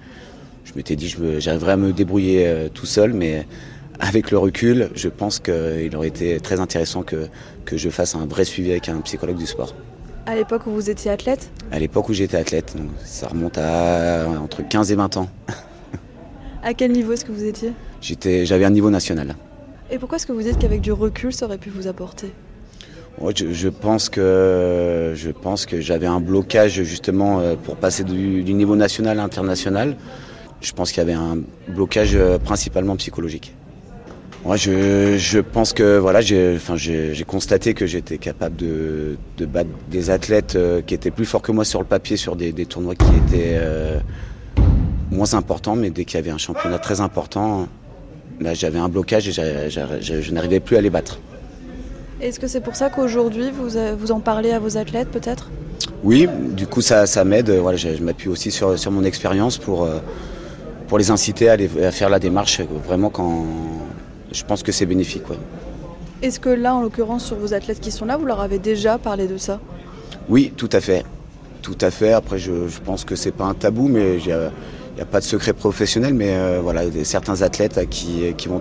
Je 0.64 0.72
m'étais 0.76 0.96
dit 0.96 1.12
que 1.12 1.40
j'arriverais 1.40 1.72
à 1.72 1.76
me 1.76 1.92
débrouiller 1.92 2.46
euh, 2.46 2.68
tout 2.72 2.86
seul, 2.86 3.12
mais 3.12 3.46
avec 3.98 4.30
le 4.30 4.38
recul, 4.38 4.88
je 4.94 5.10
pense 5.10 5.40
qu'il 5.40 5.94
aurait 5.94 6.08
été 6.08 6.40
très 6.40 6.58
intéressant 6.58 7.02
que, 7.02 7.26
que 7.66 7.76
je 7.76 7.90
fasse 7.90 8.14
un 8.14 8.24
vrai 8.24 8.46
suivi 8.46 8.70
avec 8.70 8.88
un 8.88 9.02
psychologue 9.02 9.36
du 9.36 9.46
sport. 9.46 9.74
À 10.24 10.34
l'époque 10.34 10.66
où 10.66 10.70
vous 10.70 10.88
étiez 10.88 11.10
athlète? 11.10 11.50
À 11.72 11.78
l'époque 11.78 12.08
où 12.08 12.14
j'étais 12.14 12.38
athlète, 12.38 12.74
ça 13.04 13.28
remonte 13.28 13.58
à 13.58 14.26
entre 14.42 14.66
15 14.66 14.90
et 14.90 14.94
20 14.94 15.18
ans. 15.18 15.28
à 16.62 16.72
quel 16.72 16.92
niveau 16.92 17.12
est-ce 17.12 17.26
que 17.26 17.32
vous 17.32 17.44
étiez? 17.44 17.72
J'avais 18.46 18.64
un 18.64 18.70
niveau 18.70 18.88
national. 18.88 19.36
Et 19.90 19.98
pourquoi 19.98 20.16
est-ce 20.16 20.26
que 20.26 20.32
vous 20.32 20.42
dites 20.42 20.58
qu'avec 20.58 20.80
du 20.80 20.92
recul, 20.92 21.34
ça 21.34 21.44
aurait 21.44 21.58
pu 21.58 21.68
vous 21.68 21.86
apporter? 21.86 22.32
Je, 23.28 23.68
pense 23.68 24.08
que 24.08 25.12
je 25.14 25.30
pense 25.30 25.66
que 25.66 25.80
j'avais 25.80 26.06
un 26.06 26.20
blocage 26.20 26.82
justement 26.82 27.40
euh, 27.40 27.54
pour 27.54 27.76
passer 27.76 28.02
du, 28.02 28.42
niveau 28.54 28.76
national 28.76 29.20
à 29.20 29.22
international. 29.24 29.96
Je 30.60 30.72
pense 30.72 30.90
qu'il 30.90 30.98
y 30.98 31.02
avait 31.02 31.12
un 31.12 31.38
blocage 31.68 32.14
euh, 32.14 32.38
principalement 32.38 32.96
psychologique. 32.96 33.54
Moi, 34.44 34.56
je, 34.56 35.18
je 35.18 35.38
pense 35.38 35.74
que 35.74 35.98
voilà, 35.98 36.22
j'ai 36.22 36.58
constaté 37.26 37.74
que 37.74 37.86
j'étais 37.86 38.16
capable 38.16 38.56
de, 38.56 39.18
de, 39.36 39.44
battre 39.44 39.68
des 39.90 40.08
athlètes 40.08 40.56
euh, 40.56 40.80
qui 40.80 40.94
étaient 40.94 41.10
plus 41.10 41.26
forts 41.26 41.42
que 41.42 41.52
moi 41.52 41.66
sur 41.66 41.80
le 41.80 41.84
papier, 41.84 42.16
sur 42.16 42.36
des, 42.36 42.52
tournois 42.64 42.94
qui 42.94 43.04
étaient 43.26 43.60
moins 45.10 45.34
importants, 45.34 45.76
mais 45.76 45.90
dès 45.90 46.06
qu'il 46.06 46.16
y 46.16 46.22
avait 46.22 46.30
un 46.30 46.38
championnat 46.38 46.78
très 46.78 47.02
important, 47.02 47.68
là 48.40 48.54
j'avais 48.54 48.78
un 48.78 48.88
blocage 48.88 49.28
et 49.28 49.32
je 49.32 50.32
n'arrivais 50.32 50.60
plus 50.60 50.76
à 50.78 50.80
les 50.80 50.88
battre. 50.88 51.18
Est-ce 52.20 52.38
que 52.38 52.46
c'est 52.46 52.60
pour 52.60 52.76
ça 52.76 52.90
qu'aujourd'hui 52.90 53.50
vous, 53.50 53.70
vous 53.98 54.12
en 54.12 54.20
parlez 54.20 54.52
à 54.52 54.58
vos 54.58 54.76
athlètes 54.76 55.08
peut-être? 55.10 55.50
Oui, 56.04 56.28
du 56.50 56.66
coup 56.66 56.80
ça, 56.80 57.06
ça 57.06 57.24
m'aide. 57.24 57.50
Voilà, 57.50 57.76
je, 57.76 57.96
je 57.96 58.02
m'appuie 58.02 58.28
aussi 58.28 58.50
sur, 58.50 58.78
sur 58.78 58.90
mon 58.90 59.04
expérience 59.04 59.58
pour, 59.58 59.84
euh, 59.84 59.98
pour 60.88 60.98
les 60.98 61.10
inciter 61.10 61.48
à, 61.48 61.52
aller, 61.52 61.70
à 61.82 61.90
faire 61.90 62.10
la 62.10 62.18
démarche 62.18 62.60
vraiment 62.86 63.10
quand 63.10 63.46
je 64.32 64.44
pense 64.44 64.62
que 64.62 64.72
c'est 64.72 64.86
bénéfique. 64.86 65.28
Ouais. 65.30 65.38
Est-ce 66.22 66.38
que 66.38 66.50
là, 66.50 66.74
en 66.74 66.82
l'occurrence, 66.82 67.24
sur 67.24 67.36
vos 67.36 67.54
athlètes 67.54 67.80
qui 67.80 67.90
sont 67.90 68.04
là, 68.04 68.18
vous 68.18 68.26
leur 68.26 68.40
avez 68.40 68.58
déjà 68.58 68.98
parlé 68.98 69.26
de 69.26 69.38
ça? 69.38 69.58
Oui, 70.28 70.52
tout 70.54 70.68
à 70.72 70.80
fait. 70.80 71.04
Tout 71.62 71.78
à 71.80 71.90
fait. 71.90 72.12
Après, 72.12 72.38
je, 72.38 72.68
je 72.68 72.80
pense 72.80 73.04
que 73.04 73.16
c'est 73.16 73.32
pas 73.32 73.44
un 73.44 73.54
tabou, 73.54 73.88
mais 73.88 74.18
il 74.18 74.26
n'y 74.26 75.00
a 75.00 75.06
pas 75.10 75.20
de 75.20 75.24
secret 75.24 75.54
professionnel. 75.54 76.12
Mais 76.12 76.34
euh, 76.34 76.60
voilà, 76.62 76.82
certains 77.04 77.40
athlètes 77.40 77.88
qui, 77.88 78.34
qui, 78.36 78.48
vont 78.48 78.60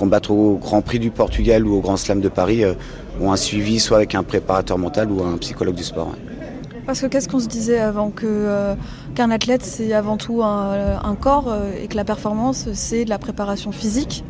combattre 0.00 0.30
au 0.30 0.56
Grand 0.56 0.80
Prix 0.80 0.98
du 0.98 1.10
Portugal 1.10 1.66
ou 1.66 1.76
au 1.76 1.80
Grand 1.80 1.98
Slam 1.98 2.20
de 2.20 2.28
Paris 2.28 2.64
euh, 2.64 2.72
ont 3.20 3.30
un 3.30 3.36
suivi 3.36 3.78
soit 3.78 3.98
avec 3.98 4.14
un 4.14 4.22
préparateur 4.22 4.78
mental 4.78 5.10
ou 5.12 5.22
un 5.22 5.36
psychologue 5.36 5.74
du 5.74 5.84
sport. 5.84 6.12
Parce 6.86 7.02
que 7.02 7.06
qu'est-ce 7.06 7.28
qu'on 7.28 7.38
se 7.38 7.48
disait 7.48 7.78
avant 7.78 8.10
que 8.10 8.26
euh, 8.26 8.74
qu'un 9.14 9.30
athlète 9.30 9.62
c'est 9.62 9.92
avant 9.92 10.16
tout 10.16 10.42
un, 10.42 10.98
un 11.04 11.14
corps 11.14 11.48
euh, 11.48 11.72
et 11.80 11.86
que 11.86 11.96
la 11.96 12.04
performance 12.04 12.68
c'est 12.72 13.04
de 13.04 13.10
la 13.10 13.18
préparation 13.18 13.72
physique? 13.72 14.24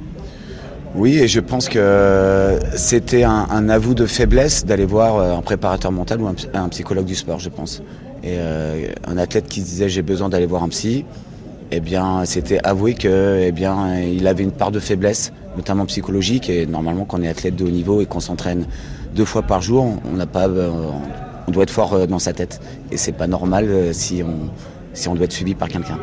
Oui, 0.97 1.19
et 1.19 1.29
je 1.29 1.39
pense 1.39 1.69
que 1.69 2.59
c'était 2.75 3.23
un, 3.23 3.47
un, 3.49 3.69
avou 3.69 3.95
de 3.95 4.07
faiblesse 4.07 4.67
d'aller 4.67 4.87
voir 4.87 5.17
euh, 5.17 5.37
un 5.37 5.43
préparateur 5.43 5.93
mental 5.93 6.21
ou 6.21 6.27
un, 6.27 6.35
un, 6.53 6.69
psychologue 6.69 7.05
du 7.05 7.15
sport, 7.15 7.39
je 7.39 7.49
pense. 7.49 7.81
Et 8.25 8.37
euh, 8.39 8.89
un 9.07 9.17
athlète 9.17 9.47
qui 9.47 9.61
disait 9.61 9.89
j'ai 9.89 10.03
besoin 10.03 10.29
d'aller 10.29 10.47
voir 10.47 10.65
un 10.65 10.69
psy, 10.69 11.05
eh 11.71 11.79
bien, 11.79 12.25
c'était 12.25 12.59
avouer 12.65 12.95
que, 12.95 13.41
eh 13.41 13.53
bien, 13.53 14.01
il 14.01 14.27
avait 14.27 14.43
une 14.43 14.51
part 14.51 14.73
de 14.73 14.81
faiblesse, 14.81 15.33
notamment 15.57 15.87
psychologique. 15.87 16.49
Et 16.51 16.67
normalement, 16.67 17.05
quand 17.05 17.19
on 17.19 17.23
est 17.23 17.29
athlète 17.29 17.57
de 17.57 17.65
haut 17.65 17.71
niveau 17.71 18.01
et 18.01 18.07
qu'on 18.07 18.21
s'entraîne 18.21 18.67
deux 19.15 19.25
fois 19.25 19.43
par 19.43 19.61
jour, 19.61 19.99
on 20.11 20.17
n'a 20.17 20.27
pas, 20.27 20.49
on 20.49 21.51
doit 21.51 21.65
être 21.65 21.71
fort 21.71 22.07
dans 22.07 22.19
sa 22.19 22.33
tête. 22.33 22.61
Et 22.91 22.97
c'est 22.97 23.13
pas 23.13 23.27
normal 23.27 23.93
si 23.93 24.23
on, 24.23 24.51
si 24.93 25.09
on 25.09 25.15
doit 25.15 25.25
être 25.25 25.33
suivi 25.33 25.55
par 25.55 25.69
quelqu'un. 25.69 25.99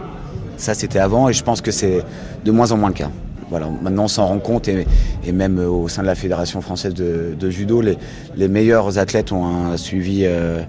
Ça, 0.57 0.73
c'était 0.73 0.99
avant, 0.99 1.29
et 1.29 1.33
je 1.33 1.43
pense 1.43 1.61
que 1.61 1.71
c'est 1.71 2.03
de 2.43 2.51
moins 2.51 2.71
en 2.71 2.77
moins 2.77 2.89
le 2.89 2.95
cas. 2.95 3.11
Voilà, 3.49 3.69
maintenant 3.81 4.05
on 4.05 4.09
s'en 4.09 4.27
rend 4.27 4.39
compte 4.39 4.67
et, 4.67 4.85
même 5.31 5.57
au 5.59 5.87
sein 5.87 6.01
de 6.01 6.07
la 6.07 6.15
Fédération 6.15 6.59
française 6.59 6.93
de, 6.93 7.49
judo, 7.49 7.79
les, 7.79 7.97
les, 8.35 8.49
meilleurs 8.49 8.97
athlètes 8.97 9.31
ont 9.31 9.45
un 9.45 9.77
suivi 9.77 10.23
euh, 10.25 10.61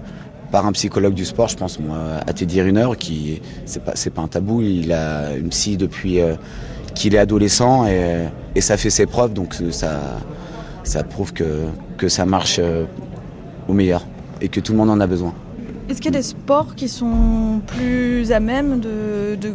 par 0.49 0.65
un 0.65 0.71
psychologue 0.71 1.13
du 1.13 1.25
sport. 1.25 1.49
Je 1.49 1.57
pense 1.57 1.77
moi, 1.79 1.97
à 2.25 2.31
Teddy 2.31 2.61
Riner, 2.61 2.87
qui 2.97 3.41
c'est 3.65 3.83
pas 3.83 3.93
pas 4.15 4.21
un 4.21 4.27
tabou. 4.27 4.61
Il 4.61 4.93
a 4.93 5.35
une 5.35 5.49
psy 5.49 5.75
depuis 5.75 6.21
euh, 6.21 6.35
qu'il 6.99 7.15
est 7.15 7.19
adolescent 7.19 7.87
et, 7.87 8.27
et, 8.55 8.61
ça 8.61 8.75
fait 8.75 8.89
ses 8.89 9.05
preuves. 9.05 9.33
Donc 9.33 9.55
ça 9.71 10.01
ça 10.83 11.03
prouve 11.03 11.31
que 11.33 11.65
que 11.97 12.09
ça 12.09 12.25
marche 12.25 12.57
euh, 12.59 12.85
au 13.67 13.73
meilleur 13.73 14.05
et 14.41 14.49
que 14.49 14.59
tout 14.59 14.73
le 14.73 14.77
monde 14.77 14.89
en 14.89 14.99
a 14.99 15.07
besoin. 15.07 15.33
Est-ce 15.89 16.01
qu'il 16.01 16.13
y 16.13 16.15
a 16.15 16.19
des 16.19 16.25
sports 16.25 16.75
qui 16.75 16.87
sont 16.87 17.61
plus 17.65 18.31
à 18.31 18.39
même 18.39 18.79
de, 18.79 19.35
de 19.35 19.53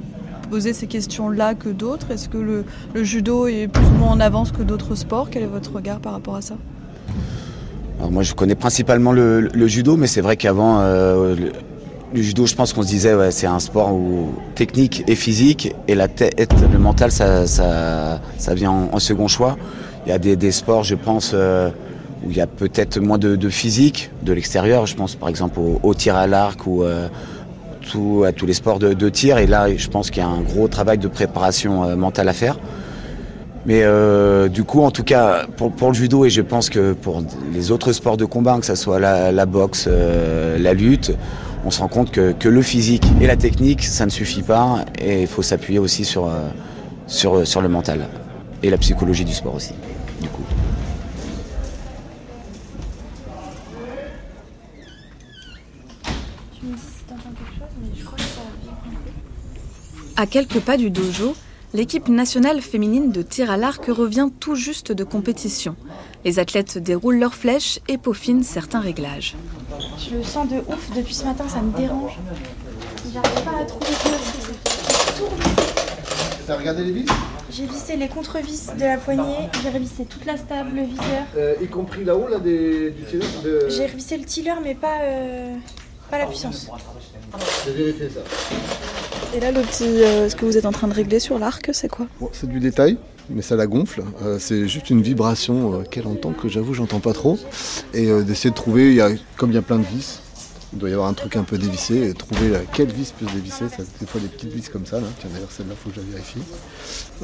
poser 0.50 0.72
ces 0.72 0.86
questions-là 0.86 1.54
que 1.54 1.68
d'autres? 1.68 2.10
Est-ce 2.10 2.28
que 2.28 2.38
le, 2.38 2.64
le, 2.94 3.04
judo 3.04 3.46
est 3.46 3.68
plus 3.68 3.86
ou 3.86 3.98
moins 3.98 4.10
en 4.10 4.20
avance 4.20 4.50
que 4.50 4.62
d'autres 4.62 4.94
sports? 4.94 5.28
Quel 5.30 5.44
est 5.44 5.52
votre 5.58 5.72
regard 5.72 6.00
par 6.00 6.12
rapport 6.12 6.36
à 6.36 6.42
ça? 6.42 6.56
Alors 8.00 8.10
Moi, 8.10 8.24
je 8.24 8.34
connais 8.34 8.56
principalement 8.56 9.12
le, 9.12 9.42
le 9.42 9.66
judo, 9.68 9.96
mais 9.96 10.08
c'est 10.08 10.22
vrai 10.22 10.36
qu'avant, 10.36 10.80
euh, 10.80 11.36
le, 12.14 12.22
judo, 12.22 12.46
je 12.46 12.54
pense 12.54 12.72
qu'on 12.72 12.82
se 12.82 12.88
disait, 12.88 13.14
ouais, 13.14 13.30
c'est 13.30 13.46
un 13.46 13.58
sport 13.58 13.92
où 13.92 14.34
technique 14.54 15.04
et 15.06 15.14
physique, 15.14 15.74
et 15.88 15.94
la 15.94 16.08
tête, 16.08 16.54
le 16.72 16.78
mental, 16.78 17.10
ça, 17.10 17.46
ça, 17.46 18.20
ça 18.38 18.54
vient 18.54 18.70
en, 18.70 18.98
second 18.98 19.28
choix. 19.28 19.56
Il 20.06 20.10
y 20.10 20.12
a 20.12 20.18
des, 20.18 20.36
des 20.36 20.52
sports, 20.52 20.84
je 20.84 20.94
pense, 20.94 21.32
euh, 21.34 21.70
où 22.24 22.30
il 22.30 22.36
y 22.36 22.40
a 22.40 22.46
peut-être 22.46 22.98
moins 23.00 23.18
de, 23.18 23.36
de 23.36 23.48
physique 23.48 24.10
de 24.22 24.32
l'extérieur. 24.32 24.86
Je 24.86 24.94
pense 24.96 25.14
par 25.14 25.28
exemple 25.28 25.58
au, 25.58 25.80
au 25.82 25.94
tir 25.94 26.16
à 26.16 26.26
l'arc 26.26 26.66
ou 26.66 26.82
euh, 26.82 27.08
à 28.26 28.32
tous 28.32 28.46
les 28.46 28.54
sports 28.54 28.78
de, 28.78 28.94
de, 28.94 29.08
tir. 29.08 29.38
Et 29.38 29.46
là, 29.46 29.74
je 29.74 29.88
pense 29.88 30.10
qu'il 30.10 30.22
y 30.22 30.26
a 30.26 30.28
un 30.28 30.40
gros 30.40 30.68
travail 30.68 30.98
de 30.98 31.08
préparation 31.08 31.84
euh, 31.84 31.96
mentale 31.96 32.28
à 32.28 32.32
faire. 32.32 32.56
Mais 33.66 33.82
euh, 33.82 34.48
du 34.48 34.64
coup, 34.64 34.82
en 34.82 34.90
tout 34.90 35.04
cas, 35.04 35.46
pour, 35.56 35.72
pour, 35.72 35.88
le 35.88 35.94
judo, 35.94 36.24
et 36.24 36.30
je 36.30 36.42
pense 36.42 36.68
que 36.68 36.92
pour 36.92 37.22
les 37.52 37.70
autres 37.70 37.92
sports 37.92 38.16
de 38.16 38.24
combat, 38.24 38.58
que 38.58 38.66
ce 38.66 38.74
soit 38.74 38.98
la, 38.98 39.32
la 39.32 39.46
boxe, 39.46 39.86
euh, 39.88 40.58
la 40.58 40.74
lutte, 40.74 41.12
on 41.64 41.70
se 41.70 41.80
rend 41.80 41.88
compte 41.88 42.10
que, 42.10 42.48
le 42.48 42.62
physique 42.62 43.04
et 43.20 43.26
la 43.26 43.36
technique, 43.36 43.84
ça 43.84 44.04
ne 44.04 44.10
suffit 44.10 44.42
pas. 44.42 44.84
Et 44.98 45.22
il 45.22 45.26
faut 45.26 45.42
s'appuyer 45.42 45.78
aussi 45.78 46.04
sur, 46.04 46.26
euh, 46.26 47.44
sur 47.44 47.62
le 47.62 47.68
mental. 47.68 48.08
Et 48.62 48.70
la 48.70 48.78
psychologie 48.78 49.24
du 49.24 49.32
sport 49.34 49.54
aussi. 49.54 49.74
À 60.16 60.26
quelques 60.26 60.60
pas 60.60 60.76
du 60.76 60.90
dojo, 60.90 61.34
l'équipe 61.74 62.08
nationale 62.08 62.62
féminine 62.62 63.10
de 63.10 63.20
tir 63.20 63.50
à 63.50 63.58
l'arc 63.58 63.84
revient 63.86 64.28
tout 64.40 64.54
juste 64.54 64.92
de 64.92 65.04
compétition. 65.04 65.76
Les 66.24 66.38
athlètes 66.38 66.78
déroulent 66.78 67.18
leurs 67.18 67.34
flèches 67.34 67.80
et 67.88 67.98
peaufinent 67.98 68.44
certains 68.44 68.80
réglages. 68.80 69.34
Je 69.98 70.16
le 70.16 70.22
sens 70.22 70.48
de 70.48 70.58
ouf 70.58 70.90
depuis 70.96 71.14
ce 71.14 71.24
matin, 71.24 71.44
ça 71.48 71.60
me 71.60 71.76
dérange. 71.76 72.16
J'arrive 73.12 73.44
pas 73.44 73.60
à 73.60 73.64
trouver 73.64 73.86
tout 73.86 75.24
T'as 76.46 76.56
regardé 76.56 76.84
les 76.84 76.92
vis? 76.92 77.06
J'ai 77.50 77.66
vissé 77.66 77.96
les 77.96 78.08
contre-vis 78.08 78.70
de 78.78 78.84
la 78.84 78.96
poignée, 78.96 79.48
j'ai 79.62 79.70
revissé 79.70 80.04
toute 80.04 80.24
la 80.26 80.36
stable, 80.36 80.76
le 80.76 80.82
viseur. 80.82 81.24
Euh, 81.36 81.54
y 81.62 81.66
compris 81.66 82.04
là-haut, 82.04 82.28
là, 82.28 82.38
des, 82.38 82.90
du 82.90 83.02
tiller 83.04 83.24
de... 83.42 83.66
J'ai 83.68 83.86
revissé 83.86 84.16
le 84.16 84.24
tiller, 84.24 84.54
mais 84.62 84.74
pas, 84.74 85.00
euh, 85.02 85.54
pas 86.14 86.18
la 86.18 86.26
puissance. 86.26 86.66
Ça. 86.66 87.70
Et 89.34 89.40
là, 89.40 89.50
le 89.50 89.62
petit, 89.62 89.84
euh, 89.84 90.28
ce 90.28 90.36
que 90.36 90.44
vous 90.44 90.56
êtes 90.56 90.66
en 90.66 90.70
train 90.70 90.86
de 90.86 90.94
régler 90.94 91.18
sur 91.18 91.38
l'arc, 91.38 91.70
c'est 91.72 91.88
quoi? 91.88 92.06
Bon, 92.20 92.30
C'est 92.32 92.48
du 92.48 92.60
détail, 92.60 92.98
mais 93.28 93.42
ça 93.42 93.56
la 93.56 93.66
gonfle. 93.66 94.04
Euh, 94.22 94.38
c'est 94.38 94.68
juste 94.68 94.90
une 94.90 95.02
vibration 95.02 95.80
euh, 95.80 95.82
qu'elle 95.82 96.06
entend, 96.06 96.32
que 96.32 96.48
j'avoue, 96.48 96.72
j'entends 96.72 97.00
pas 97.00 97.12
trop. 97.12 97.36
Et 97.94 98.06
euh, 98.06 98.22
d'essayer 98.22 98.50
de 98.50 98.54
trouver, 98.54 98.94
y 98.94 99.00
a, 99.00 99.10
comme 99.36 99.50
il 99.50 99.54
y 99.54 99.58
a 99.58 99.62
plein 99.62 99.78
de 99.78 99.84
vis, 99.84 100.20
il 100.72 100.78
doit 100.78 100.88
y 100.88 100.92
avoir 100.92 101.08
un 101.08 101.14
truc 101.14 101.34
un 101.34 101.42
peu 101.42 101.58
dévissé, 101.58 102.10
et 102.10 102.14
trouver 102.14 102.50
laquelle 102.50 102.92
vis 102.92 103.12
peut 103.12 103.26
se 103.26 103.32
dévisser. 103.32 103.68
Ça, 103.68 103.82
des 104.00 104.06
fois, 104.06 104.20
des 104.20 104.28
petites 104.28 104.52
vis 104.52 104.68
comme 104.68 104.86
ça, 104.86 105.00
là. 105.00 105.06
Tiens, 105.18 105.30
d'ailleurs, 105.32 105.50
celle-là, 105.50 105.74
faut 105.82 105.90
que 105.90 105.96
je 105.96 106.00
la 106.00 106.06
vérifie. 106.12 106.42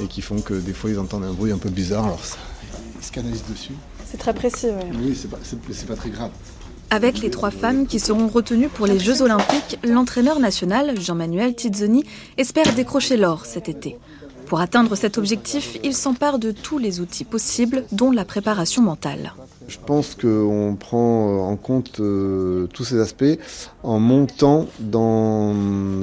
Et 0.03 0.07
qui 0.09 0.21
font 0.21 0.41
que 0.41 0.55
des 0.55 0.73
fois, 0.73 0.91
ils 0.91 0.99
entendent 0.99 1.25
un 1.25 1.33
bruit 1.33 1.53
un 1.53 1.59
peu 1.59 1.71
bizarre. 1.71 2.07
Alors, 2.07 2.25
ça, 2.25 2.39
ils 3.01 3.05
se 3.05 3.13
canalisent 3.13 3.47
dessus. 3.49 3.75
C'est 4.11 4.19
très 4.19 4.35
précis, 4.35 4.67
ouais. 4.67 4.91
Oui, 5.01 5.17
c'est 5.17 5.31
pas, 5.31 5.39
pas 5.95 5.97
très 5.97 6.11
grave. 6.11 6.31
Avec 6.93 7.21
les 7.21 7.31
trois 7.31 7.53
femmes 7.53 7.87
qui 7.87 8.01
seront 8.01 8.27
retenues 8.27 8.69
pour 8.69 8.87
les 8.87 8.99
Jeux 8.99 9.23
Olympiques, 9.23 9.79
l'entraîneur 9.85 10.41
national, 10.41 11.01
Jean-Manuel 11.01 11.55
Tizzoni, 11.55 12.05
espère 12.37 12.75
décrocher 12.75 13.17
l'or 13.17 13.47
cet 13.47 13.69
été. 13.69 13.97
Pour 14.47 14.61
atteindre 14.61 14.97
cet 14.97 15.17
objectif, 15.17 15.79
il 15.85 15.95
s'empare 15.95 16.41
de 16.41 16.51
tous 16.51 16.79
les 16.79 17.01
outils 17.01 17.23
possibles, 17.23 17.85
dont 17.93 18.11
la 18.11 18.25
préparation 18.25 18.83
mentale. 18.83 19.35
Je 19.69 19.79
pense 19.79 20.17
qu'on 20.17 20.77
prend 20.79 21.49
en 21.49 21.55
compte 21.55 22.01
euh, 22.01 22.67
tous 22.75 22.83
ces 22.83 22.99
aspects 22.99 23.39
en 23.85 24.01
montant 24.01 24.67
dans 24.81 25.55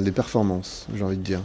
les 0.02 0.12
performances, 0.12 0.86
j'ai 0.94 1.04
envie 1.04 1.18
de 1.18 1.22
dire. 1.22 1.42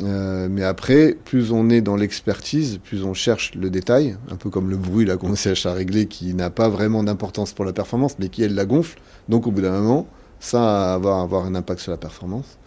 Euh, 0.00 0.48
mais 0.50 0.62
après, 0.62 1.16
plus 1.24 1.52
on 1.52 1.68
est 1.68 1.82
dans 1.82 1.96
l'expertise, 1.96 2.78
plus 2.82 3.04
on 3.04 3.12
cherche 3.12 3.54
le 3.54 3.68
détail, 3.68 4.16
un 4.30 4.36
peu 4.36 4.48
comme 4.48 4.70
le 4.70 4.76
bruit 4.76 5.04
là 5.04 5.16
qu'on 5.16 5.34
cherche 5.34 5.66
à 5.66 5.74
régler, 5.74 6.06
qui 6.06 6.34
n'a 6.34 6.50
pas 6.50 6.68
vraiment 6.68 7.02
d'importance 7.04 7.52
pour 7.52 7.64
la 7.64 7.72
performance, 7.72 8.16
mais 8.18 8.28
qui 8.28 8.42
elle 8.42 8.54
la 8.54 8.64
gonfle. 8.64 8.98
Donc 9.28 9.46
au 9.46 9.50
bout 9.50 9.60
d'un 9.60 9.72
moment, 9.72 10.06
ça 10.40 10.98
va 11.00 11.20
avoir 11.20 11.44
un 11.44 11.54
impact 11.54 11.80
sur 11.80 11.92
la 11.92 11.98
performance. 11.98 12.58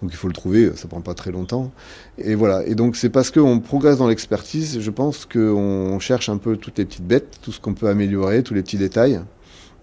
Donc 0.00 0.10
il 0.12 0.16
faut 0.16 0.28
le 0.28 0.32
trouver, 0.32 0.72
ça 0.76 0.88
prend 0.88 1.00
pas 1.00 1.14
très 1.14 1.32
longtemps. 1.32 1.72
Et 2.16 2.34
voilà. 2.34 2.64
Et 2.66 2.74
donc 2.74 2.96
c'est 2.96 3.10
parce 3.10 3.30
qu'on 3.30 3.58
progresse 3.58 3.98
dans 3.98 4.08
l'expertise, 4.08 4.80
je 4.80 4.90
pense 4.90 5.26
qu'on 5.26 5.98
cherche 6.00 6.28
un 6.28 6.38
peu 6.38 6.56
toutes 6.56 6.78
les 6.78 6.84
petites 6.84 7.06
bêtes, 7.06 7.38
tout 7.42 7.52
ce 7.52 7.60
qu'on 7.60 7.74
peut 7.74 7.88
améliorer, 7.88 8.42
tous 8.42 8.54
les 8.54 8.62
petits 8.62 8.78
détails. 8.78 9.20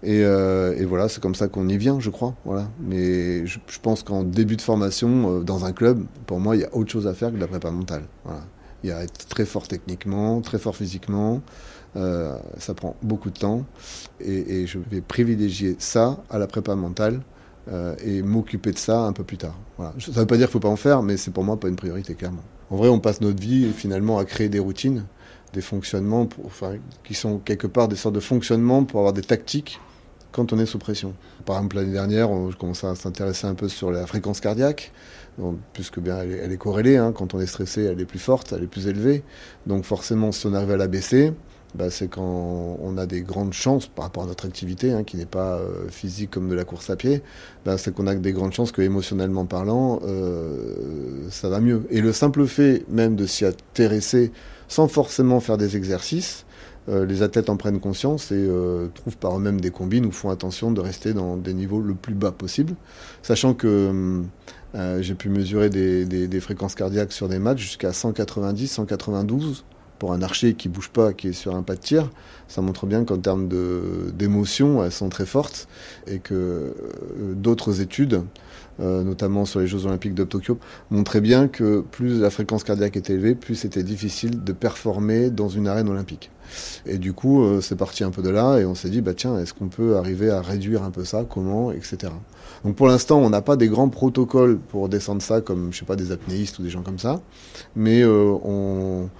Et, 0.02 0.22
euh, 0.24 0.76
et, 0.76 0.84
voilà, 0.84 1.08
c'est 1.08 1.22
comme 1.22 1.34
ça 1.34 1.48
qu'on 1.48 1.68
y 1.68 1.76
vient, 1.76 2.00
je 2.00 2.10
crois. 2.10 2.34
Voilà. 2.44 2.68
Mais 2.80 3.46
je, 3.46 3.58
pense 3.82 4.02
qu'en 4.02 4.22
début 4.22 4.56
de 4.56 4.62
formation, 4.62 5.38
euh, 5.38 5.42
dans 5.42 5.64
un 5.64 5.72
club, 5.72 6.04
pour 6.26 6.38
moi, 6.38 6.56
il 6.56 6.62
y 6.62 6.64
a 6.64 6.74
autre 6.74 6.90
chose 6.90 7.06
à 7.06 7.14
faire 7.14 7.30
que 7.30 7.36
de 7.36 7.40
la 7.40 7.48
prépa 7.48 7.70
mentale. 7.70 8.04
Il 8.84 8.90
y 8.90 8.92
a 8.92 9.02
être 9.02 9.26
très 9.26 9.46
fort 9.46 9.66
techniquement, 9.66 10.40
très 10.42 10.58
fort 10.58 10.76
physiquement. 10.76 11.40
Euh, 11.96 12.36
ça 12.58 12.74
prend 12.74 12.94
beaucoup 13.02 13.30
de 13.30 13.38
temps. 13.38 13.64
Et, 14.20 14.66
je 14.66 14.78
vais 14.90 15.00
privilégier 15.00 15.76
ça 15.78 16.18
à 16.30 16.38
la 16.38 16.46
prépa 16.46 16.74
mentale 16.74 17.20
et 18.04 18.22
m'occuper 18.22 18.70
de 18.70 18.78
ça 18.78 19.00
un 19.00 19.12
peu 19.12 19.24
plus 19.24 19.38
tard. 19.38 19.58
Ça 19.78 19.92
ne 20.08 20.12
veut 20.12 20.26
pas 20.26 20.36
dire 20.36 20.46
qu'il 20.46 20.58
ne 20.58 20.60
faut 20.60 20.60
pas 20.60 20.68
en 20.68 20.76
faire, 20.76 21.02
mais 21.02 21.16
c'est 21.16 21.32
pour 21.32 21.42
moi 21.42 21.58
pas 21.58 21.68
une 21.68 21.74
priorité, 21.74 22.14
clairement. 22.14 22.44
En 22.70 22.76
vrai, 22.76 22.88
on 22.88 23.00
passe 23.00 23.20
notre 23.20 23.40
vie 23.40 23.72
finalement 23.72 24.18
à 24.18 24.24
créer 24.24 24.48
des 24.48 24.60
routines 24.60 25.04
des 25.52 25.60
fonctionnements, 25.60 26.28
enfin, 26.44 26.76
qui 27.04 27.14
sont 27.14 27.38
quelque 27.38 27.66
part 27.66 27.88
des 27.88 27.96
sortes 27.96 28.14
de 28.14 28.20
fonctionnements 28.20 28.84
pour 28.84 29.00
avoir 29.00 29.12
des 29.12 29.22
tactiques 29.22 29.80
quand 30.32 30.52
on 30.52 30.58
est 30.58 30.66
sous 30.66 30.78
pression. 30.78 31.14
Par 31.46 31.56
exemple, 31.56 31.76
l'année 31.76 31.92
dernière, 31.92 32.30
on, 32.30 32.50
je 32.50 32.56
commençais 32.56 32.86
à 32.86 32.94
s'intéresser 32.94 33.46
un 33.46 33.54
peu 33.54 33.68
sur 33.68 33.90
la 33.90 34.06
fréquence 34.06 34.40
cardiaque, 34.40 34.92
puisque 35.72 35.98
bien 35.98 36.18
elle 36.18 36.52
est, 36.52 36.56
corrélée. 36.58 36.96
Hein. 36.96 37.12
quand 37.12 37.34
on 37.34 37.40
est 37.40 37.46
stressé, 37.46 37.84
elle 37.84 38.00
est 38.00 38.06
plus 38.06 38.18
forte, 38.18 38.52
elle 38.52 38.62
est 38.62 38.68
plus 38.68 38.86
élevée. 38.86 39.22
Donc 39.66 39.84
forcément, 39.84 40.32
si 40.32 40.46
on 40.46 40.52
arrive 40.52 40.72
à 40.72 40.76
la 40.76 40.88
baisser, 40.88 41.32
bah, 41.74 41.90
c'est 41.90 42.08
quand 42.08 42.78
on 42.82 42.96
a 42.96 43.06
des 43.06 43.20
grandes 43.22 43.52
chances 43.52 43.86
par 43.86 44.06
rapport 44.06 44.22
à 44.22 44.26
notre 44.26 44.46
activité, 44.46 44.92
hein, 44.92 45.04
qui 45.04 45.16
n'est 45.16 45.26
pas 45.26 45.56
euh, 45.56 45.88
physique 45.88 46.30
comme 46.30 46.48
de 46.48 46.54
la 46.54 46.64
course 46.64 46.88
à 46.90 46.96
pied, 46.96 47.22
bah, 47.64 47.76
c'est 47.76 47.94
qu'on 47.94 48.06
a 48.06 48.14
des 48.14 48.32
grandes 48.32 48.52
chances 48.52 48.72
que 48.72 48.82
émotionnellement 48.82 49.44
parlant, 49.44 50.00
euh, 50.04 51.28
ça 51.30 51.48
va 51.48 51.60
mieux. 51.60 51.86
Et 51.90 52.00
le 52.00 52.12
simple 52.12 52.46
fait 52.46 52.84
même 52.88 53.14
de 53.14 53.26
s'y 53.26 53.44
intéresser 53.44 54.32
sans 54.68 54.88
forcément 54.88 55.40
faire 55.40 55.56
des 55.58 55.76
exercices, 55.76 56.44
euh, 56.88 57.04
les 57.04 57.22
athlètes 57.22 57.50
en 57.50 57.56
prennent 57.56 57.80
conscience 57.80 58.32
et 58.32 58.48
trouvent 58.94 59.16
par 59.16 59.36
eux-mêmes 59.36 59.60
des 59.60 59.70
combines 59.70 60.06
ou 60.06 60.12
font 60.12 60.30
attention 60.30 60.70
de 60.70 60.80
rester 60.80 61.14
dans 61.14 61.36
des 61.36 61.54
niveaux 61.54 61.80
le 61.80 61.94
plus 61.94 62.14
bas 62.14 62.32
possible, 62.32 62.74
sachant 63.22 63.54
que 63.54 64.22
j'ai 65.00 65.14
pu 65.14 65.28
mesurer 65.30 65.70
des, 65.70 66.04
des, 66.04 66.40
fréquences 66.40 66.74
cardiaques 66.74 67.12
sur 67.12 67.28
des 67.28 67.38
matchs 67.38 67.60
jusqu'à 67.60 67.92
190, 67.92 68.68
192 68.68 69.64
pour 69.98 70.12
un 70.12 70.22
archer 70.22 70.54
qui 70.54 70.68
bouge 70.68 70.90
pas, 70.90 71.12
qui 71.12 71.28
est 71.28 71.32
sur 71.32 71.54
un 71.54 71.62
pas 71.62 71.74
de 71.74 71.80
tir, 71.80 72.10
ça 72.48 72.62
montre 72.62 72.86
bien 72.86 73.04
qu'en 73.04 73.18
termes 73.18 73.48
d'émotion, 74.12 74.84
elles 74.84 74.92
sont 74.92 75.08
très 75.08 75.26
fortes 75.26 75.68
et 76.06 76.18
que 76.18 76.34
euh, 76.34 77.34
d'autres 77.34 77.80
études, 77.80 78.22
euh, 78.80 79.02
notamment 79.02 79.44
sur 79.44 79.60
les 79.60 79.66
Jeux 79.66 79.86
Olympiques 79.86 80.14
de 80.14 80.24
Tokyo, 80.24 80.58
montraient 80.90 81.20
bien 81.20 81.48
que 81.48 81.80
plus 81.80 82.20
la 82.20 82.30
fréquence 82.30 82.62
cardiaque 82.62 82.96
était 82.96 83.14
élevée, 83.14 83.34
plus 83.34 83.56
c'était 83.56 83.82
difficile 83.82 84.44
de 84.44 84.52
performer 84.52 85.30
dans 85.30 85.48
une 85.48 85.66
arène 85.66 85.88
olympique. 85.88 86.30
Et 86.86 86.98
du 86.98 87.12
coup, 87.12 87.42
euh, 87.42 87.60
c'est 87.60 87.74
parti 87.74 88.04
un 88.04 88.10
peu 88.10 88.22
de 88.22 88.30
là 88.30 88.58
et 88.58 88.64
on 88.64 88.76
s'est 88.76 88.90
dit, 88.90 89.00
bah 89.00 89.14
tiens, 89.14 89.38
est-ce 89.38 89.52
qu'on 89.52 89.68
peut 89.68 89.96
arriver 89.96 90.30
à 90.30 90.40
réduire 90.40 90.84
un 90.84 90.92
peu 90.92 91.04
ça 91.04 91.24
Comment 91.28 91.72
Etc. 91.72 92.12
Donc 92.64 92.76
pour 92.76 92.86
l'instant, 92.86 93.18
on 93.18 93.30
n'a 93.30 93.42
pas 93.42 93.56
des 93.56 93.66
grands 93.66 93.88
protocoles 93.88 94.58
pour 94.58 94.88
descendre 94.88 95.22
ça, 95.22 95.40
comme 95.40 95.72
je 95.72 95.80
sais 95.80 95.84
pas 95.84 95.96
des 95.96 96.12
apnéistes 96.12 96.60
ou 96.60 96.62
des 96.62 96.70
gens 96.70 96.82
comme 96.82 97.00
ça, 97.00 97.20
mais 97.74 98.04
on 98.04 99.10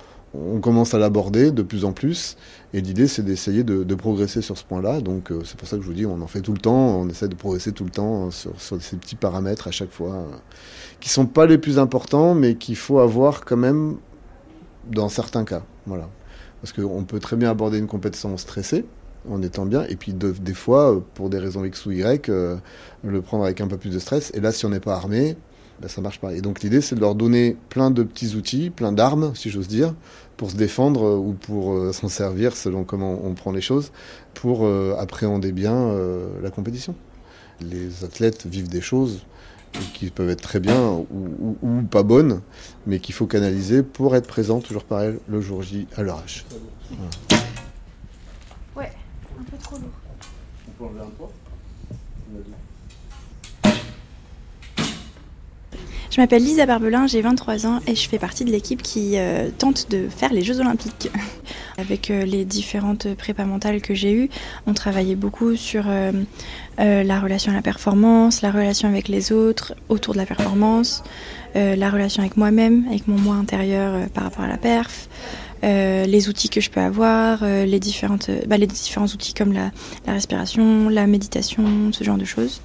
on 0.54 0.60
commence 0.60 0.94
à 0.94 0.98
l'aborder 0.98 1.50
de 1.50 1.62
plus 1.62 1.84
en 1.84 1.92
plus. 1.92 2.36
Et 2.74 2.80
l'idée, 2.80 3.08
c'est 3.08 3.22
d'essayer 3.22 3.64
de, 3.64 3.94
progresser 3.94 4.42
sur 4.42 4.58
ce 4.58 4.64
point-là. 4.64 5.00
Donc, 5.00 5.30
euh, 5.30 5.40
c'est 5.44 5.56
pour 5.56 5.66
ça 5.66 5.76
que 5.76 5.82
je 5.82 5.86
vous 5.86 5.94
dis, 5.94 6.06
on 6.06 6.20
en 6.20 6.26
fait 6.26 6.40
tout 6.40 6.52
le 6.52 6.58
temps. 6.58 7.00
On 7.00 7.08
essaie 7.08 7.28
de 7.28 7.34
progresser 7.34 7.72
tout 7.72 7.84
le 7.84 7.90
temps 7.90 8.30
sur, 8.30 8.52
ces 8.58 8.96
petits 8.96 9.16
paramètres 9.16 9.68
à 9.68 9.70
chaque 9.70 9.90
fois, 9.90 10.12
euh, 10.12 10.36
qui 11.00 11.08
sont 11.08 11.26
pas 11.26 11.46
les 11.46 11.58
plus 11.58 11.78
importants, 11.78 12.34
mais 12.34 12.56
qu'il 12.56 12.76
faut 12.76 12.98
avoir 12.98 13.44
quand 13.44 13.56
même 13.56 13.96
dans 14.90 15.08
certains 15.08 15.44
cas. 15.44 15.62
Voilà. 15.86 16.08
Parce 16.60 16.72
qu'on 16.72 17.04
peut 17.04 17.20
très 17.20 17.36
bien 17.36 17.50
aborder 17.50 17.78
une 17.78 17.86
compétition 17.86 18.36
stressée, 18.36 18.84
en 19.28 19.42
étant 19.42 19.66
bien, 19.66 19.84
et 19.88 19.96
puis 19.96 20.12
des 20.12 20.54
fois, 20.54 21.02
pour 21.14 21.30
des 21.30 21.38
raisons 21.38 21.64
X 21.64 21.86
ou 21.86 21.92
Y, 21.92 22.28
euh, 22.28 22.56
le 23.02 23.22
prendre 23.22 23.44
avec 23.44 23.60
un 23.60 23.66
peu 23.66 23.76
plus 23.76 23.90
de 23.90 23.98
stress. 23.98 24.30
Et 24.34 24.40
là, 24.40 24.52
si 24.52 24.66
on 24.66 24.68
n'est 24.68 24.80
pas 24.80 24.94
armé, 24.94 25.36
ben, 25.80 25.88
ça 25.88 26.00
marche 26.00 26.20
pas. 26.20 26.32
Et 26.32 26.40
donc 26.40 26.62
l'idée, 26.62 26.80
c'est 26.80 26.94
de 26.94 27.00
leur 27.00 27.14
donner 27.14 27.56
plein 27.68 27.90
de 27.90 28.02
petits 28.02 28.34
outils, 28.34 28.70
plein 28.70 28.92
d'armes, 28.92 29.32
si 29.34 29.50
j'ose 29.50 29.68
dire, 29.68 29.94
pour 30.36 30.50
se 30.50 30.56
défendre 30.56 31.04
euh, 31.04 31.16
ou 31.16 31.32
pour 31.32 31.72
euh, 31.72 31.92
s'en 31.92 32.08
servir 32.08 32.56
selon 32.56 32.84
comment 32.84 33.20
on 33.24 33.34
prend 33.34 33.52
les 33.52 33.60
choses, 33.60 33.92
pour 34.34 34.64
euh, 34.64 34.94
appréhender 34.98 35.52
bien 35.52 35.94
la 36.42 36.50
compétition. 36.50 36.94
Les 37.60 38.04
athlètes 38.04 38.46
vivent 38.46 38.68
des 38.68 38.80
choses 38.80 39.24
qui 39.94 40.10
peuvent 40.10 40.30
être 40.30 40.42
très 40.42 40.60
bien 40.60 41.04
ou, 41.10 41.82
pas 41.90 42.02
bonnes, 42.02 42.40
mais 42.86 42.98
qu'il 42.98 43.14
faut 43.14 43.26
canaliser 43.26 43.82
pour 43.82 44.16
être 44.16 44.26
présent, 44.26 44.60
toujours 44.60 44.84
pareil, 44.84 45.18
le 45.28 45.40
jour 45.40 45.62
J 45.62 45.86
à 45.96 46.02
leur 46.02 46.18
âge. 46.18 46.46
Ouais, 48.74 48.92
un 49.38 49.44
peu 49.44 49.56
trop 49.58 49.76
lourd. 49.76 49.90
On 50.68 50.70
peut 50.72 50.84
enlever 50.84 51.00
un 51.00 51.10
poids? 51.10 51.32
Je 56.16 56.22
m'appelle 56.22 56.44
Lisa 56.44 56.64
Barbelin, 56.64 57.06
j'ai 57.06 57.20
23 57.20 57.66
ans 57.66 57.80
et 57.86 57.94
je 57.94 58.08
fais 58.08 58.18
partie 58.18 58.46
de 58.46 58.50
l'équipe 58.50 58.80
qui 58.80 59.18
euh, 59.18 59.50
tente 59.58 59.90
de 59.90 60.08
faire 60.08 60.32
les 60.32 60.42
Jeux 60.42 60.60
Olympiques. 60.60 61.10
Avec 61.76 62.10
euh, 62.10 62.24
les 62.24 62.46
différentes 62.46 63.12
prépas 63.16 63.44
mentales 63.44 63.82
que 63.82 63.94
j'ai 63.94 64.14
eues, 64.14 64.30
on 64.66 64.72
travaillait 64.72 65.14
beaucoup 65.14 65.56
sur 65.56 65.84
euh, 65.88 66.12
la 66.78 67.20
relation 67.20 67.52
à 67.52 67.54
la 67.54 67.60
performance, 67.60 68.40
la 68.40 68.50
relation 68.50 68.88
avec 68.88 69.08
les 69.08 69.30
autres 69.30 69.74
autour 69.90 70.14
de 70.14 70.18
la 70.18 70.24
performance, 70.24 71.04
la 71.54 71.90
relation 71.90 72.22
avec 72.22 72.38
moi-même, 72.38 72.86
avec 72.88 73.08
mon 73.08 73.18
moi 73.18 73.34
intérieur 73.34 74.08
par 74.14 74.24
rapport 74.24 74.44
à 74.44 74.48
la 74.48 74.56
perf. 74.56 75.10
les 75.62 76.28
outils 76.30 76.48
que 76.48 76.62
je 76.62 76.70
peux 76.70 76.80
avoir, 76.80 77.40
bah, 77.40 77.46
les 77.66 77.78
différents 77.78 79.06
outils 79.06 79.34
comme 79.34 79.52
la 79.52 79.70
respiration, 80.06 80.88
la 80.88 81.06
méditation, 81.06 81.92
ce 81.92 82.04
genre 82.04 82.18
de 82.18 82.24
choses. 82.24 82.62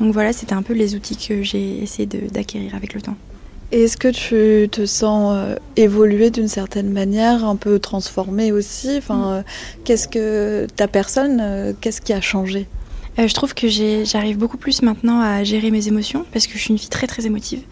Donc 0.00 0.12
voilà, 0.12 0.32
c'était 0.32 0.54
un 0.54 0.62
peu 0.62 0.74
les 0.74 0.94
outils 0.94 1.16
que 1.16 1.42
j'ai 1.42 1.82
essayé 1.82 2.06
d'acquérir 2.06 2.74
avec 2.74 2.94
le 2.94 3.02
temps. 3.02 3.16
Est-ce 3.70 3.98
que 3.98 4.08
tu 4.08 4.68
te 4.70 4.86
sens 4.86 5.34
euh, 5.36 5.56
évoluer 5.76 6.30
d'une 6.30 6.48
certaine 6.48 6.90
manière, 6.90 7.44
un 7.44 7.56
peu 7.56 7.78
transformée 7.78 8.50
aussi? 8.50 8.96
Enfin, 8.96 9.16
mm. 9.16 9.34
euh, 9.34 9.42
Qu'est-ce 9.84 10.08
que 10.08 10.66
ta 10.74 10.88
personne, 10.88 11.38
euh, 11.40 11.72
qu'est-ce 11.78 12.00
qui 12.00 12.12
a 12.12 12.20
changé? 12.20 12.66
Je 13.18 13.34
trouve 13.34 13.52
que 13.52 13.66
j'arrive 13.66 14.38
beaucoup 14.38 14.58
plus 14.58 14.80
maintenant 14.80 15.20
à 15.20 15.42
gérer 15.42 15.72
mes 15.72 15.88
émotions 15.88 16.24
parce 16.32 16.46
que 16.46 16.52
je 16.52 16.58
suis 16.58 16.70
une 16.70 16.78
fille 16.78 16.88
très 16.88 17.08
très 17.08 17.26
émotive. 17.26 17.62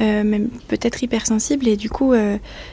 même 0.00 0.48
peut-être 0.68 1.02
hypersensible 1.02 1.68
et 1.68 1.76
du 1.76 1.90
coup 1.90 2.14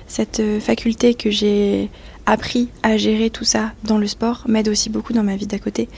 cette 0.07 0.41
faculté 0.61 1.15
que 1.15 1.29
j'ai 1.29 1.89
appris 2.25 2.69
à 2.83 2.97
gérer 2.97 3.29
tout 3.29 3.43
ça 3.43 3.71
dans 3.83 3.97
le 3.97 4.07
sport 4.07 4.43
m'aide 4.47 4.69
aussi 4.69 4.89
beaucoup 4.89 5.13
dans 5.13 5.23
ma 5.23 5.35
vie 5.35 5.47
d'à 5.47 5.59
côté. 5.59 5.89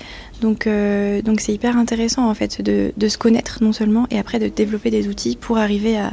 Donc 0.42 0.68
euh, 0.68 1.22
donc 1.22 1.40
c'est 1.40 1.54
hyper 1.54 1.78
intéressant 1.78 2.30
en 2.30 2.34
fait 2.34 2.62
de, 2.62 2.92
de, 2.98 3.08
se 3.08 3.18
connaître 3.18 3.60
non 3.62 3.74
seulement 3.74 4.08
et 4.12 4.20
après 4.20 4.40
de 4.40 4.48
développer 4.48 4.90
des 4.90 5.08
outils 5.08 5.38
pour 5.40 5.58
arriver 5.58 5.98
à, 5.98 6.12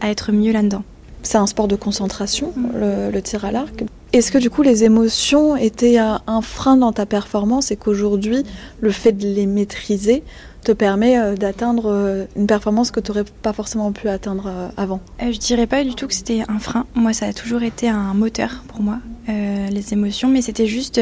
à 0.00 0.10
être 0.10 0.32
mieux 0.32 0.52
là-dedans. 0.52 0.84
C'est 1.22 1.38
un 1.38 1.46
sport 1.46 1.68
de 1.68 1.76
concentration, 1.76 2.52
mm. 2.56 3.10
le, 3.12 3.20
tir 3.20 3.44
à 3.44 3.50
l'arc. 3.52 3.84
Est-ce 4.12 4.32
que 4.32 4.38
du 4.38 4.48
coup 4.48 4.62
les 4.62 4.84
émotions 4.84 5.56
étaient 5.56 5.98
un 5.98 6.40
frein 6.40 6.76
dans 6.76 6.92
ta 6.92 7.04
performance 7.04 7.70
et 7.70 7.76
qu'aujourd'hui 7.76 8.44
le 8.80 8.90
fait 8.90 9.12
de 9.12 9.26
les 9.26 9.46
maîtriser 9.46 10.22
te 10.62 10.72
permet 10.72 11.18
euh, 11.18 11.34
d'atteindre 11.34 11.86
euh, 11.86 12.24
une 12.36 12.46
performance 12.46 12.90
que 12.90 13.00
tu 13.00 13.10
n'aurais 13.10 13.24
pas 13.42 13.52
forcément 13.52 13.92
pu 13.92 14.08
atteindre 14.08 14.70
avant 14.76 15.00
Je 15.20 15.38
dirais 15.38 15.66
pas 15.66 15.84
du 15.84 15.94
tout 15.94 16.06
que 16.06 16.14
c'était 16.14 16.42
un 16.48 16.58
frein. 16.58 16.86
Moi 16.94 17.12
ça 17.12 17.26
a 17.26 17.32
toujours 17.32 17.62
été 17.62 17.88
un 17.88 18.14
moteur 18.14 18.62
pour 18.68 18.82
moi, 18.82 18.98
les 19.28 19.92
émotions, 19.92 20.28
mais 20.28 20.42
c'était 20.42 20.66
juste 20.66 21.00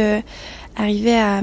arriver 0.77 1.19
à, 1.19 1.40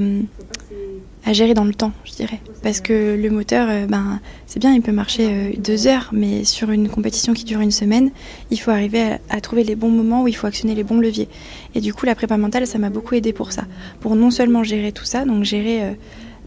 gérer 1.32 1.54
dans 1.54 1.63
le 1.63 1.73
temps, 1.73 1.91
je 2.06 2.13
dirais. 2.13 2.39
Parce 2.62 2.80
que 2.82 3.19
le 3.19 3.30
moteur, 3.30 3.67
euh, 3.69 3.86
ben, 3.88 4.19
c'est 4.45 4.60
bien, 4.60 4.73
il 4.73 4.82
peut 4.82 4.91
marcher 4.91 5.28
euh, 5.30 5.52
deux 5.58 5.88
heures, 5.88 6.10
mais 6.12 6.43
sur 6.43 6.71
une 6.71 6.89
compétition 6.89 7.34
qui 7.34 7.43
dure 7.43 7.62
une 7.62 7.71
semaine, 7.71 8.12
il 8.52 8.60
faut 8.60 8.71
arriver 8.71 9.17
à, 9.30 9.41
trouver 9.41 9.63
les 9.63 9.76
bons 9.76 9.89
moments 9.89 10.23
où 10.23 10.28
il 10.28 10.36
faut 10.36 10.47
actionner 10.47 10.76
les 10.76 10.84
bons 10.84 10.99
leviers. 10.99 11.28
Et 11.76 11.82
du 11.82 11.93
coup, 11.93 12.06
la 12.06 12.15
prépa 12.15 12.38
mentale, 12.38 12.67
ça 12.67 12.78
m'a 12.78 12.89
beaucoup 12.89 13.15
aidé 13.15 13.34
pour 13.34 13.52
ça. 13.52 13.63
Pour 13.99 14.15
non 14.15 14.32
seulement 14.32 14.63
gérer 14.63 14.91
tout 14.91 15.06
ça, 15.06 15.26
donc 15.26 15.43
gérer, 15.43 15.84
euh, 15.84 15.93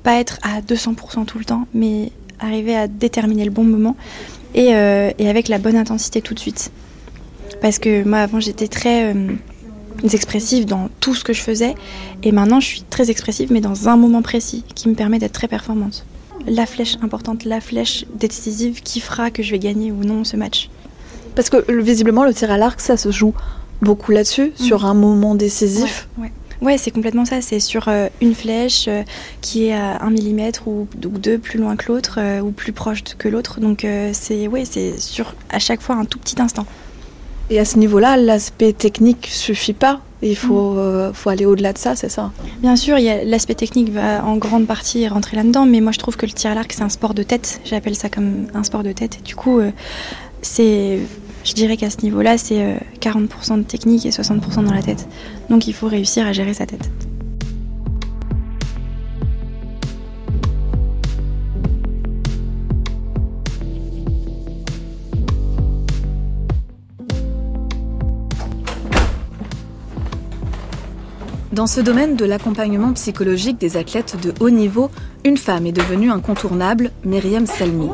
pas 0.06 0.20
être 0.20 0.38
à 0.42 0.60
200% 0.60 1.24
tout 1.24 1.38
le 1.38 1.44
temps, 1.44 1.66
mais 1.74 2.12
arriver 2.38 2.76
à 2.76 2.86
déterminer 2.86 3.44
le 3.44 3.50
bon 3.50 3.64
moment 3.64 3.96
et, 4.54 4.68
et, 4.68 5.28
avec 5.28 5.48
la 5.48 5.58
bonne 5.58 5.74
intensité 5.76 6.22
tout 6.22 6.32
de 6.32 6.38
suite. 6.38 6.70
Parce 7.60 7.80
que 7.80 8.06
moi, 8.08 8.18
avant, 8.18 8.38
j'étais 8.38 8.68
très 8.68 9.12
expressive 10.14 10.64
dans 10.64 10.90
tout 11.00 11.14
ce 11.16 11.24
que 11.24 11.32
je 11.32 11.40
faisais. 11.40 11.74
Et 12.22 12.30
maintenant, 12.30 12.60
je 12.60 12.66
suis 12.66 12.82
très 12.82 13.10
expressive, 13.10 13.52
mais 13.52 13.60
dans 13.60 13.88
un 13.88 13.96
moment 13.96 14.22
précis 14.22 14.62
qui 14.76 14.88
me 14.88 14.94
permet 14.94 15.18
d'être 15.18 15.32
très 15.32 15.48
performante. 15.48 16.04
La 16.46 16.66
flèche 16.66 16.96
importante, 17.02 17.44
la 17.44 17.60
flèche 17.60 18.04
décisive 18.14 18.82
qui 18.82 19.00
fera 19.00 19.32
que 19.32 19.42
je 19.42 19.50
vais 19.50 19.58
gagner 19.58 19.90
ou 19.90 20.04
non 20.04 20.22
ce 20.22 20.36
match. 20.36 20.70
Parce 21.34 21.50
que 21.50 21.72
visiblement, 21.82 22.24
le 22.24 22.32
tir 22.32 22.52
à 22.52 22.58
l'arc, 22.58 22.80
ça 22.80 22.96
se 22.96 23.10
joue 23.10 23.34
beaucoup 23.82 24.12
là-dessus, 24.12 24.52
sur 24.54 24.86
un 24.86 24.94
moment 24.94 25.34
décisif. 25.34 26.08
Ouais, 26.16 26.24
ouais. 26.24 26.32
C'est 26.76 26.90
complètement 26.90 27.24
ça. 27.24 27.40
C'est 27.40 27.60
sur 27.60 27.88
euh, 27.88 28.08
une 28.20 28.34
flèche 28.34 28.86
euh, 28.88 29.02
qui 29.40 29.66
est 29.66 29.74
à 29.74 30.02
un 30.02 30.10
millimètre 30.10 30.68
ou, 30.68 30.88
deux 30.94 31.38
plus 31.38 31.58
loin 31.58 31.76
que 31.76 31.90
l'autre 31.92 32.18
euh, 32.18 32.40
ou 32.40 32.50
plus 32.50 32.72
proche 32.72 33.02
que 33.18 33.28
l'autre. 33.28 33.60
Donc 33.60 33.86
c'est 34.12 34.48
ouais, 34.48 34.64
c'est 34.64 34.98
sur 34.98 35.34
à 35.50 35.58
chaque 35.58 35.80
fois 35.80 35.96
un 35.96 36.04
tout 36.04 36.18
petit 36.18 36.40
instant. 36.40 36.66
Et 37.48 37.60
à 37.60 37.64
ce 37.64 37.78
niveau-là, 37.78 38.16
l'aspect 38.16 38.72
technique 38.72 39.28
suffit 39.30 39.72
pas. 39.72 40.00
Il 40.22 40.36
faut, 40.36 40.72
mm. 40.72 40.78
euh, 40.78 41.12
faut 41.12 41.30
aller 41.30 41.44
au-delà 41.44 41.72
de 41.72 41.78
ça, 41.78 41.94
c'est 41.94 42.08
ça? 42.08 42.32
Bien 42.60 42.74
sûr, 42.74 42.96
l'aspect 42.98 43.54
technique 43.54 43.90
va 43.90 44.24
en 44.24 44.36
grande 44.36 44.66
partie 44.66 45.06
rentrer 45.06 45.36
là-dedans, 45.36 45.66
mais 45.66 45.80
moi 45.80 45.92
je 45.92 45.98
trouve 45.98 46.16
que 46.16 46.26
le 46.26 46.32
tir 46.32 46.50
à 46.50 46.54
l'arc 46.54 46.72
c'est 46.72 46.82
un 46.82 46.88
sport 46.88 47.14
de 47.14 47.22
tête. 47.22 47.60
J'appelle 47.64 47.94
ça 47.94 48.08
comme 48.08 48.46
un 48.54 48.62
sport 48.64 48.82
de 48.82 48.92
tête. 48.92 49.22
du 49.24 49.36
coup, 49.36 49.60
euh, 49.60 49.70
c'est, 50.42 50.98
je 51.46 51.54
dirais 51.54 51.76
qu'à 51.76 51.90
ce 51.90 51.98
niveau-là, 52.02 52.36
c'est 52.36 52.76
40% 53.00 53.52
euh, 53.52 53.56
de 53.58 53.62
technique 53.62 54.04
et 54.04 54.10
60% 54.10 54.64
dans 54.64 54.74
la 54.74 54.82
tête. 54.82 55.08
Donc 55.48 55.68
il 55.68 55.74
faut 55.74 55.86
réussir 55.86 56.26
à 56.26 56.32
gérer 56.32 56.54
sa 56.54 56.66
tête. 56.66 56.90
Dans 71.56 71.66
ce 71.66 71.80
domaine 71.80 72.16
de 72.16 72.26
l'accompagnement 72.26 72.92
psychologique 72.92 73.56
des 73.56 73.78
athlètes 73.78 74.18
de 74.22 74.34
haut 74.40 74.50
niveau, 74.50 74.90
une 75.24 75.38
femme 75.38 75.64
est 75.64 75.72
devenue 75.72 76.10
incontournable, 76.10 76.90
Myriam 77.02 77.46
Salmi. 77.46 77.88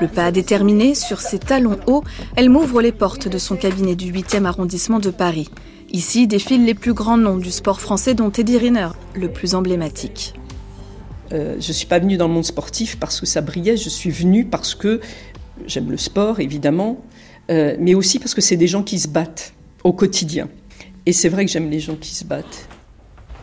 Le 0.00 0.08
pas 0.08 0.32
déterminé, 0.32 0.94
sur 0.94 1.20
ses 1.20 1.38
talons 1.38 1.78
hauts, 1.86 2.02
elle 2.34 2.48
m'ouvre 2.48 2.80
les 2.80 2.92
portes 2.92 3.28
de 3.28 3.36
son 3.36 3.56
cabinet 3.56 3.94
du 3.94 4.10
8e 4.10 4.46
arrondissement 4.46 5.00
de 5.00 5.10
Paris. 5.10 5.50
Ici 5.92 6.26
défilent 6.26 6.64
les 6.64 6.72
plus 6.72 6.94
grands 6.94 7.18
noms 7.18 7.36
du 7.36 7.50
sport 7.50 7.82
français 7.82 8.14
dont 8.14 8.30
Teddy 8.30 8.56
Riner, 8.56 8.88
le 9.14 9.30
plus 9.30 9.54
emblématique. 9.54 10.32
Euh, 11.34 11.56
je 11.60 11.68
ne 11.68 11.74
suis 11.74 11.86
pas 11.86 11.98
venue 11.98 12.16
dans 12.16 12.26
le 12.26 12.32
monde 12.32 12.46
sportif 12.46 12.98
parce 12.98 13.20
que 13.20 13.26
ça 13.26 13.42
brillait, 13.42 13.76
je 13.76 13.90
suis 13.90 14.10
venue 14.10 14.46
parce 14.46 14.74
que 14.74 15.02
j'aime 15.66 15.90
le 15.90 15.98
sport 15.98 16.40
évidemment, 16.40 17.04
euh, 17.50 17.76
mais 17.78 17.94
aussi 17.94 18.18
parce 18.18 18.32
que 18.32 18.40
c'est 18.40 18.56
des 18.56 18.66
gens 18.66 18.82
qui 18.82 18.98
se 18.98 19.08
battent 19.08 19.52
au 19.84 19.92
quotidien. 19.92 20.48
Et 21.06 21.12
c'est 21.12 21.28
vrai 21.28 21.46
que 21.46 21.50
j'aime 21.50 21.70
les 21.70 21.80
gens 21.80 21.94
qui 21.94 22.14
se 22.14 22.24
battent. 22.24 22.68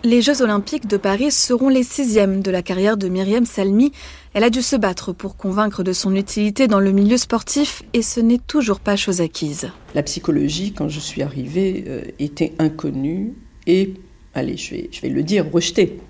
Les 0.05 0.21
Jeux 0.21 0.41
olympiques 0.41 0.87
de 0.87 0.97
Paris 0.97 1.31
seront 1.31 1.69
les 1.69 1.83
sixièmes 1.83 2.41
de 2.41 2.51
la 2.51 2.61
carrière 2.61 2.97
de 2.97 3.07
Myriam 3.07 3.45
Salmi. 3.45 3.93
Elle 4.33 4.43
a 4.43 4.49
dû 4.49 4.61
se 4.61 4.75
battre 4.75 5.13
pour 5.13 5.37
convaincre 5.37 5.81
de 5.81 5.93
son 5.93 6.13
utilité 6.13 6.67
dans 6.67 6.81
le 6.81 6.91
milieu 6.91 7.15
sportif 7.15 7.83
et 7.93 8.01
ce 8.01 8.19
n'est 8.19 8.37
toujours 8.37 8.81
pas 8.81 8.97
chose 8.97 9.21
acquise. 9.21 9.71
La 9.95 10.03
psychologie, 10.03 10.73
quand 10.73 10.89
je 10.89 10.99
suis 10.99 11.21
arrivée, 11.21 11.85
euh, 11.87 12.01
était 12.19 12.51
inconnue 12.59 13.33
et, 13.65 13.93
allez, 14.33 14.57
je 14.57 14.71
vais, 14.71 14.89
je 14.91 14.99
vais 14.99 15.07
le 15.07 15.23
dire, 15.23 15.49
rejetée. 15.49 16.01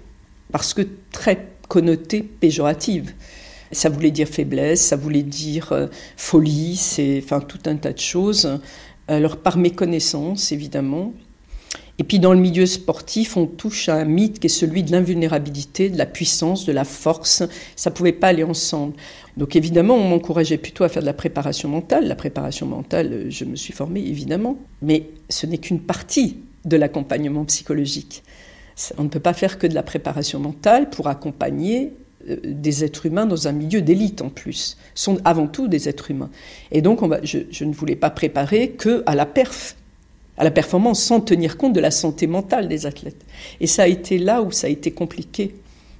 Parce 0.51 0.73
que 0.73 0.81
très 1.11 1.49
connotée 1.67 2.23
péjorative. 2.23 3.13
Ça 3.71 3.89
voulait 3.89 4.11
dire 4.11 4.27
faiblesse, 4.27 4.81
ça 4.81 4.95
voulait 4.95 5.21
dire 5.21 5.71
euh, 5.71 5.87
folie, 6.17 6.77
c'est 6.77 7.21
enfin 7.23 7.41
tout 7.41 7.59
un 7.67 7.75
tas 7.75 7.93
de 7.93 7.99
choses. 7.99 8.59
Alors 9.07 9.37
par 9.37 9.57
méconnaissance, 9.57 10.51
évidemment, 10.51 11.13
et 11.99 12.03
puis 12.03 12.19
dans 12.19 12.33
le 12.33 12.39
milieu 12.39 12.65
sportif, 12.65 13.37
on 13.37 13.45
touche 13.45 13.87
à 13.87 13.95
un 13.95 14.05
mythe 14.05 14.39
qui 14.39 14.47
est 14.47 14.49
celui 14.49 14.81
de 14.83 14.91
l'invulnérabilité, 14.91 15.89
de 15.89 15.97
la 15.97 16.07
puissance, 16.07 16.65
de 16.65 16.71
la 16.71 16.85
force. 16.85 17.43
Ça 17.75 17.91
ne 17.91 17.95
pouvait 17.95 18.13
pas 18.13 18.29
aller 18.29 18.43
ensemble. 18.43 18.93
Donc 19.37 19.55
évidemment, 19.55 19.95
on 19.95 20.09
m'encourageait 20.09 20.57
plutôt 20.57 20.83
à 20.83 20.89
faire 20.89 21.03
de 21.03 21.07
la 21.07 21.13
préparation 21.13 21.69
mentale. 21.69 22.07
La 22.07 22.15
préparation 22.15 22.65
mentale, 22.65 23.25
je 23.29 23.45
me 23.45 23.55
suis 23.55 23.73
formée 23.73 24.01
évidemment, 24.01 24.57
mais 24.81 25.09
ce 25.29 25.45
n'est 25.45 25.59
qu'une 25.59 25.79
partie 25.79 26.37
de 26.65 26.77
l'accompagnement 26.77 27.45
psychologique. 27.45 28.23
On 28.97 29.03
ne 29.03 29.09
peut 29.09 29.19
pas 29.19 29.33
faire 29.33 29.59
que 29.59 29.67
de 29.67 29.75
la 29.75 29.83
préparation 29.83 30.39
mentale 30.39 30.89
pour 30.89 31.07
accompagner 31.07 31.93
euh, 32.27 32.37
des 32.43 32.83
êtres 32.83 33.05
humains 33.05 33.27
dans 33.27 33.47
un 33.47 33.51
milieu 33.51 33.83
d'élite 33.83 34.23
en 34.23 34.29
plus. 34.29 34.77
Ce 34.95 35.03
sont 35.03 35.19
avant 35.25 35.45
tout 35.45 35.67
des 35.67 35.89
êtres 35.89 36.09
humains. 36.09 36.31
Et 36.71 36.81
donc 36.81 37.01
je, 37.23 37.39
je, 37.51 37.65
ne 37.65 37.73
voulais 37.73 37.95
pas 37.95 38.09
préparer 38.09 38.71
que 38.71 39.03
à 39.05 39.13
la 39.13 39.27
perf 39.27 39.75
à 40.37 40.43
la 40.43 40.51
performance 40.51 41.01
sans 41.01 41.19
tenir 41.19 41.57
compte 41.57 41.73
de 41.73 41.79
la 41.79 41.91
santé 41.91 42.27
mentale 42.27 42.67
des 42.67 42.85
athlètes. 42.85 43.25
Et 43.59 43.67
ça 43.67 43.83
a 43.83 43.87
été 43.87 44.17
là 44.17 44.41
où 44.41 44.51
ça 44.51 44.67
a 44.67 44.69
été 44.69 44.91
compliqué 44.91 45.55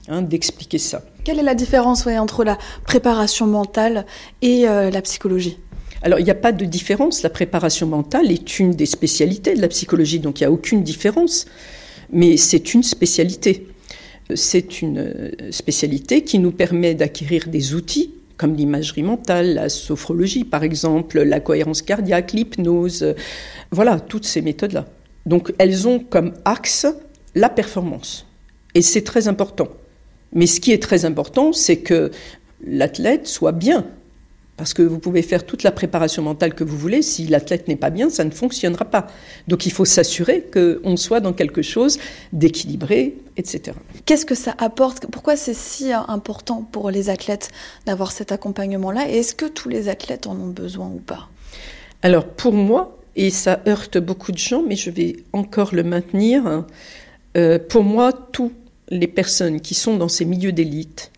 hein, 0.08 0.22
d'expliquer 0.22 0.80
ça. 0.80 1.04
Quelle 1.24 1.40
est 1.40 1.44
la 1.44 1.56
différence 1.56 2.08
entre 2.08 2.44
la 2.44 2.58
préparation 2.86 3.48
mentale 3.48 4.06
et 4.42 4.68
euh, 4.68 4.90
la 4.90 5.02
psychologie? 5.02 5.58
Alors, 6.02 6.20
il 6.20 6.26
n'y 6.26 6.32
a 6.32 6.36
pas 6.36 6.52
de 6.52 6.66
différence. 6.66 7.24
La 7.24 7.30
préparation 7.30 7.88
mentale 7.88 8.30
est 8.30 8.60
une 8.60 8.72
des 8.72 8.86
spécialités 8.86 9.54
de 9.56 9.62
la 9.62 9.70
psychologie, 9.70 10.20
donc 10.20 10.42
il 10.42 10.44
n'y 10.44 10.48
a 10.48 10.52
aucune 10.52 10.84
différence. 10.84 11.46
Mais 12.12 12.36
c'est 12.36 12.74
une 12.74 12.84
spécialité. 12.84 13.68
C'est 14.36 14.82
une 14.82 15.00
euh, 15.00 15.52
spécialité 15.52 16.24
qui 16.24 16.40
nous 16.40 16.52
permet 16.52 16.94
d'acquérir 16.94 17.48
des 17.48 17.74
outils 17.74 18.14
comme 18.38 18.56
l'imagerie 18.56 19.04
mentale, 19.04 19.54
la 19.56 19.70
sophrologie 19.70 20.44
par 20.44 20.64
exemple, 20.64 21.22
la 21.22 21.40
cohérence 21.40 21.82
cardiaque, 21.82 22.34
l'hypnose, 22.34 23.14
voilà, 23.72 24.00
toutes 24.00 24.26
ces 24.26 24.42
méthodes-là. 24.42 24.86
Donc 25.26 25.54
elles 25.58 25.88
ont 25.88 26.00
comme 26.00 26.34
axe 26.46 26.88
la 27.36 27.50
performance. 27.50 28.28
Et 28.76 28.82
c'est 28.82 29.04
très 29.04 29.28
important. 29.28 29.68
Mais 30.34 30.48
ce 30.48 30.60
qui 30.60 30.72
est 30.72 30.82
très 30.82 31.06
important, 31.06 31.54
c'est 31.54 31.78
que 31.78 32.12
l'athlète 32.66 33.28
soit 33.28 33.52
bien, 33.52 33.86
parce 34.58 34.74
que 34.74 34.82
vous 34.82 35.00
pouvez 35.00 35.22
faire 35.22 35.46
toute 35.46 35.64
la 35.64 35.72
préparation 35.72 36.22
mentale 36.22 36.54
que 36.54 36.64
vous 36.64 36.78
voulez, 36.78 37.02
si 37.02 37.28
l'athlète 37.28 37.68
n'est 37.68 37.76
pas 37.76 37.90
bien, 37.90 38.10
ça 38.10 38.24
ne 38.24 38.32
fonctionnera 38.32 38.86
pas. 38.86 39.08
Donc 39.48 39.66
il 39.66 39.72
faut 39.72 39.86
s'assurer 39.86 40.46
qu'on 40.54 40.96
soit 40.98 41.20
dans 41.20 41.34
quelque 41.34 41.62
chose 41.62 41.98
d'équilibré, 42.34 43.18
etc. 43.38 43.76
Qu'est-ce 44.06 44.26
que 44.26 44.36
ça 44.36 44.54
apporte? 44.58 45.08
Pourquoi 45.08 45.36
c'est 45.36 45.56
si 45.56 45.92
important 45.92 46.68
pour 46.72 46.92
les 46.92 47.10
athlètes 47.10 47.50
d'avoir 47.86 48.12
cet 48.12 48.32
accompagnement-là? 48.32 49.10
Et 49.10 49.18
est-ce 49.18 49.34
que 49.34 49.46
tous 49.46 49.70
les 49.70 49.90
athlètes 49.90 50.28
en 50.28 50.36
ont 50.36 50.48
besoin 50.48 50.88
ou 50.88 51.00
pas? 51.00 51.30
Alors 52.02 52.26
pour 52.26 52.54
moi, 52.54 53.00
et 53.16 53.30
ça 53.30 53.62
heurte 53.68 53.98
beaucoup 53.98 54.32
de 54.32 54.38
gens, 54.38 54.64
mais 54.68 54.76
je 54.76 54.90
vais 54.90 55.18
encore 55.34 55.74
le 55.74 55.84
maintenir, 55.84 56.66
euh, 57.38 57.60
pour 57.60 57.84
moi, 57.84 58.12
toutes 58.12 58.54
les 58.90 59.08
personnes 59.08 59.62
qui 59.62 59.74
sont 59.74 59.98
dans 59.98 60.08
ces 60.08 60.26
milieux 60.26 60.52
d'élite, 60.52 61.12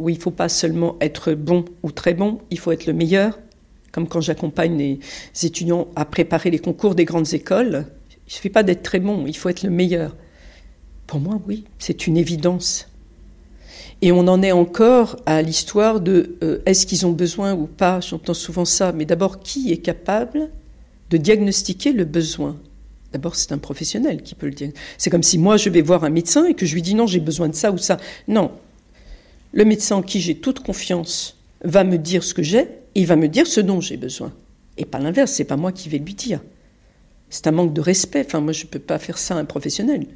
où 0.00 0.08
il 0.08 0.16
ne 0.16 0.20
faut 0.20 0.30
pas 0.30 0.48
seulement 0.48 0.96
être 1.00 1.34
bon 1.34 1.64
ou 1.82 1.92
très 1.92 2.14
bon, 2.14 2.40
il 2.50 2.58
faut 2.58 2.72
être 2.72 2.86
le 2.86 2.94
meilleur. 2.94 3.38
Comme 3.92 4.08
quand 4.08 4.20
j'accompagne 4.20 4.78
les 4.78 4.98
étudiants 5.42 5.88
à 5.94 6.04
préparer 6.04 6.50
les 6.50 6.58
concours 6.58 6.94
des 6.94 7.04
grandes 7.04 7.34
écoles, 7.34 7.84
il 8.10 8.16
ne 8.26 8.32
suffit 8.32 8.48
pas 8.48 8.62
d'être 8.62 8.82
très 8.82 8.98
bon, 8.98 9.26
il 9.26 9.36
faut 9.36 9.50
être 9.50 9.62
le 9.62 9.70
meilleur. 9.70 10.16
Pour 11.06 11.20
moi, 11.20 11.38
oui, 11.46 11.64
c'est 11.78 12.06
une 12.06 12.16
évidence. 12.16 12.88
Et 14.00 14.10
on 14.10 14.20
en 14.20 14.42
est 14.42 14.52
encore 14.52 15.16
à 15.26 15.42
l'histoire 15.42 16.00
de 16.00 16.38
euh, 16.42 16.62
est-ce 16.64 16.86
qu'ils 16.86 17.04
ont 17.04 17.12
besoin 17.12 17.52
ou 17.52 17.66
pas, 17.66 18.00
j'entends 18.00 18.32
souvent 18.32 18.64
ça, 18.64 18.92
mais 18.92 19.04
d'abord, 19.04 19.40
qui 19.40 19.70
est 19.70 19.78
capable 19.78 20.48
de 21.10 21.18
diagnostiquer 21.18 21.92
le 21.92 22.06
besoin? 22.06 22.56
D'abord, 23.12 23.34
c'est 23.34 23.52
un 23.52 23.58
professionnel 23.58 24.22
qui 24.22 24.34
peut 24.34 24.46
le 24.46 24.54
dire. 24.54 24.70
C'est 24.96 25.10
comme 25.10 25.24
si 25.24 25.36
moi, 25.36 25.58
je 25.58 25.68
vais 25.68 25.82
voir 25.82 26.04
un 26.04 26.10
médecin 26.10 26.46
et 26.46 26.54
que 26.54 26.64
je 26.64 26.74
lui 26.74 26.80
dis 26.80 26.94
non, 26.94 27.06
j'ai 27.06 27.20
besoin 27.20 27.48
de 27.48 27.54
ça 27.54 27.72
ou 27.72 27.76
ça. 27.76 27.98
Non, 28.28 28.52
le 29.52 29.64
médecin 29.64 29.96
en 29.96 30.02
qui 30.02 30.20
j'ai 30.20 30.36
toute 30.36 30.60
confiance 30.60 31.36
va 31.64 31.84
me 31.84 31.98
dire 31.98 32.24
ce 32.24 32.34
que 32.34 32.42
j'ai 32.42 32.60
et 32.60 33.00
il 33.00 33.06
va 33.06 33.16
me 33.16 33.28
dire 33.28 33.46
ce 33.46 33.60
dont 33.60 33.80
j'ai 33.80 33.96
besoin. 33.96 34.32
Et 34.76 34.84
pas 34.84 34.98
l'inverse, 34.98 35.32
c'est 35.32 35.44
pas 35.44 35.56
moi 35.56 35.72
qui 35.72 35.88
vais 35.88 35.98
lui 35.98 36.14
dire. 36.14 36.40
C'est 37.28 37.46
un 37.46 37.52
manque 37.52 37.72
de 37.72 37.80
respect. 37.80 38.24
Enfin, 38.26 38.40
moi, 38.40 38.52
je 38.52 38.64
ne 38.64 38.70
peux 38.70 38.78
pas 38.78 38.98
faire 38.98 39.18
ça 39.18 39.34
à 39.34 39.38
un 39.38 39.44
professionnel. 39.44 40.06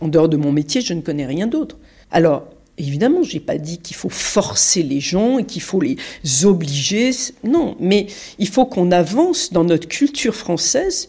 En 0.00 0.08
dehors 0.08 0.28
de 0.28 0.36
mon 0.36 0.52
métier, 0.52 0.80
je 0.80 0.94
ne 0.94 1.00
connais 1.00 1.26
rien 1.26 1.46
d'autre. 1.46 1.78
Alors, 2.10 2.48
évidemment, 2.78 3.22
je 3.22 3.34
n'ai 3.34 3.40
pas 3.40 3.58
dit 3.58 3.78
qu'il 3.78 3.96
faut 3.96 4.08
forcer 4.08 4.82
les 4.82 5.00
gens 5.00 5.38
et 5.38 5.44
qu'il 5.44 5.62
faut 5.62 5.80
les 5.80 5.96
obliger. 6.44 7.10
Non, 7.42 7.76
mais 7.80 8.06
il 8.38 8.48
faut 8.48 8.66
qu'on 8.66 8.92
avance 8.92 9.52
dans 9.52 9.64
notre 9.64 9.88
culture 9.88 10.34
française 10.34 11.08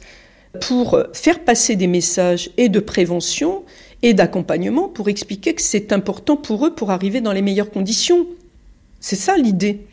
pour 0.62 0.97
faire 1.13 1.43
passer 1.43 1.75
des 1.75 1.88
messages 1.88 2.49
et 2.58 2.69
de 2.69 2.80
prévention 2.80 3.63
et 4.06 4.13
d'accompagnement 4.13 4.88
pour 4.88 5.10
expliquer 5.10 5.56
que 5.56 5.63
c'est 5.63 5.91
important 5.91 6.38
pour 6.38 6.68
eux 6.68 6.76
pour 6.76 6.91
arriver 6.91 7.22
dans 7.22 7.32
les 7.32 7.41
meilleures 7.41 7.72
conditions. 7.72 8.28
C'est 9.00 9.15
ça 9.15 9.36
l'idée. 9.36 9.88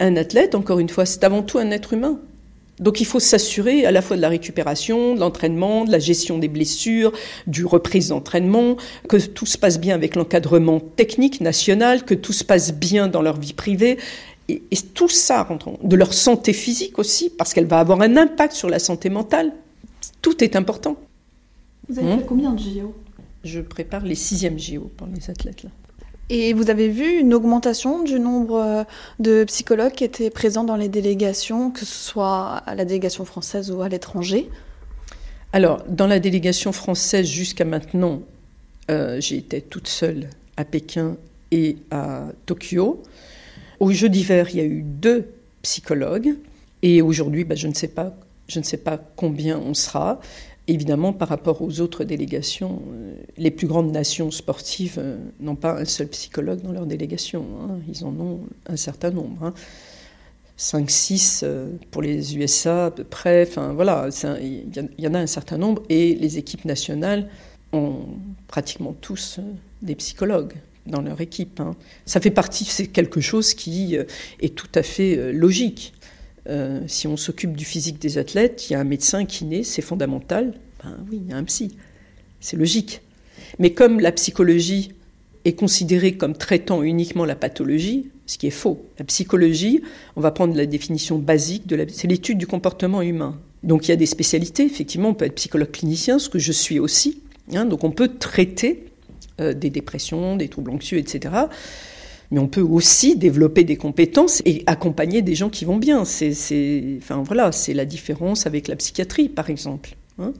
Un 0.00 0.16
athlète, 0.16 0.54
encore 0.54 0.80
une 0.80 0.90
fois, 0.90 1.06
c'est 1.06 1.24
avant 1.24 1.42
tout 1.42 1.56
un 1.56 1.70
être 1.70 1.94
humain. 1.94 2.20
Donc 2.78 3.00
il 3.00 3.06
faut 3.06 3.20
s'assurer 3.20 3.86
à 3.86 3.90
la 3.90 4.02
fois 4.02 4.18
de 4.18 4.22
la 4.22 4.28
récupération, 4.28 5.14
de 5.14 5.20
l'entraînement, 5.20 5.86
de 5.86 5.90
la 5.90 5.98
gestion 5.98 6.36
des 6.36 6.48
blessures, 6.48 7.12
du 7.46 7.64
reprise 7.64 8.08
d'entraînement, 8.08 8.76
que 9.08 9.16
tout 9.16 9.46
se 9.46 9.56
passe 9.56 9.80
bien 9.80 9.94
avec 9.94 10.14
l'encadrement 10.14 10.80
technique 10.80 11.40
national, 11.40 12.04
que 12.04 12.14
tout 12.14 12.34
se 12.34 12.44
passe 12.44 12.74
bien 12.74 13.08
dans 13.08 13.22
leur 13.22 13.40
vie 13.40 13.54
privée. 13.54 13.96
Et, 14.48 14.62
et 14.70 14.76
tout 14.76 15.08
ça, 15.08 15.48
de 15.82 15.96
leur 15.96 16.12
santé 16.12 16.52
physique 16.52 16.98
aussi, 16.98 17.30
parce 17.30 17.54
qu'elle 17.54 17.66
va 17.66 17.78
avoir 17.78 18.02
un 18.02 18.18
impact 18.18 18.52
sur 18.52 18.68
la 18.68 18.78
santé 18.78 19.08
mentale. 19.08 19.52
Tout 20.20 20.44
est 20.44 20.54
important. 20.54 20.96
Vous 21.88 21.98
avez 21.98 22.08
fait 22.08 22.14
hum 22.14 22.26
combien 22.26 22.52
de 22.52 22.60
JO 22.60 22.94
je 23.44 23.60
prépare 23.60 24.04
les 24.04 24.14
sixièmes 24.14 24.58
JO 24.58 24.90
pour 24.96 25.06
les 25.06 25.30
athlètes. 25.30 25.62
Là. 25.62 25.70
Et 26.30 26.52
vous 26.54 26.70
avez 26.70 26.88
vu 26.88 27.18
une 27.20 27.34
augmentation 27.34 28.02
du 28.02 28.18
nombre 28.18 28.56
euh, 28.56 28.84
de 29.18 29.44
psychologues 29.44 29.92
qui 29.92 30.04
étaient 30.04 30.30
présents 30.30 30.64
dans 30.64 30.76
les 30.76 30.88
délégations, 30.88 31.70
que 31.70 31.80
ce 31.80 32.08
soit 32.10 32.56
à 32.64 32.74
la 32.74 32.84
délégation 32.84 33.24
française 33.24 33.70
ou 33.70 33.82
à 33.82 33.88
l'étranger? 33.88 34.48
Alors, 35.52 35.82
dans 35.88 36.06
la 36.06 36.20
délégation 36.20 36.72
française 36.72 37.26
jusqu'à 37.26 37.66
maintenant, 37.66 38.22
euh, 38.90 39.20
été 39.20 39.60
toute 39.60 39.88
seule 39.88 40.30
à 40.56 40.64
Pékin 40.64 41.16
et 41.50 41.76
à 41.90 42.24
Tokyo. 42.46 43.02
Au 43.78 43.92
jeu 43.92 44.08
d'hiver, 44.08 44.48
il 44.50 44.56
y 44.56 44.60
a 44.60 44.64
eu 44.64 44.82
deux 44.82 45.26
psychologues. 45.60 46.34
Et 46.82 47.02
aujourd'hui, 47.02 47.44
bah, 47.44 47.54
je, 47.54 47.68
ne 47.68 47.74
sais 47.74 47.88
pas, 47.88 48.14
je 48.48 48.58
ne 48.58 48.64
sais 48.64 48.78
pas 48.78 48.98
combien 49.16 49.58
on 49.58 49.74
sera. 49.74 50.20
Évidemment, 50.68 51.12
par 51.12 51.28
rapport 51.28 51.60
aux 51.60 51.80
autres 51.80 52.04
délégations, 52.04 52.82
euh, 52.92 53.14
les 53.36 53.50
plus 53.50 53.66
grandes 53.66 53.90
nations 53.90 54.30
sportives 54.30 54.94
euh, 54.98 55.18
n'ont 55.40 55.56
pas 55.56 55.80
un 55.80 55.84
seul 55.84 56.06
psychologue 56.06 56.60
dans 56.62 56.70
leur 56.70 56.86
délégation. 56.86 57.44
Hein. 57.62 57.78
Ils 57.88 58.04
en 58.04 58.14
ont 58.20 58.40
un 58.66 58.76
certain 58.76 59.10
nombre. 59.10 59.42
Hein. 59.42 59.54
5, 60.56 60.88
6 60.88 61.40
euh, 61.42 61.68
pour 61.90 62.00
les 62.00 62.36
USA 62.36 62.86
à 62.86 62.90
peu 62.92 63.02
près. 63.02 63.44
Enfin 63.48 63.72
voilà, 63.72 64.08
il 64.40 64.66
y, 64.98 65.08
en 65.08 65.14
a 65.14 65.18
un 65.18 65.26
certain 65.26 65.58
nombre. 65.58 65.82
Et 65.88 66.14
les 66.14 66.38
équipes 66.38 66.64
nationales 66.64 67.28
ont 67.72 68.04
pratiquement 68.46 68.92
tous 68.92 69.40
des 69.80 69.96
psychologues 69.96 70.54
dans 70.86 71.02
leur 71.02 71.20
équipe. 71.20 71.58
Hein. 71.58 71.74
Ça 72.06 72.20
fait 72.20 72.30
partie, 72.30 72.66
c'est 72.66 72.86
quelque 72.86 73.20
chose 73.20 73.54
qui 73.54 73.96
est 74.40 74.54
tout 74.54 74.70
à 74.76 74.84
fait 74.84 75.32
logique. 75.32 75.92
Euh, 76.48 76.80
si 76.86 77.06
on 77.06 77.16
s'occupe 77.16 77.56
du 77.56 77.64
physique 77.64 78.00
des 78.00 78.18
athlètes, 78.18 78.68
il 78.68 78.72
y 78.72 78.76
a 78.76 78.80
un 78.80 78.84
médecin 78.84 79.24
naît, 79.42 79.62
c'est 79.62 79.82
fondamental. 79.82 80.54
Ben 80.82 80.96
oui, 81.10 81.20
il 81.24 81.30
y 81.30 81.32
a 81.32 81.36
un 81.36 81.44
psy. 81.44 81.76
C'est 82.40 82.56
logique. 82.56 83.00
Mais 83.58 83.72
comme 83.72 84.00
la 84.00 84.12
psychologie 84.12 84.92
est 85.44 85.54
considérée 85.54 86.12
comme 86.16 86.34
traitant 86.34 86.82
uniquement 86.82 87.24
la 87.24 87.34
pathologie, 87.34 88.10
ce 88.26 88.38
qui 88.38 88.46
est 88.46 88.50
faux. 88.50 88.84
La 88.98 89.04
psychologie, 89.04 89.82
on 90.16 90.20
va 90.20 90.30
prendre 90.30 90.56
la 90.56 90.66
définition 90.66 91.18
basique, 91.18 91.66
de 91.66 91.76
la, 91.76 91.84
c'est 91.88 92.08
l'étude 92.08 92.38
du 92.38 92.46
comportement 92.46 93.02
humain. 93.02 93.38
Donc 93.62 93.86
il 93.86 93.90
y 93.90 93.94
a 93.94 93.96
des 93.96 94.06
spécialités, 94.06 94.64
effectivement, 94.64 95.10
on 95.10 95.14
peut 95.14 95.24
être 95.24 95.34
psychologue 95.34 95.70
clinicien, 95.70 96.18
ce 96.18 96.28
que 96.28 96.38
je 96.38 96.52
suis 96.52 96.78
aussi. 96.78 97.22
Hein, 97.54 97.64
donc 97.64 97.84
on 97.84 97.90
peut 97.90 98.08
traiter 98.18 98.86
euh, 99.40 99.52
des 99.52 99.70
dépressions, 99.70 100.36
des 100.36 100.48
troubles 100.48 100.70
anxieux, 100.70 100.98
etc. 100.98 101.34
Mais 102.32 102.38
on 102.38 102.48
peut 102.48 102.62
aussi 102.62 103.14
développer 103.14 103.62
des 103.62 103.76
compétences 103.76 104.40
et 104.46 104.64
accompagner 104.66 105.20
des 105.20 105.34
gens 105.34 105.50
qui 105.50 105.66
vont 105.66 105.76
bien. 105.76 106.06
C'est, 106.06 106.96
enfin, 106.96 107.22
voilà, 107.22 107.52
c'est 107.52 107.74
la 107.74 107.84
différence 107.84 108.46
avec 108.46 108.68
la 108.68 108.76
psychiatrie, 108.76 109.28
par 109.28 109.50
exemple. 109.50 109.96
Hein. 110.18 110.32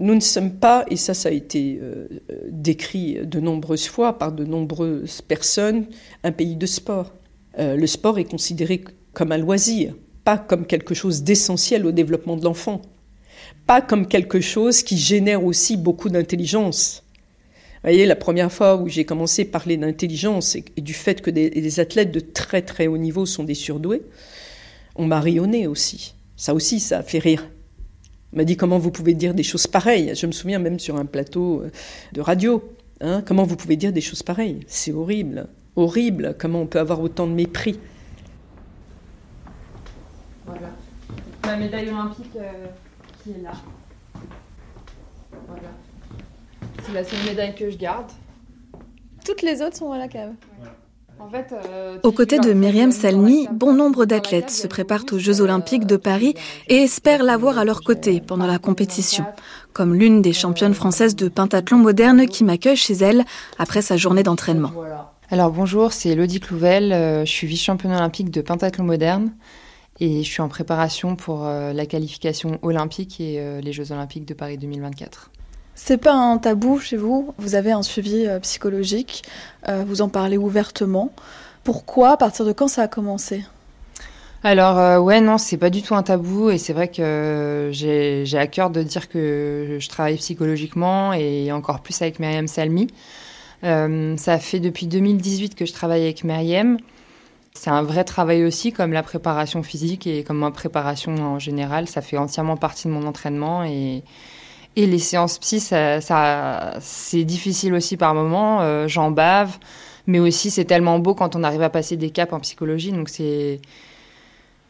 Nous 0.00 0.16
ne 0.16 0.20
sommes 0.20 0.54
pas, 0.54 0.84
et 0.90 0.96
ça, 0.96 1.14
ça 1.14 1.28
a 1.28 1.32
été 1.32 1.78
euh, 1.80 2.08
décrit 2.50 3.18
de 3.24 3.38
nombreuses 3.38 3.86
fois 3.86 4.18
par 4.18 4.32
de 4.32 4.44
nombreuses 4.44 5.22
personnes, 5.22 5.86
un 6.24 6.32
pays 6.32 6.56
de 6.56 6.66
sport. 6.66 7.12
Euh, 7.60 7.76
le 7.76 7.86
sport 7.86 8.18
est 8.18 8.24
considéré 8.24 8.82
comme 9.12 9.30
un 9.30 9.38
loisir, 9.38 9.94
pas 10.24 10.36
comme 10.36 10.66
quelque 10.66 10.94
chose 10.94 11.22
d'essentiel 11.22 11.86
au 11.86 11.92
développement 11.92 12.36
de 12.36 12.44
l'enfant, 12.44 12.82
pas 13.66 13.80
comme 13.80 14.08
quelque 14.08 14.40
chose 14.40 14.82
qui 14.82 14.96
génère 14.96 15.44
aussi 15.44 15.76
beaucoup 15.76 16.08
d'intelligence. 16.08 17.04
Vous 17.82 17.88
voyez, 17.88 18.04
la 18.04 18.16
première 18.16 18.52
fois 18.52 18.76
où 18.76 18.88
j'ai 18.88 19.06
commencé 19.06 19.40
à 19.40 19.44
parler 19.46 19.78
d'intelligence 19.78 20.54
et, 20.54 20.62
du 20.76 20.92
fait 20.92 21.22
que 21.22 21.30
des, 21.30 21.80
athlètes 21.80 22.12
de 22.12 22.20
très 22.20 22.60
très 22.60 22.88
haut 22.88 22.98
niveau 22.98 23.24
sont 23.24 23.42
des 23.42 23.54
surdoués, 23.54 24.02
on 24.96 25.06
m'a 25.06 25.18
rayonné 25.18 25.66
aussi. 25.66 26.14
Ça 26.36 26.52
aussi, 26.52 26.78
ça 26.78 26.98
a 26.98 27.02
fait 27.02 27.20
rire. 27.20 27.48
On 28.34 28.36
m'a 28.36 28.44
dit 28.44 28.58
comment 28.58 28.78
vous 28.78 28.90
pouvez 28.90 29.14
dire 29.14 29.32
des 29.32 29.42
choses 29.42 29.66
pareilles? 29.66 30.12
Je 30.14 30.26
me 30.26 30.32
souviens 30.32 30.58
même 30.58 30.78
sur 30.78 30.96
un 30.96 31.06
plateau 31.06 31.62
euh, 31.62 31.70
de 32.12 32.20
radio. 32.20 32.62
Hein, 33.00 33.22
comment 33.26 33.44
vous 33.44 33.56
pouvez 33.56 33.76
dire 33.76 33.94
des 33.94 34.02
choses 34.02 34.22
pareilles? 34.22 34.60
C'est 34.66 34.92
horrible. 34.92 35.48
Horrible. 35.74 36.36
Comment 36.38 36.60
on 36.60 36.66
peut 36.66 36.80
avoir 36.80 37.00
autant 37.00 37.26
de 37.26 37.32
mépris 37.32 37.80
Voilà. 40.44 40.68
Ma 41.46 41.56
médaille 41.56 41.88
olympique 41.88 42.36
euh, 42.36 42.66
qui 43.24 43.30
est 43.30 43.42
là. 43.42 43.52
Voilà. 45.48 45.79
C'est 46.84 46.92
la 46.92 47.04
seule 47.04 47.24
médaille 47.26 47.54
que 47.54 47.70
je 47.70 47.76
garde. 47.76 48.10
Toutes 49.24 49.42
les 49.42 49.62
autres 49.62 49.76
sont 49.76 49.92
à 49.92 49.98
la 49.98 50.08
cave. 50.08 50.32
Euh, 51.52 51.98
aux 52.02 52.12
côtés 52.12 52.38
de 52.38 52.52
Myriam 52.52 52.92
Salmi, 52.92 53.46
bon 53.52 53.74
nombre 53.74 54.06
d'athlètes 54.06 54.50
se 54.50 54.66
préparent 54.66 55.04
aux 55.12 55.18
Jeux 55.18 55.40
olympiques 55.42 55.86
de 55.86 55.96
Paris 55.96 56.34
et 56.68 56.76
espèrent 56.76 57.22
l'avoir 57.22 57.58
à 57.58 57.64
leur 57.64 57.82
côté 57.82 58.20
pendant 58.20 58.46
la 58.46 58.58
compétition, 58.58 59.24
comme 59.72 59.94
l'une 59.94 60.22
des 60.22 60.32
championnes 60.32 60.74
françaises 60.74 61.16
de 61.16 61.28
pentathlon 61.28 61.76
moderne 61.76 62.26
qui 62.26 62.42
m'accueille 62.42 62.76
chez 62.76 62.94
elle 62.94 63.24
après 63.58 63.82
sa 63.82 63.96
journée 63.96 64.22
d'entraînement. 64.22 64.72
Alors 65.30 65.52
bonjour, 65.52 65.92
c'est 65.92 66.10
Elodie 66.10 66.40
Clouvel, 66.40 66.92
euh, 66.92 67.24
je 67.24 67.30
suis 67.30 67.46
vice-championne 67.46 67.92
olympique 67.92 68.30
de 68.30 68.40
pentathlon 68.40 68.84
moderne 68.84 69.32
et 70.00 70.22
je 70.22 70.28
suis 70.28 70.42
en 70.42 70.48
préparation 70.48 71.16
pour 71.16 71.44
euh, 71.44 71.72
la 71.72 71.84
qualification 71.84 72.58
olympique 72.62 73.20
et 73.20 73.60
les 73.60 73.72
Jeux 73.72 73.92
olympiques 73.92 74.24
de 74.24 74.34
Paris 74.34 74.56
2024. 74.56 75.30
C'est 75.82 75.96
pas 75.96 76.12
un 76.12 76.36
tabou 76.36 76.78
chez 76.78 76.98
vous. 76.98 77.32
Vous 77.38 77.54
avez 77.54 77.72
un 77.72 77.82
suivi 77.82 78.26
euh, 78.26 78.38
psychologique. 78.40 79.22
Euh, 79.66 79.82
vous 79.84 80.02
en 80.02 80.10
parlez 80.10 80.36
ouvertement. 80.36 81.10
Pourquoi? 81.64 82.10
À 82.10 82.16
partir 82.18 82.44
de 82.44 82.52
quand 82.52 82.68
ça 82.68 82.82
a 82.82 82.86
commencé? 82.86 83.44
Alors 84.44 84.78
euh, 84.78 84.98
ouais 84.98 85.20
non 85.20 85.36
c'est 85.36 85.56
pas 85.56 85.70
du 85.70 85.82
tout 85.82 85.94
un 85.94 86.02
tabou 86.02 86.50
et 86.50 86.58
c'est 86.58 86.72
vrai 86.74 86.88
que 86.88 87.70
j'ai 87.72 88.38
à 88.38 88.46
cœur 88.46 88.70
de 88.70 88.82
dire 88.82 89.08
que 89.08 89.78
je 89.80 89.88
travaille 89.88 90.16
psychologiquement 90.16 91.12
et 91.12 91.50
encore 91.50 91.80
plus 91.80 92.00
avec 92.00 92.20
Myriam 92.20 92.46
Salmi. 92.46 92.88
ça 93.62 94.38
fait 94.38 94.60
depuis 94.60 94.86
2018 94.86 95.54
que 95.54 95.66
je 95.66 95.72
travaille 95.72 96.02
avec 96.02 96.24
Myriam. 96.24 96.76
C'est 97.54 97.70
un 97.70 97.82
vrai 97.82 98.04
travail 98.04 98.44
aussi 98.44 98.72
comme 98.72 98.92
la 98.92 99.02
préparation 99.02 99.62
physique 99.62 100.06
et 100.06 100.24
comme 100.24 100.38
ma 100.38 100.50
préparation 100.50 101.14
en 101.16 101.38
général. 101.38 101.88
Ça 101.88 102.00
fait 102.00 102.16
entièrement 102.16 102.56
partie 102.56 102.86
de 102.86 102.92
mon 102.92 103.06
entraînement 103.06 103.64
et, 103.64 104.02
et 104.76 104.86
les 104.86 104.98
séances 104.98 105.38
psy, 105.38 105.60
ça, 105.60 106.76
c'est 106.80 107.24
difficile 107.24 107.74
aussi 107.74 107.96
par 107.96 108.14
moments. 108.14 108.60
Euh, 108.60 108.86
J'en 108.88 109.10
bave, 109.10 109.58
mais 110.06 110.20
aussi 110.20 110.50
c'est 110.50 110.64
tellement 110.64 110.98
beau 110.98 111.14
quand 111.14 111.34
on 111.36 111.42
arrive 111.42 111.62
à 111.62 111.70
passer 111.70 111.96
des 111.96 112.10
caps 112.10 112.32
en 112.32 112.40
psychologie. 112.40 112.92
Donc 112.92 113.08
c'est 113.08 113.60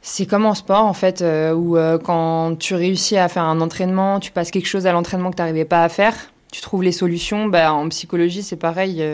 c'est 0.03 0.24
comme 0.24 0.46
en 0.46 0.55
sport 0.55 0.86
en 0.86 0.94
fait, 0.94 1.20
euh, 1.20 1.53
où 1.53 1.76
euh, 1.76 1.98
quand 1.98 2.59
tu 2.59 2.74
réussis 2.74 3.18
à 3.18 3.28
faire 3.28 3.44
un 3.44 3.61
entraînement, 3.61 4.20
tu 4.20 4.32
passes 4.32 4.51
quelque 4.51 4.66
chose 4.66 4.86
à 4.86 4.92
l'entraînement 4.92 5.30
que 5.30 5.36
tu 5.36 5.42
n'arrivais 5.42 5.66
pas 5.66 5.84
à 5.84 5.88
faire, 5.90 6.14
tu 6.51 6.62
trouves 6.62 6.82
les 6.82 6.92
solutions. 6.92 7.46
Bah, 7.48 7.72
en 7.74 7.88
psychologie, 7.90 8.42
c'est 8.42 8.57
pareil. 8.57 9.05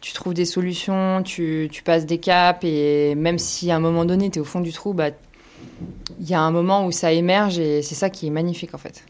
Tu 0.00 0.12
trouves 0.12 0.34
des 0.34 0.44
solutions, 0.44 1.22
tu, 1.24 1.68
tu, 1.72 1.82
passes 1.82 2.06
des 2.06 2.18
caps, 2.18 2.60
et 2.62 3.16
même 3.16 3.38
si 3.38 3.72
à 3.72 3.76
un 3.76 3.80
moment 3.80 4.04
donné, 4.04 4.30
tu 4.30 4.38
es 4.38 4.40
au 4.40 4.44
fond 4.44 4.60
du 4.60 4.72
trou, 4.72 4.92
bah, 4.92 5.10
il 6.20 6.28
y 6.28 6.34
a 6.34 6.40
un 6.40 6.52
moment 6.52 6.86
où 6.86 6.92
ça 6.92 7.10
émerge, 7.12 7.58
et 7.58 7.82
c'est 7.82 7.96
ça 7.96 8.10
qui 8.10 8.28
est 8.28 8.30
magnifique 8.30 8.74
en 8.74 8.78
fait. 8.78 9.04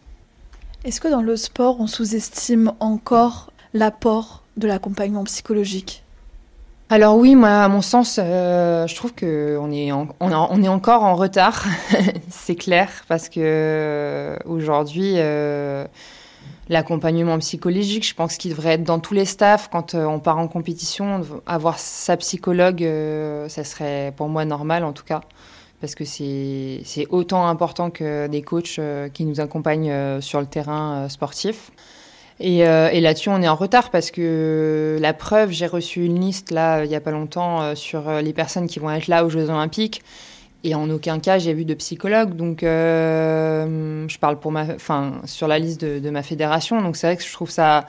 Est-ce 0.85 1.01
que 1.01 1.09
dans 1.09 1.23
le 1.23 1.37
sport, 1.37 1.81
on 1.81 1.89
sous-estime 1.89 2.73
encore 2.79 3.51
l'apport 3.75 4.45
de 4.57 4.69
l'accompagnement 4.69 5.25
psychologique? 5.25 6.05
Alors 6.89 7.17
oui, 7.17 7.35
moi, 7.35 7.65
à 7.65 7.69
mon 7.69 7.83
sens, 7.83 8.21
euh, 8.23 8.87
je 8.87 8.95
trouve 8.95 9.13
qu'on 9.13 9.73
est, 9.73 9.91
on, 9.93 10.63
est 10.63 10.69
encore 10.69 11.03
en 11.03 11.17
retard, 11.17 11.65
c'est 12.31 12.55
clair, 12.55 12.89
parce 13.09 13.29
que 13.29 13.41
euh, 13.43 14.37
aujourd'hui, 14.47 15.15
euh, 15.17 15.85
l'accompagnement 16.69 17.39
psychologique, 17.41 18.07
je 18.07 18.15
pense 18.15 18.37
qu'il 18.37 18.53
devrait 18.53 18.75
être 18.75 18.85
dans 18.85 19.01
tous 19.01 19.15
les 19.15 19.27
staffs. 19.27 19.69
Quand 19.71 19.95
on 19.95 20.21
part 20.21 20.39
en 20.39 20.47
compétition, 20.47 21.23
avoir 21.45 21.81
sa 21.81 22.17
psychologue, 22.17 22.89
ça 23.49 23.65
serait 23.65 24.15
pour 24.17 24.29
moi 24.29 24.45
normal 24.45 24.85
en 24.85 24.93
tout 24.93 25.05
cas 25.05 25.23
parce 25.81 25.95
que 25.95 26.05
c'est 26.05 27.07
autant 27.11 27.47
important 27.47 27.91
que 27.91 28.27
des 28.27 28.43
coachs 28.43 28.79
euh, 28.79 29.09
qui 29.09 29.25
nous 29.25 29.41
accompagnent 29.41 29.91
euh, 29.91 30.21
sur 30.21 30.41
le 30.41 30.47
terrain 30.47 31.05
euh, 31.05 31.09
sportif. 31.09 31.71
Et, 32.41 32.59
là-dessus, 32.59 33.31
on 33.31 33.43
est 33.43 33.49
en 33.49 33.57
retard 33.57 33.91
parce 33.91 34.13
que 34.13 34.97
la 35.01 35.13
preuve, 35.13 35.51
j'ai 35.51 35.67
reçu 35.67 36.05
une 36.05 36.21
liste 36.21 36.53
là 36.53 36.85
il 36.85 36.89
n'y 36.89 36.95
a 36.95 37.01
pas 37.01 37.11
longtemps 37.11 37.75
sur 37.75 38.09
les 38.23 38.33
personnes 38.33 38.69
qui 38.69 38.79
vont 38.79 38.93
être 38.93 39.09
là 39.09 39.25
aux 39.25 39.29
Jeux 39.29 39.51
Olympiques. 39.51 40.05
Et 40.63 40.77
en 40.77 40.89
aucun 40.89 41.19
cas, 41.19 41.41
j'ai 41.41 41.53
vu 41.53 41.65
de 41.65 41.75
psychologue. 41.75 42.37
Donc, 42.37 42.59
je 42.63 44.19
parle 44.19 44.39
pour 44.39 44.53
ma, 44.53 44.67
enfin, 44.73 45.21
sur 45.25 45.49
la 45.49 45.59
liste 45.59 45.81
de, 45.81 45.99
de 45.99 46.11
ma 46.11 46.23
fédération. 46.23 46.81
Donc, 46.81 46.97
c'est 46.97 47.09
vrai 47.09 47.17
que 47.17 47.25
je 47.25 47.33
trouve 47.33 47.51
ça. 47.51 47.89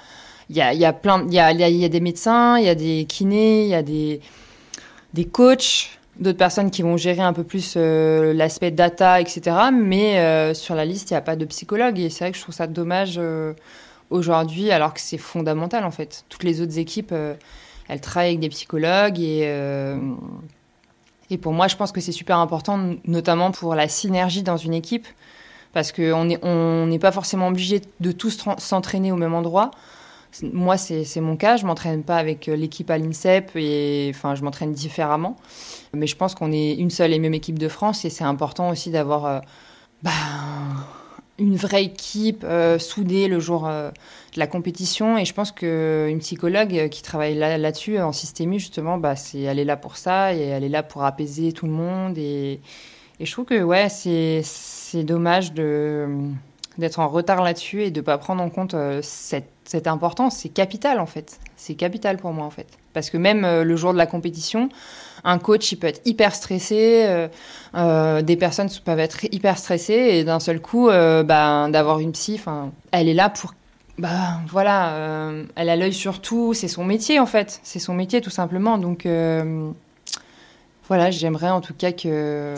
Il 0.49 0.55
y 0.55 0.61
a, 0.61 0.73
y 0.73 0.83
a 0.83 0.93
plein. 0.93 1.27
Il 1.27 1.33
y 1.35 1.39
a, 1.39 1.51
y 1.51 1.85
a 1.85 1.89
des 1.89 1.99
médecins, 1.99 2.57
il 2.57 2.65
y 2.65 2.69
a 2.69 2.75
des 2.75 3.05
kinés, 3.07 3.65
il 3.65 3.69
y 3.69 3.75
a 3.75 3.83
des, 3.83 4.19
des 5.13 5.25
coachs 5.25 5.98
d'autres 6.19 6.37
personnes 6.37 6.69
qui 6.69 6.81
vont 6.81 6.97
gérer 6.97 7.21
un 7.21 7.33
peu 7.33 7.43
plus 7.43 7.73
euh, 7.77 8.33
l'aspect 8.33 8.71
data, 8.71 9.21
etc. 9.21 9.55
Mais 9.73 10.19
euh, 10.19 10.53
sur 10.53 10.75
la 10.75 10.85
liste, 10.85 11.09
il 11.09 11.13
n'y 11.13 11.17
a 11.17 11.21
pas 11.21 11.35
de 11.35 11.45
psychologue. 11.45 11.99
Et 11.99 12.09
c'est 12.09 12.25
vrai 12.25 12.31
que 12.31 12.37
je 12.37 12.43
trouve 12.43 12.55
ça 12.55 12.67
dommage 12.67 13.15
euh, 13.17 13.53
aujourd'hui, 14.09 14.71
alors 14.71 14.93
que 14.93 14.99
c'est 14.99 15.17
fondamental 15.17 15.85
en 15.85 15.91
fait. 15.91 16.25
Toutes 16.29 16.43
les 16.43 16.61
autres 16.61 16.77
équipes, 16.77 17.13
elles 17.87 18.01
travaillent 18.01 18.29
avec 18.29 18.39
des 18.39 18.49
psychologues. 18.49 19.19
Et, 19.19 19.41
et 21.29 21.37
pour 21.37 21.53
moi, 21.53 21.67
je 21.67 21.75
pense 21.75 21.91
que 21.91 22.01
c'est 22.01 22.11
super 22.11 22.37
important, 22.37 22.95
notamment 23.05 23.51
pour 23.51 23.75
la 23.75 23.87
synergie 23.87 24.43
dans 24.43 24.57
une 24.57 24.73
équipe. 24.73 25.07
Parce 25.71 25.91
qu'on 25.91 26.25
n'est 26.25 26.39
on 26.43 26.87
n'est 26.87 26.97
pas 26.97 27.11
forcément 27.11 27.47
obligé 27.47 27.81
de 27.99 28.11
tous 28.11 28.43
s'entraîner 28.57 29.11
au 29.11 29.15
même 29.15 29.35
endroit. 29.35 29.69
Moi, 30.41 30.77
c'est 30.77 31.21
mon 31.21 31.35
cas. 31.35 31.57
Je 31.57 31.65
m'entraîne 31.65 32.03
pas 32.03 32.17
avec 32.17 32.45
l'équipe 32.45 32.89
à 32.89 32.97
l'INSEP 32.97 33.51
et 33.55 34.11
enfin, 34.13 34.35
je 34.35 34.43
m'entraîne 34.43 34.73
différemment. 34.73 35.35
Mais 35.93 36.07
je 36.07 36.15
pense 36.15 36.35
qu'on 36.35 36.51
est 36.51 36.75
une 36.75 36.89
seule 36.89 37.13
et 37.13 37.19
même 37.19 37.33
équipe 37.33 37.59
de 37.59 37.67
France 37.67 38.05
et 38.05 38.09
c'est 38.09 38.23
important 38.23 38.69
aussi 38.69 38.91
d'avoir 38.91 39.25
euh, 39.25 39.39
bah, 40.03 40.11
une 41.39 41.55
vraie 41.55 41.85
équipe 41.85 42.43
euh, 42.47 42.77
soudée 42.77 43.27
le 43.27 43.39
jour 43.39 43.67
euh, 43.67 43.89
de 44.33 44.39
la 44.39 44.47
compétition. 44.47 45.17
Et 45.17 45.25
je 45.25 45.33
pense 45.33 45.51
qu'une 45.51 46.19
psychologue 46.19 46.89
qui 46.89 47.01
travaille 47.01 47.35
là-dessus, 47.35 47.99
en 47.99 48.11
systémie, 48.11 48.59
justement, 48.59 48.97
bah, 48.97 49.15
c'est, 49.15 49.41
elle 49.41 49.59
est 49.59 49.65
là 49.65 49.77
pour 49.77 49.97
ça 49.97 50.33
et 50.33 50.41
elle 50.41 50.63
est 50.63 50.69
là 50.69 50.83
pour 50.83 51.03
apaiser 51.03 51.51
tout 51.53 51.65
le 51.65 51.73
monde. 51.73 52.17
Et, 52.17 52.59
et 53.19 53.25
je 53.25 53.31
trouve 53.31 53.45
que 53.45 53.61
ouais, 53.63 53.89
c'est 53.89 55.03
dommage 55.03 55.53
de, 55.53 56.07
d'être 56.79 56.99
en 56.99 57.07
retard 57.07 57.43
là-dessus 57.43 57.83
et 57.83 57.91
de 57.91 57.99
ne 57.99 58.05
pas 58.05 58.17
prendre 58.17 58.41
en 58.41 58.49
compte 58.49 58.75
cette, 59.01 59.49
cette 59.65 59.87
importance. 59.87 60.37
C'est 60.37 60.49
capital 60.49 60.99
en 60.99 61.05
fait. 61.05 61.39
C'est 61.55 61.75
capital 61.75 62.17
pour 62.17 62.31
moi 62.33 62.45
en 62.45 62.49
fait. 62.49 62.67
Parce 62.93 63.09
que 63.09 63.17
même 63.17 63.41
le 63.41 63.75
jour 63.75 63.93
de 63.93 63.97
la 63.97 64.07
compétition, 64.07 64.69
un 65.23 65.37
coach, 65.37 65.71
il 65.71 65.77
peut 65.77 65.87
être 65.87 66.01
hyper 66.05 66.35
stressé, 66.35 67.05
euh, 67.07 67.27
euh, 67.75 68.21
des 68.21 68.35
personnes 68.35 68.69
peuvent 68.83 68.99
être 68.99 69.25
hyper 69.31 69.57
stressées, 69.57 69.93
et 69.93 70.23
d'un 70.23 70.39
seul 70.39 70.61
coup, 70.61 70.89
euh, 70.89 71.23
ben, 71.23 71.69
d'avoir 71.69 71.99
une 71.99 72.11
psy, 72.11 72.39
elle 72.91 73.09
est 73.09 73.13
là 73.13 73.29
pour 73.29 73.53
bah 73.97 74.39
voilà, 74.47 75.33
elle 75.57 75.67
a 75.67 75.75
l'œil 75.75 75.91
sur 75.91 76.21
tout, 76.21 76.53
c'est 76.53 76.69
son 76.69 76.85
métier 76.85 77.19
en 77.19 77.25
fait, 77.25 77.59
c'est 77.63 77.79
son 77.79 77.93
métier 77.93 78.21
tout 78.21 78.29
simplement. 78.29 78.77
Donc 78.77 79.05
voilà, 80.87 81.11
j'aimerais 81.11 81.49
en 81.49 81.59
tout 81.59 81.73
cas 81.73 81.91
que 81.91 82.55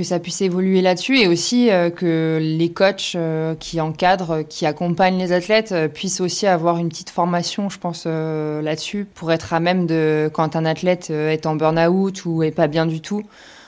que 0.00 0.06
ça 0.06 0.18
puisse 0.18 0.40
évoluer 0.40 0.80
là-dessus 0.82 1.18
et 1.18 1.28
aussi 1.28 1.68
que 1.96 2.38
les 2.40 2.72
coachs 2.72 3.16
qui 3.58 3.80
encadrent, 3.80 4.42
qui 4.48 4.66
accompagnent 4.66 5.18
les 5.18 5.32
athlètes 5.32 5.74
puissent 5.92 6.20
aussi 6.20 6.46
avoir 6.46 6.78
une 6.78 6.88
petite 6.88 7.10
formation, 7.10 7.68
je 7.68 7.78
pense, 7.78 8.06
là-dessus 8.06 9.06
pour 9.14 9.32
être 9.32 9.52
à 9.52 9.60
même 9.60 9.86
de 9.86 10.30
quand 10.32 10.56
un 10.56 10.64
athlète 10.64 11.10
est 11.10 11.46
en 11.46 11.56
burn-out 11.56 12.24
ou 12.24 12.42
est 12.42 12.50
pas 12.50 12.66
bien 12.66 12.86
du 12.86 13.00
tout 13.00 13.22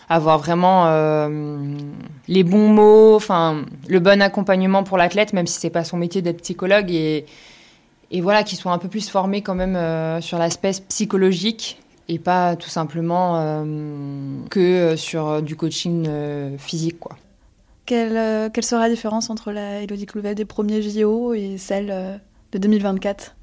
avoir 0.08 0.38
vraiment 0.38 0.86
les 2.28 2.44
bons 2.44 2.68
mots, 2.68 3.14
enfin 3.14 3.64
le 3.88 4.00
bon 4.00 4.20
accompagnement 4.20 4.82
pour 4.84 4.98
l'athlète, 4.98 5.32
même 5.32 5.46
si 5.46 5.60
c'est 5.60 5.70
pas 5.70 5.84
son 5.84 5.96
métier 5.96 6.22
d'être 6.22 6.42
psychologue 6.42 6.90
et 6.90 7.26
et 8.12 8.20
voilà, 8.20 8.44
qu'ils 8.44 8.58
soient 8.58 8.72
un 8.72 8.78
peu 8.78 8.88
plus 8.88 9.08
formés 9.08 9.40
quand 9.40 9.54
même 9.54 9.74
euh, 9.74 10.20
sur 10.20 10.38
l'aspect 10.38 10.72
psychologique 10.88 11.80
et 12.09 12.18
pas 12.18 12.57
tout 12.57 12.68
simplement 12.68 13.36
euh, 13.36 13.64
que 14.50 14.61
euh, 14.61 14.96
sur 14.96 15.42
du 15.42 15.57
coaching 15.57 16.09
physique. 16.59 16.98
Quoi. 16.98 17.16
Quelle, 17.86 18.50
quelle, 18.53 18.64
sera 18.64 18.82
la 18.82 18.88
différence 18.88 19.30
entre 19.30 19.53
la 19.53 19.80
Elodie 19.82 20.07
Clouvet 20.07 20.34
des 20.34 20.44
premiers 20.44 20.82
JO 20.82 21.34
et 21.34 21.59
celle 21.59 22.20
de 22.53 22.59
2024 22.59 23.36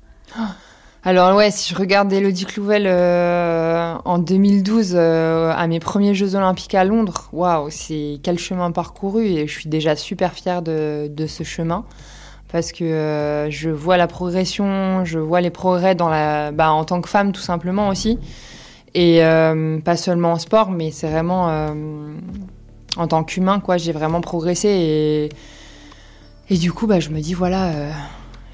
alors 1.06 1.34
ouais, 1.38 1.50
si 1.50 1.74
je 1.74 1.80
regarde 1.80 2.12
Elodie 2.12 2.44
Clouvel 2.44 2.86
en 2.86 4.18
2012 4.20 4.98
à 4.98 5.66
mes 5.68 5.80
premiers 5.80 6.14
Jeux 6.14 6.36
Olympiques 6.36 6.76
à 6.76 6.84
Londres, 6.84 7.30
waouh, 7.32 7.70
c'est 7.70 8.20
quel 8.22 8.38
chemin 8.38 8.70
parcouru 8.72 9.26
et 9.26 9.48
je 9.48 9.60
suis 9.60 9.70
déjà 9.70 9.96
super 9.96 10.34
fière 10.34 10.62
de, 10.62 11.08
de 11.10 11.26
ce 11.26 11.44
chemin 11.44 11.86
parce 12.52 12.72
que 12.72 12.84
euh, 12.84 13.50
je 13.50 13.70
vois 13.70 13.98
la 13.98 14.08
progression, 14.08 15.06
je 15.06 15.20
vois 15.20 15.42
les 15.42 15.52
progrès 15.52 15.96
dans 15.96 16.10
la, 16.10 16.52
bah, 16.52 16.72
en 16.72 16.84
tant 16.84 17.02
que 17.02 17.10
femme 17.10 17.32
tout 17.32 17.42
simplement 17.42 17.90
aussi, 17.90 18.18
et 18.94 19.24
euh, 19.24 19.80
pas 19.80 19.96
seulement 19.96 20.34
en 20.34 20.40
sport, 20.40 20.72
mais 20.72 20.92
c'est 20.92 21.10
vraiment 21.10 21.50
euh, 21.50 22.14
en 22.98 23.08
tant 23.08 23.24
qu'humain 23.24 23.60
quoi, 23.60 23.78
j'ai 23.78 23.92
vraiment 23.92 24.22
progressé 24.22 25.30
et 26.50 26.58
du 26.58 26.72
coup 26.72 26.88
bah 26.88 27.00
je 27.00 27.10
me 27.10 27.20
dis 27.20 27.34
voilà, 27.34 27.72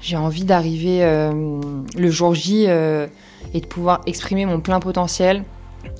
j'ai 0.02 0.16
envie 0.16 0.44
d'arriver 0.44 1.00
le 1.96 2.10
jour 2.10 2.34
J 2.34 2.64
et 2.64 3.60
de 3.60 3.66
pouvoir 3.66 4.02
exprimer 4.06 4.44
mon 4.44 4.60
plein 4.60 4.80
potentiel 4.80 5.44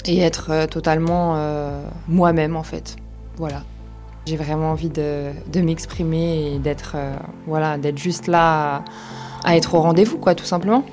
et 0.04 0.18
être 0.18 0.66
totalement 0.66 1.38
moi-même 2.06 2.56
en 2.56 2.62
fait, 2.62 2.96
voilà. 3.38 3.62
J'ai 4.26 4.36
vraiment 4.36 4.72
envie 4.72 4.90
de, 4.90 5.30
m'exprimer 5.54 6.54
et 6.54 6.58
d'être 6.58 6.94
euh, 6.96 7.14
voilà, 7.46 7.76
juste 7.94 8.26
là 8.26 8.82
à, 9.44 9.56
être 9.56 9.74
au 9.74 9.80
rendez-vous, 9.80 10.18
quoi, 10.18 10.34
tout 10.34 10.44
simplement. 10.44 10.84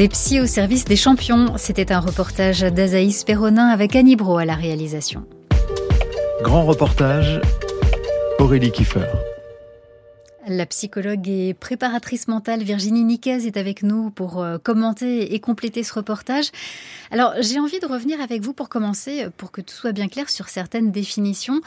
Des 0.00 0.08
psys 0.08 0.40
au 0.40 0.46
service 0.46 0.86
des 0.86 0.96
champions, 0.96 1.58
c'était 1.58 1.92
un 1.92 2.00
reportage 2.00 2.60
d'Azaïs 2.62 3.22
Perronin 3.22 3.66
avec 3.68 3.94
Annie 3.94 4.16
Bro 4.16 4.38
à 4.38 4.46
la 4.46 4.54
réalisation. 4.54 5.26
Grand 6.40 6.64
reportage, 6.64 7.38
Aurélie 8.38 8.72
Kiefer. 8.72 9.04
La 10.48 10.64
psychologue 10.64 11.28
et 11.28 11.52
préparatrice 11.52 12.28
mentale 12.28 12.62
Virginie 12.62 13.04
Niquez 13.04 13.46
est 13.46 13.58
avec 13.58 13.82
nous 13.82 14.08
pour 14.08 14.40
euh, 14.42 14.56
commenter 14.56 15.34
et 15.34 15.38
compléter 15.38 15.82
ce 15.82 15.92
reportage. 15.92 16.50
Alors, 17.10 17.34
j'ai 17.38 17.60
envie 17.60 17.78
de 17.78 17.86
revenir 17.86 18.22
avec 18.22 18.40
vous 18.40 18.54
pour 18.54 18.70
commencer, 18.70 19.26
pour 19.36 19.52
que 19.52 19.60
tout 19.60 19.74
soit 19.74 19.92
bien 19.92 20.08
clair 20.08 20.30
sur 20.30 20.48
certaines 20.48 20.92
définitions. 20.92 21.60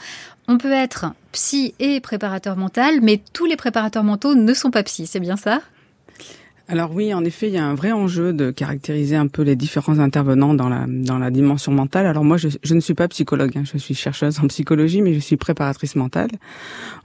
On 0.48 0.58
peut 0.58 0.72
être 0.72 1.06
psy 1.30 1.72
et 1.78 2.00
préparateur 2.00 2.56
mental, 2.56 2.98
mais 3.00 3.22
tous 3.32 3.46
les 3.46 3.54
préparateurs 3.54 4.02
mentaux 4.02 4.34
ne 4.34 4.54
sont 4.54 4.72
pas 4.72 4.82
psy, 4.82 5.06
c'est 5.06 5.20
bien 5.20 5.36
ça? 5.36 5.60
Alors 6.66 6.92
oui, 6.94 7.12
en 7.12 7.24
effet, 7.24 7.48
il 7.48 7.52
y 7.52 7.58
a 7.58 7.64
un 7.66 7.74
vrai 7.74 7.92
enjeu 7.92 8.32
de 8.32 8.50
caractériser 8.50 9.16
un 9.16 9.26
peu 9.26 9.42
les 9.42 9.54
différents 9.54 9.98
intervenants 9.98 10.54
dans 10.54 10.70
la 10.70 10.86
dans 10.88 11.18
la 11.18 11.30
dimension 11.30 11.72
mentale. 11.72 12.06
Alors 12.06 12.24
moi, 12.24 12.38
je, 12.38 12.48
je 12.62 12.74
ne 12.74 12.80
suis 12.80 12.94
pas 12.94 13.06
psychologue, 13.08 13.52
hein, 13.56 13.64
je 13.70 13.76
suis 13.76 13.94
chercheuse 13.94 14.40
en 14.40 14.46
psychologie, 14.46 15.02
mais 15.02 15.12
je 15.12 15.18
suis 15.18 15.36
préparatrice 15.36 15.94
mentale. 15.94 16.30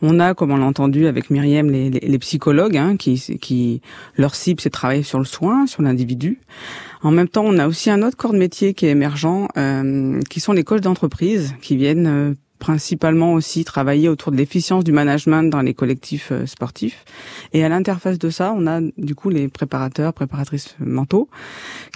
On 0.01 0.21
a, 0.21 0.33
comme 0.33 0.51
on 0.51 0.57
l'a 0.57 0.65
entendu 0.65 1.07
avec 1.07 1.29
Myriam, 1.29 1.69
les, 1.69 1.89
les, 1.89 2.19
psychologues 2.19 2.77
hein, 2.77 2.95
qui 2.95 3.19
qui 3.41 3.81
leur 4.15 4.33
cible 4.33 4.61
c'est 4.61 4.69
travailler 4.69 5.03
sur 5.03 5.19
le 5.19 5.25
soin, 5.25 5.67
sur 5.67 5.81
l'individu. 5.81 6.39
En 7.01 7.11
même 7.11 7.27
temps, 7.27 7.43
on 7.45 7.57
a 7.57 7.67
aussi 7.67 7.89
un 7.89 8.01
autre 8.01 8.15
corps 8.15 8.33
de 8.33 8.37
métier 8.37 8.73
qui 8.73 8.85
est 8.85 8.91
émergent, 8.91 9.49
euh, 9.57 10.21
qui 10.29 10.39
sont 10.39 10.53
les 10.53 10.63
coachs 10.63 10.81
d'entreprise, 10.81 11.53
qui 11.61 11.75
viennent 11.75 12.07
euh, 12.07 12.33
principalement 12.59 13.33
aussi 13.33 13.63
travailler 13.63 14.09
autour 14.09 14.31
de 14.31 14.37
l'efficience 14.37 14.83
du 14.83 14.91
management 14.91 15.49
dans 15.49 15.61
les 15.61 15.73
collectifs 15.73 16.31
euh, 16.31 16.45
sportifs. 16.45 17.05
Et 17.53 17.63
à 17.63 17.69
l'interface 17.69 18.19
de 18.19 18.29
ça, 18.29 18.53
on 18.55 18.67
a 18.67 18.81
du 18.97 19.15
coup 19.15 19.29
les 19.29 19.47
préparateurs, 19.47 20.13
préparatrices 20.13 20.75
mentaux, 20.79 21.29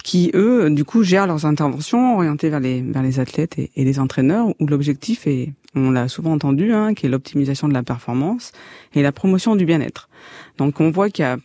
qui 0.02 0.30
eux, 0.34 0.70
du 0.70 0.84
coup, 0.84 1.02
gèrent 1.02 1.26
leurs 1.26 1.46
interventions 1.46 2.16
orientées 2.16 2.48
vers 2.48 2.60
les 2.60 2.82
vers 2.82 3.02
les 3.02 3.20
athlètes 3.20 3.58
et, 3.58 3.70
les 3.76 3.98
entraîneurs, 3.98 4.48
où 4.58 4.66
l'objectif 4.66 5.26
est, 5.26 5.52
on 5.74 5.90
l'a 5.90 6.08
souvent 6.08 6.32
entendu, 6.32 6.72
hein, 6.72 6.94
qui 6.94 7.06
est 7.06 7.08
l'optimisation 7.08 7.68
de 7.68 7.74
la 7.74 7.82
performance 7.82 8.52
et 8.94 9.02
la 9.02 9.12
promotion 9.12 9.56
du 9.56 9.66
bien-être. 9.66 10.08
Donc 10.58 10.80
on 10.80 10.90
voit 10.90 11.10
qu'il 11.10 11.24
y 11.24 11.28
a 11.28 11.36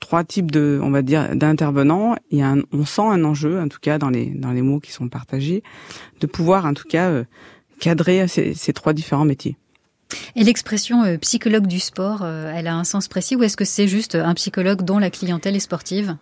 trois 0.00 0.22
types 0.22 0.50
de, 0.50 0.80
on 0.82 0.90
va 0.90 1.02
dire, 1.02 1.34
d'intervenants. 1.34 2.14
Il 2.30 2.38
y 2.38 2.42
a 2.42 2.54
on 2.72 2.84
sent 2.84 3.02
un 3.02 3.24
enjeu, 3.24 3.60
en 3.60 3.68
tout 3.68 3.80
cas 3.80 3.98
dans 3.98 4.10
les 4.10 4.26
dans 4.26 4.52
les 4.52 4.62
mots 4.62 4.78
qui 4.78 4.92
sont 4.92 5.08
partagés, 5.08 5.62
de 6.20 6.26
pouvoir, 6.26 6.64
en 6.64 6.74
tout 6.74 6.88
cas, 6.88 7.08
euh, 7.08 7.24
cadrer 7.80 8.26
ces, 8.28 8.54
ces 8.54 8.72
trois 8.72 8.92
différents 8.92 9.24
métiers. 9.24 9.56
Et 10.36 10.44
l'expression 10.44 11.04
euh, 11.04 11.18
psychologue 11.18 11.66
du 11.66 11.80
sport, 11.80 12.20
euh, 12.22 12.52
elle 12.54 12.66
a 12.66 12.74
un 12.74 12.84
sens 12.84 13.08
précis 13.08 13.36
ou 13.36 13.42
est-ce 13.42 13.56
que 13.56 13.64
c'est 13.64 13.88
juste 13.88 14.14
un 14.14 14.34
psychologue 14.34 14.82
dont 14.82 14.98
la 14.98 15.10
clientèle 15.10 15.56
est 15.56 15.60
sportive? 15.60 16.16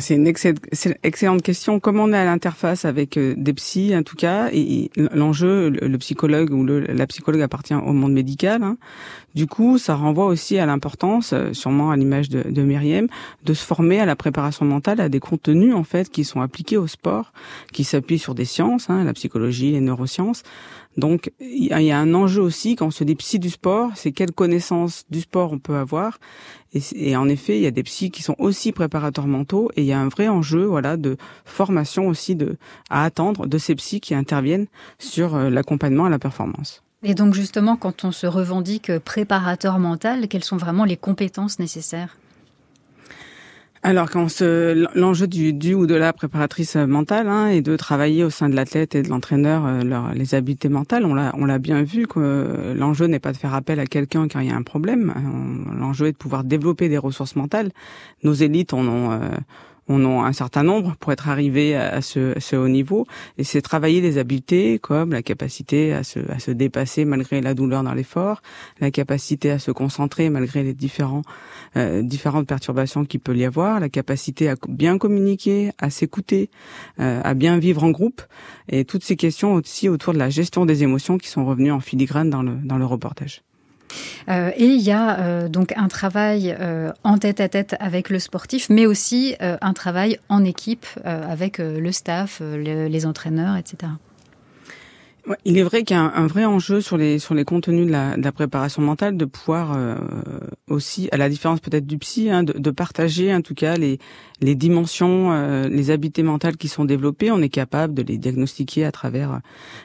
C'est 0.00 0.14
une 0.14 0.26
excellente 0.26 1.42
question. 1.42 1.78
Comme 1.78 2.00
on 2.00 2.10
est 2.14 2.16
à 2.16 2.24
l'interface 2.24 2.86
avec 2.86 3.18
euh, 3.18 3.34
des 3.36 3.52
psys, 3.52 3.94
en 3.94 4.02
tout 4.02 4.16
cas, 4.16 4.48
et 4.50 4.90
l'enjeu, 4.96 5.68
le 5.68 5.98
psychologue 5.98 6.52
ou 6.52 6.64
le, 6.64 6.80
la 6.80 7.06
psychologue 7.06 7.42
appartient 7.42 7.74
au 7.74 7.92
monde 7.92 8.14
médical. 8.14 8.62
Hein. 8.62 8.78
Du 9.34 9.46
coup, 9.46 9.76
ça 9.76 9.94
renvoie 9.94 10.24
aussi 10.24 10.58
à 10.58 10.64
l'importance, 10.64 11.34
sûrement 11.52 11.90
à 11.90 11.96
l'image 11.96 12.30
de, 12.30 12.48
de 12.48 12.62
Myriam, 12.62 13.08
de 13.44 13.52
se 13.52 13.62
former 13.62 14.00
à 14.00 14.06
la 14.06 14.16
préparation 14.16 14.64
mentale, 14.64 15.00
à 15.00 15.10
des 15.10 15.20
contenus 15.20 15.74
en 15.74 15.84
fait 15.84 16.08
qui 16.08 16.24
sont 16.24 16.40
appliqués 16.40 16.78
au 16.78 16.86
sport, 16.86 17.34
qui 17.74 17.84
s'appuient 17.84 18.18
sur 18.18 18.34
des 18.34 18.46
sciences, 18.46 18.88
hein, 18.88 19.04
la 19.04 19.12
psychologie, 19.12 19.72
les 19.72 19.80
neurosciences, 19.80 20.44
donc 20.96 21.32
il 21.40 21.66
y 21.66 21.90
a 21.90 21.98
un 21.98 22.14
enjeu 22.14 22.40
aussi 22.40 22.76
quand 22.76 22.86
on 22.86 22.90
se 22.90 23.04
dit 23.04 23.14
psy 23.16 23.38
du 23.38 23.50
sport, 23.50 23.90
c'est 23.94 24.12
quelle 24.12 24.32
connaissance 24.32 25.04
du 25.10 25.20
sport 25.20 25.52
on 25.52 25.58
peut 25.58 25.76
avoir. 25.76 26.18
Et, 26.94 27.16
en 27.16 27.28
effet, 27.28 27.56
il 27.56 27.62
y 27.62 27.66
a 27.66 27.70
des 27.70 27.84
psys 27.84 28.10
qui 28.10 28.22
sont 28.22 28.34
aussi 28.38 28.72
préparateurs 28.72 29.28
mentaux 29.28 29.70
et 29.76 29.82
il 29.82 29.86
y 29.86 29.92
a 29.92 30.00
un 30.00 30.08
vrai 30.08 30.26
enjeu, 30.26 30.64
voilà, 30.64 30.96
de 30.96 31.16
formation 31.44 32.08
aussi 32.08 32.34
de 32.34 32.56
à 32.90 33.04
attendre 33.04 33.46
de 33.46 33.58
ces 33.58 33.76
psys 33.76 34.00
qui 34.00 34.14
interviennent 34.14 34.66
sur 34.98 35.36
euh, 35.36 35.50
l'accompagnement 35.50 36.06
à 36.06 36.10
la 36.10 36.18
performance. 36.18 36.82
Et 37.04 37.14
donc 37.14 37.34
justement, 37.34 37.76
quand 37.76 38.04
on 38.04 38.12
se 38.12 38.26
revendique 38.26 38.98
préparateur 38.98 39.78
mental, 39.78 40.26
quelles 40.26 40.42
sont 40.42 40.56
vraiment 40.56 40.84
les 40.84 40.96
compétences 40.96 41.58
nécessaires? 41.58 42.16
Alors, 43.86 44.08
quand 44.08 44.40
l'enjeu 44.94 45.26
du, 45.26 45.52
du 45.52 45.74
ou 45.74 45.86
de 45.86 45.94
la 45.94 46.14
préparatrice 46.14 46.76
mentale 46.76 47.28
hein, 47.28 47.48
est 47.48 47.60
de 47.60 47.76
travailler 47.76 48.24
au 48.24 48.30
sein 48.30 48.48
de 48.48 48.56
l'athlète 48.56 48.94
et 48.94 49.02
de 49.02 49.10
l'entraîneur 49.10 49.66
euh, 49.66 50.14
les 50.14 50.34
habiletés 50.34 50.70
mentales, 50.70 51.04
on 51.04 51.14
l'a, 51.14 51.58
bien 51.58 51.82
vu 51.82 52.06
que 52.06 52.72
l'enjeu 52.74 53.08
n'est 53.08 53.18
pas 53.18 53.32
de 53.32 53.36
faire 53.36 53.52
appel 53.52 53.78
à 53.80 53.84
quelqu'un 53.84 54.26
quand 54.26 54.40
il 54.40 54.48
y 54.48 54.50
a 54.50 54.56
un 54.56 54.62
problème. 54.62 55.12
L'enjeu 55.78 56.06
est 56.06 56.12
de 56.12 56.16
pouvoir 56.16 56.44
développer 56.44 56.88
des 56.88 56.96
ressources 56.96 57.36
mentales. 57.36 57.72
Nos 58.22 58.32
élites 58.32 58.72
en 58.72 58.88
ont, 58.88 59.12
euh, 59.12 59.28
on 59.88 60.04
a 60.04 60.26
un 60.26 60.32
certain 60.32 60.62
nombre 60.62 60.96
pour 60.98 61.12
être 61.12 61.28
arrivé 61.28 61.76
à 61.76 62.00
ce, 62.00 62.34
ce 62.38 62.56
haut 62.56 62.68
niveau. 62.68 63.06
Et 63.38 63.44
c'est 63.44 63.60
travailler 63.60 64.00
les 64.00 64.18
habiletés 64.18 64.78
comme 64.78 65.12
la 65.12 65.22
capacité 65.22 65.92
à 65.92 66.02
se, 66.02 66.20
à 66.30 66.38
se 66.38 66.50
dépasser 66.50 67.04
malgré 67.04 67.40
la 67.40 67.54
douleur 67.54 67.82
dans 67.82 67.94
l'effort, 67.94 68.42
la 68.80 68.90
capacité 68.90 69.50
à 69.50 69.58
se 69.58 69.70
concentrer 69.70 70.30
malgré 70.30 70.62
les 70.62 70.74
différents, 70.74 71.22
euh, 71.76 72.02
différentes 72.02 72.46
perturbations 72.46 73.04
qu'il 73.04 73.20
peut 73.20 73.36
y 73.36 73.44
avoir, 73.44 73.80
la 73.80 73.88
capacité 73.88 74.48
à 74.48 74.56
bien 74.68 74.98
communiquer, 74.98 75.72
à 75.78 75.90
s'écouter, 75.90 76.50
euh, 77.00 77.20
à 77.22 77.34
bien 77.34 77.58
vivre 77.58 77.84
en 77.84 77.90
groupe. 77.90 78.22
Et 78.68 78.84
toutes 78.84 79.04
ces 79.04 79.16
questions 79.16 79.54
aussi 79.54 79.88
autour 79.88 80.12
de 80.12 80.18
la 80.18 80.30
gestion 80.30 80.66
des 80.66 80.82
émotions 80.82 81.18
qui 81.18 81.28
sont 81.28 81.44
revenues 81.44 81.72
en 81.72 81.80
filigrane 81.80 82.30
dans 82.30 82.42
le, 82.42 82.54
dans 82.64 82.78
le 82.78 82.86
reportage. 82.86 83.42
Euh, 84.28 84.50
et 84.56 84.66
il 84.66 84.80
y 84.80 84.90
a 84.90 85.18
euh, 85.18 85.48
donc 85.48 85.72
un 85.76 85.88
travail 85.88 86.56
euh, 86.58 86.92
en 87.02 87.18
tête 87.18 87.40
à 87.40 87.48
tête 87.48 87.76
avec 87.80 88.10
le 88.10 88.18
sportif, 88.18 88.68
mais 88.70 88.86
aussi 88.86 89.36
un 89.40 89.72
travail 89.72 90.18
en 90.28 90.44
équipe 90.44 90.86
avec 91.04 91.58
le 91.58 91.92
staff, 91.92 92.40
les 92.40 93.06
entraîneurs, 93.06 93.56
etc. 93.56 93.92
il 95.44 95.56
est 95.58 95.62
vrai 95.62 95.84
qu'il 95.84 95.96
y 95.96 95.98
a 95.98 96.02
un, 96.02 96.26
vrai 96.26 96.44
enjeu 96.44 96.80
sur 96.80 96.96
les 96.96 97.18
sur 97.18 97.34
les 97.34 97.44
contenus 97.44 97.86
de 97.86 97.92
la, 97.92 98.32
préparation 98.32 98.82
mentale 98.82 99.16
de 99.16 99.24
pouvoir 99.24 99.72
euh, 99.74 99.96
aussi, 100.68 101.08
à 101.12 101.16
la 101.16 101.28
différence 101.28 101.60
peut-être 101.60 101.86
du 101.86 101.98
psy, 101.98 102.30
hein, 102.30 102.42
de, 102.42 102.52
de, 102.52 102.70
partager 102.70 103.34
en 103.34 103.40
tout 103.40 103.54
cas 103.54 103.76
les 103.76 103.98
les 104.40 104.54
dimensions, 104.54 105.32
euh, 105.32 105.68
les 105.68 105.90
habiletés 105.90 106.22
mentales 106.22 106.56
qui 106.56 106.68
sont 106.68 106.84
développées. 106.84 107.30
On 107.30 107.40
est 107.40 107.48
capable 107.48 107.94
de 107.94 108.02
les 108.02 108.18
diagnostiquer 108.18 108.84
à 108.84 108.92
travers 108.92 109.32
euh, 109.32 109.38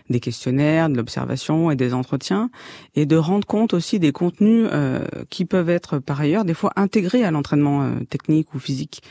des 0.10 0.20
questionnaires, 0.20 0.90
de 0.90 0.96
l'observation 0.96 1.72
et 1.72 1.76
des 1.76 1.94
entretiens, 1.94 2.50
et 2.96 3.06
de 3.06 3.16
rendre 3.16 3.48
compte 3.48 3.74
aussi 3.74 4.00
des 4.00 4.12
contenus 4.12 4.68
qui 5.30 5.46
peuvent 5.46 5.70
être 5.70 6.00
par 6.00 6.20
ailleurs 6.20 6.46
des 6.46 6.54
fois 6.54 6.72
intégrés 6.76 7.24
à 7.24 7.32
l'entraînement 7.32 7.92
technique 8.10 8.54
ou 8.54 8.60
physique 8.60 9.02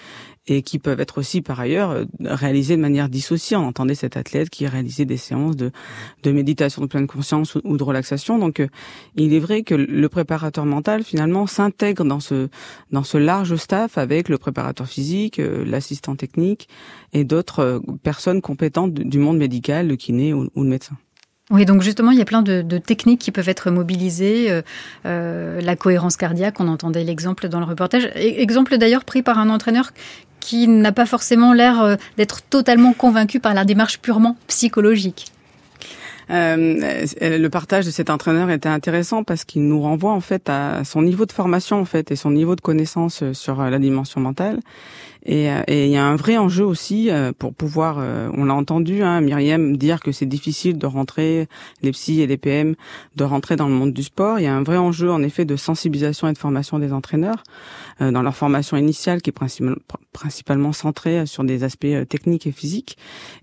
et 0.49 0.62
qui 0.62 0.78
peuvent 0.78 1.01
être 1.01 1.18
aussi 1.18 1.42
par 1.42 1.61
ailleurs 1.61 1.90
euh, 1.90 2.05
réalisés 2.20 2.76
de 2.76 2.80
manière 2.80 3.09
dissociée. 3.09 3.57
On 3.57 3.66
entendait 3.66 3.94
cet 3.94 4.16
athlète 4.16 4.51
qui 4.51 4.66
réalisait 4.66 5.05
des 5.05 5.16
séances 5.16 5.57
de, 5.57 5.70
de 6.22 6.32
méditation 6.32 6.82
de 6.82 6.86
pleine 6.86 7.07
conscience 7.07 7.55
ou, 7.55 7.76
de 7.76 7.82
relaxation. 7.82 8.38
Donc 8.38 8.61
euh, 8.61 8.68
il 9.14 9.34
est 9.34 9.38
vrai 9.38 9.62
que 9.62 9.74
le 9.74 10.09
préparateur 10.09 10.64
mental 10.64 11.05
finalement 11.05 11.46
s'intègre 11.46 12.05
dans 12.05 12.20
ce 12.20 12.49
dans 12.90 13.05
ce 13.05 13.18
large 13.18 13.57
staff 13.57 13.99
avec 13.99 14.28
le 14.28 14.38
préparateur 14.38 14.86
physique, 14.86 15.38
euh, 15.38 15.64
l'assistant 15.64 16.16
technique 16.16 16.68
et 17.12 17.24
d'autres 17.24 17.82
personnes 18.03 18.40
compétentes 18.40 18.94
du 18.94 19.18
monde 19.18 19.38
médical, 19.38 19.88
le 19.88 19.96
kiné 19.96 20.32
ou, 20.32 20.49
le 20.57 20.62
médecin. 20.62 20.96
Oui, 21.51 21.64
donc 21.64 21.80
justement, 21.80 22.11
il 22.11 22.18
y 22.18 22.22
a 22.22 22.26
plein 22.26 22.42
de, 22.42 22.78
techniques 22.78 23.20
qui 23.20 23.30
peuvent 23.30 23.49
être 23.49 23.70
mobilisées. 23.70 24.62
Euh, 25.07 25.61
la 25.61 25.76
cohérence 25.76 26.16
cardiaque, 26.16 26.61
on 26.61 26.68
entendait 26.68 27.05
l'exemple 27.05 27.49
dans 27.49 27.59
le 27.59 27.64
reportage. 27.64 28.05
E-, 28.16 28.40
exemple 28.40 28.76
d'ailleurs 28.76 29.05
pris 29.05 29.22
par 29.22 29.38
un 29.38 29.49
entraîneur 29.49 29.92
qui 30.40 30.68
n'a 30.68 30.92
pas 30.92 31.07
forcément 31.07 31.53
l'air 31.53 31.82
euh, 31.82 31.96
d'être 32.16 32.42
totalement 32.42 32.92
convaincu 32.92 33.40
par 33.40 33.55
la 33.55 33.64
démarche 33.64 33.99
purement 33.99 34.36
psychologique. 34.46 35.32
Euh, 36.30 37.07
le 37.22 37.49
partage 37.49 37.86
de 37.86 37.90
cet 37.90 38.11
entraîneur 38.11 38.51
était 38.51 38.68
intéressant 38.68 39.24
parce 39.24 39.44
qu'il 39.44 39.66
nous 39.66 39.80
renvoie 39.80 40.12
en 40.12 40.20
fait 40.20 40.51
à 40.51 40.84
son 40.84 41.01
niveau 41.01 41.24
de 41.24 41.32
formation 41.32 41.80
en 41.80 41.86
fait 41.86 42.11
et 42.11 42.16
son 42.16 42.30
niveau 42.30 42.55
de 42.55 42.61
connaissance 42.61 43.22
euh, 43.22 43.32
sur 43.32 43.62
la 43.62 43.78
dimension 43.78 44.20
mentale. 44.20 44.61
Et, 45.25 45.49
il 45.69 45.91
y 45.91 45.97
a 45.97 46.05
un 46.05 46.16
vrai 46.16 46.37
enjeu 46.37 46.64
aussi 46.64 47.11
pour 47.39 47.53
pouvoir, 47.55 47.99
on 47.99 48.45
l'a 48.45 48.55
entendu, 48.55 49.03
hein, 49.03 49.21
Myriam 49.21 49.77
dire 49.77 50.01
que 50.01 50.12
c'est 50.12 50.27
difficile 50.27 50.79
de 50.79 50.87
rentrer, 50.87 51.49
les 51.83 51.91
psys 51.93 52.21
et 52.23 52.27
les 52.27 52.37
PM, 52.37 52.75
de 53.16 53.25
rentrer 53.25 53.57
dans 53.57 53.69
le 53.69 53.75
monde 53.75 53.93
du 53.93 54.03
sport. 54.03 54.39
Il 54.39 54.45
y 54.45 54.47
a 54.47 54.55
un 54.55 54.62
vrai 54.62 54.77
enjeu 54.77 55.11
en 55.11 55.23
effet 55.23 55.45
de 55.45 55.57
sensibilisation 55.57 56.29
et 56.29 56.33
de 56.33 56.39
formation 56.39 56.79
des 56.79 56.93
entraîneurs. 56.93 57.43
Euh, 58.01 58.12
dans 58.12 58.23
leur 58.23 58.37
formation 58.37 58.77
initiale 58.77 59.21
qui 59.21 59.31
est 59.31 59.37
principalement 60.12 60.73
centrée 60.73 61.27
sur 61.27 61.43
des 61.43 61.64
aspects 61.64 61.85
euh, 61.87 62.05
techniques 62.05 62.47
et 62.47 62.53
physiques, 62.53 62.97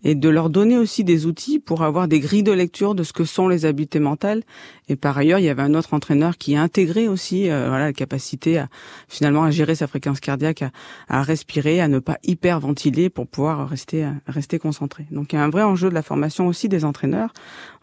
et 0.03 0.15
de 0.15 0.29
leur 0.29 0.49
donner 0.49 0.77
aussi 0.77 1.03
des 1.03 1.25
outils 1.25 1.59
pour 1.59 1.83
avoir 1.83 2.07
des 2.07 2.21
grilles 2.21 2.43
de 2.43 2.53
lecture 2.53 2.95
de 2.95 3.03
ce 3.03 3.11
que 3.11 3.25
sont 3.25 3.49
les 3.49 3.65
habiletés 3.65 3.99
mentales. 3.99 4.43
Et 4.87 4.95
par 4.95 5.17
ailleurs, 5.17 5.39
il 5.39 5.45
y 5.45 5.49
avait 5.49 5.61
un 5.61 5.73
autre 5.73 5.93
entraîneur 5.93 6.37
qui 6.37 6.55
a 6.55 6.61
intégré 6.61 7.07
aussi 7.07 7.49
euh, 7.49 7.67
voilà 7.69 7.85
la 7.85 7.93
capacité 7.93 8.59
à 8.59 8.67
finalement 9.07 9.43
à 9.43 9.51
gérer 9.51 9.75
sa 9.75 9.87
fréquence 9.87 10.19
cardiaque, 10.19 10.61
à, 10.61 10.71
à 11.07 11.23
respirer, 11.23 11.81
à 11.81 11.87
ne 11.87 11.99
pas 11.99 12.17
hyperventiler 12.23 13.09
pour 13.09 13.27
pouvoir 13.27 13.67
rester 13.67 14.07
rester 14.27 14.59
concentré. 14.59 15.05
Donc 15.11 15.33
il 15.33 15.37
y 15.37 15.39
a 15.39 15.43
un 15.43 15.49
vrai 15.49 15.63
enjeu 15.63 15.89
de 15.89 15.95
la 15.95 16.03
formation 16.03 16.47
aussi 16.47 16.69
des 16.69 16.85
entraîneurs. 16.85 17.33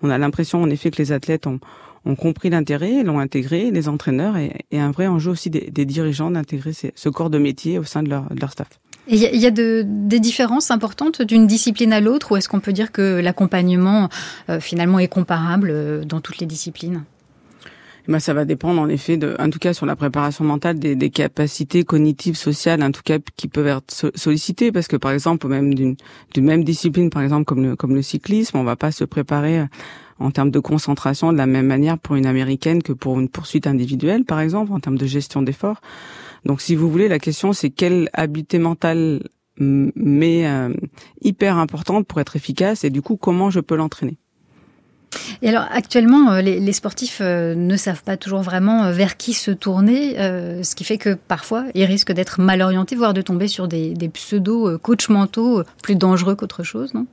On 0.03 0.11
a 0.11 0.18
l'impression 0.18 0.62
en 0.62 0.70
effet 0.70 0.90
que 0.90 0.98
les 0.98 1.12
athlètes 1.12 1.46
ont 1.46 1.61
ont 2.05 2.16
compris 2.16 2.50
l'intérêt, 2.50 3.03
l'ont 3.03 3.18
intégré, 3.18 3.70
les 3.70 3.88
entraîneurs, 3.88 4.36
et, 4.36 4.53
et, 4.70 4.80
un 4.80 4.90
vrai 4.90 5.07
enjeu 5.07 5.30
aussi 5.30 5.50
des, 5.50 5.70
des 5.70 5.84
dirigeants 5.84 6.30
d'intégrer 6.30 6.72
ce 6.72 7.09
corps 7.09 7.30
de 7.30 7.38
métier 7.38 7.78
au 7.78 7.84
sein 7.84 8.03
de 8.03 8.11
leur, 8.11 8.28
de 8.34 8.40
leur 8.40 8.50
staff. 8.50 8.68
Il 9.09 9.18
y 9.18 9.26
a, 9.26 9.34
y 9.34 9.46
a 9.46 9.50
de, 9.50 9.84
des 9.84 10.20
différences 10.20 10.70
importantes 10.70 11.22
d'une 11.22 11.46
discipline 11.46 11.92
à 11.92 12.00
l'autre, 12.00 12.32
ou 12.32 12.36
est-ce 12.36 12.48
qu'on 12.48 12.61
peut 12.61 12.72
dire 12.72 12.92
que 12.92 13.20
l'accompagnement 13.20 14.09
euh, 14.48 14.61
finalement 14.61 15.00
est 15.00 15.09
comparable 15.09 15.70
euh, 15.72 16.05
dans 16.05 16.20
toutes 16.20 16.38
les 16.38 16.46
disciplines? 16.46 17.03
Ben, 18.09 18.18
ça 18.18 18.34
va 18.34 18.44
dépendre 18.44 18.80
en 18.80 18.88
effet 18.88 19.16
de, 19.16 19.36
en 19.38 19.48
tout 19.48 19.61
cas 19.61 19.74
sur 19.74 19.86
la 19.86 19.94
préparation 19.94 20.44
mentale 20.44 20.78
des, 20.78 20.96
des 20.96 21.11
capacités 21.11 21.84
cognitives, 21.84 22.36
sociales, 22.36 22.82
en 22.82 22.90
tout 22.90 23.03
cas 23.05 23.18
qui 23.36 23.46
peuvent 23.46 23.66
être 23.68 24.12
sollicitées, 24.16 24.72
parce 24.72 24.88
que 24.88 24.96
par 24.96 25.12
exemple 25.12 25.46
même 25.46 25.72
d'une 25.74 25.96
même 26.36 26.64
discipline, 26.64 27.11
par 27.11 27.22
exemple 27.22 27.44
comme 27.44 27.62
le 27.62 27.76
comme 27.76 27.94
le 27.94 28.03
cyclisme, 28.03 28.57
on 28.57 28.64
va 28.64 28.74
pas 28.74 28.90
se 28.90 29.05
préparer 29.05 29.66
en 30.18 30.30
termes 30.30 30.50
de 30.50 30.59
concentration 30.59 31.32
de 31.32 31.38
la 31.38 31.46
même 31.46 31.66
manière 31.66 31.98
pour 31.98 32.16
une 32.16 32.26
américaine 32.26 32.82
que 32.82 32.92
pour 32.92 33.18
une 33.20 33.28
poursuite 33.28 33.66
individuelle, 33.66 34.24
par 34.24 34.40
exemple, 34.40 34.72
en 34.72 34.80
termes 34.80 34.98
de 34.98 35.07
gestion 35.07 35.42
d'efforts. 35.42 35.80
Donc, 36.45 36.61
si 36.61 36.74
vous 36.74 36.90
voulez, 36.90 37.09
la 37.09 37.18
question 37.18 37.53
c'est 37.53 37.70
quelle 37.70 38.09
habileté 38.12 38.59
mentale 38.59 39.20
mais 39.59 40.47
euh, 40.47 40.72
hyper 41.20 41.57
importante 41.57 42.07
pour 42.07 42.20
être 42.20 42.36
efficace 42.36 42.84
et 42.84 42.90
du 42.90 43.03
coup 43.03 43.16
comment 43.16 43.51
je 43.51 43.61
peux 43.61 43.76
l'entraîner. 43.76 44.16
Et 45.43 45.51
alors 45.51 45.66
actuellement, 45.70 46.32
euh, 46.32 46.40
les, 46.40 46.72
sportifs 46.72 47.18
euh, 47.20 47.55
ne 47.55 47.76
savent 47.76 48.03
pas 48.03 48.16
toujours 48.16 48.40
vraiment 48.40 48.90
vers 48.93 49.18
qui 49.18 49.34
se 49.34 49.51
tourner, 49.51 50.14
ce 50.16 50.74
qui 50.74 50.84
fait 50.84 50.97
que 50.97 51.14
parfois 51.14 51.66
ils 51.74 51.84
risquent 51.84 52.12
d'être 52.12 52.40
mal 52.40 52.62
orientés, 52.62 52.97
voire 52.97 53.12
de 53.12 53.20
tomber 53.20 53.49
sur 53.49 53.68
des, 53.68 53.93
des 53.93 54.09
pseudo 54.09 54.78
coachs 54.78 55.11
mentaux 55.11 55.62
plus 55.82 55.97
dangereux 55.97 56.34
qu'autre 56.34 56.62
chose, 56.62 56.95
non? 56.95 57.07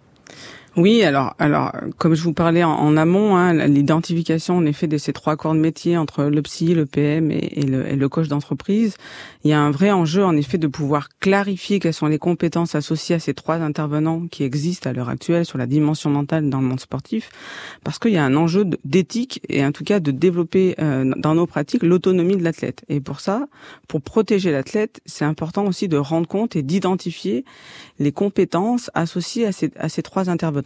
Oui, 0.76 1.04
alors, 1.04 1.36
alors, 1.40 1.72
comme 1.98 2.14
je 2.14 2.22
vous 2.22 2.34
parlais 2.34 2.64
en, 2.64 2.96
amont, 2.96 3.36
hein, 3.36 3.54
l'identification 3.68 4.58
en 4.58 4.66
effet 4.66 4.88
de 4.88 4.98
ces 4.98 5.14
trois 5.14 5.36
corps 5.36 5.56
de 5.56 5.60
métier 5.60 5.98
entre 5.98 6.26
le 6.26 6.42
psy, 6.44 6.76
le 6.76 6.86
PM 6.86 7.32
et, 7.32 7.64
le, 7.66 7.88
et 7.88 7.96
le 7.96 8.10
coach 8.10 8.28
d'entreprise, 8.28 8.96
il 9.44 9.50
y 9.50 9.54
a 9.54 9.60
un 9.60 9.72
vrai 9.72 9.90
enjeu 9.92 10.24
en 10.24 10.36
effet 10.36 10.58
de 10.58 10.68
pouvoir 10.68 11.10
clarifier 11.20 11.80
quelles 11.80 11.94
sont 11.94 12.08
les 12.08 12.20
compétences 12.20 12.76
associées 12.76 13.16
à 13.16 13.20
ces 13.20 13.34
trois 13.34 13.58
intervenants 13.58 14.28
qui 14.28 14.44
existent 14.44 14.90
à 14.90 14.94
l'heure 14.94 15.10
actuelle 15.10 15.46
sur 15.46 15.58
la 15.58 15.66
dimension 15.66 16.10
mentale 16.10 16.50
dans 16.50 16.62
le 16.62 16.68
monde 16.68 16.80
sportif, 16.80 17.32
parce 17.84 17.98
qu'il 17.98 18.12
y 18.12 18.18
a 18.18 18.24
un 18.24 18.36
enjeu 18.36 18.66
d'éthique 18.86 19.42
et 19.50 19.66
en 19.66 19.72
tout 19.72 19.84
cas 19.84 20.00
de 20.00 20.12
développer 20.12 20.76
euh, 20.80 21.12
dans 21.18 21.34
nos 21.34 21.48
pratiques 21.48 21.84
l'autonomie 21.84 22.38
de 22.38 22.44
l'athlète. 22.44 22.86
Et 22.90 23.00
pour 23.00 23.22
ça, 23.22 23.48
pour 23.88 24.02
protéger 24.02 24.52
l'athlète, 24.52 25.02
c'est 25.06 25.26
important 25.26 25.66
aussi 25.66 25.88
de 25.88 25.98
rendre 25.98 26.28
compte 26.28 26.56
et 26.56 26.62
d'identifier 26.62 27.44
les 27.98 28.12
compétences 28.12 28.92
associées 28.94 29.48
à 29.48 29.52
ces, 29.52 29.72
à 29.78 29.90
ces 29.90 30.04
trois 30.04 30.30
intervenants. 30.30 30.59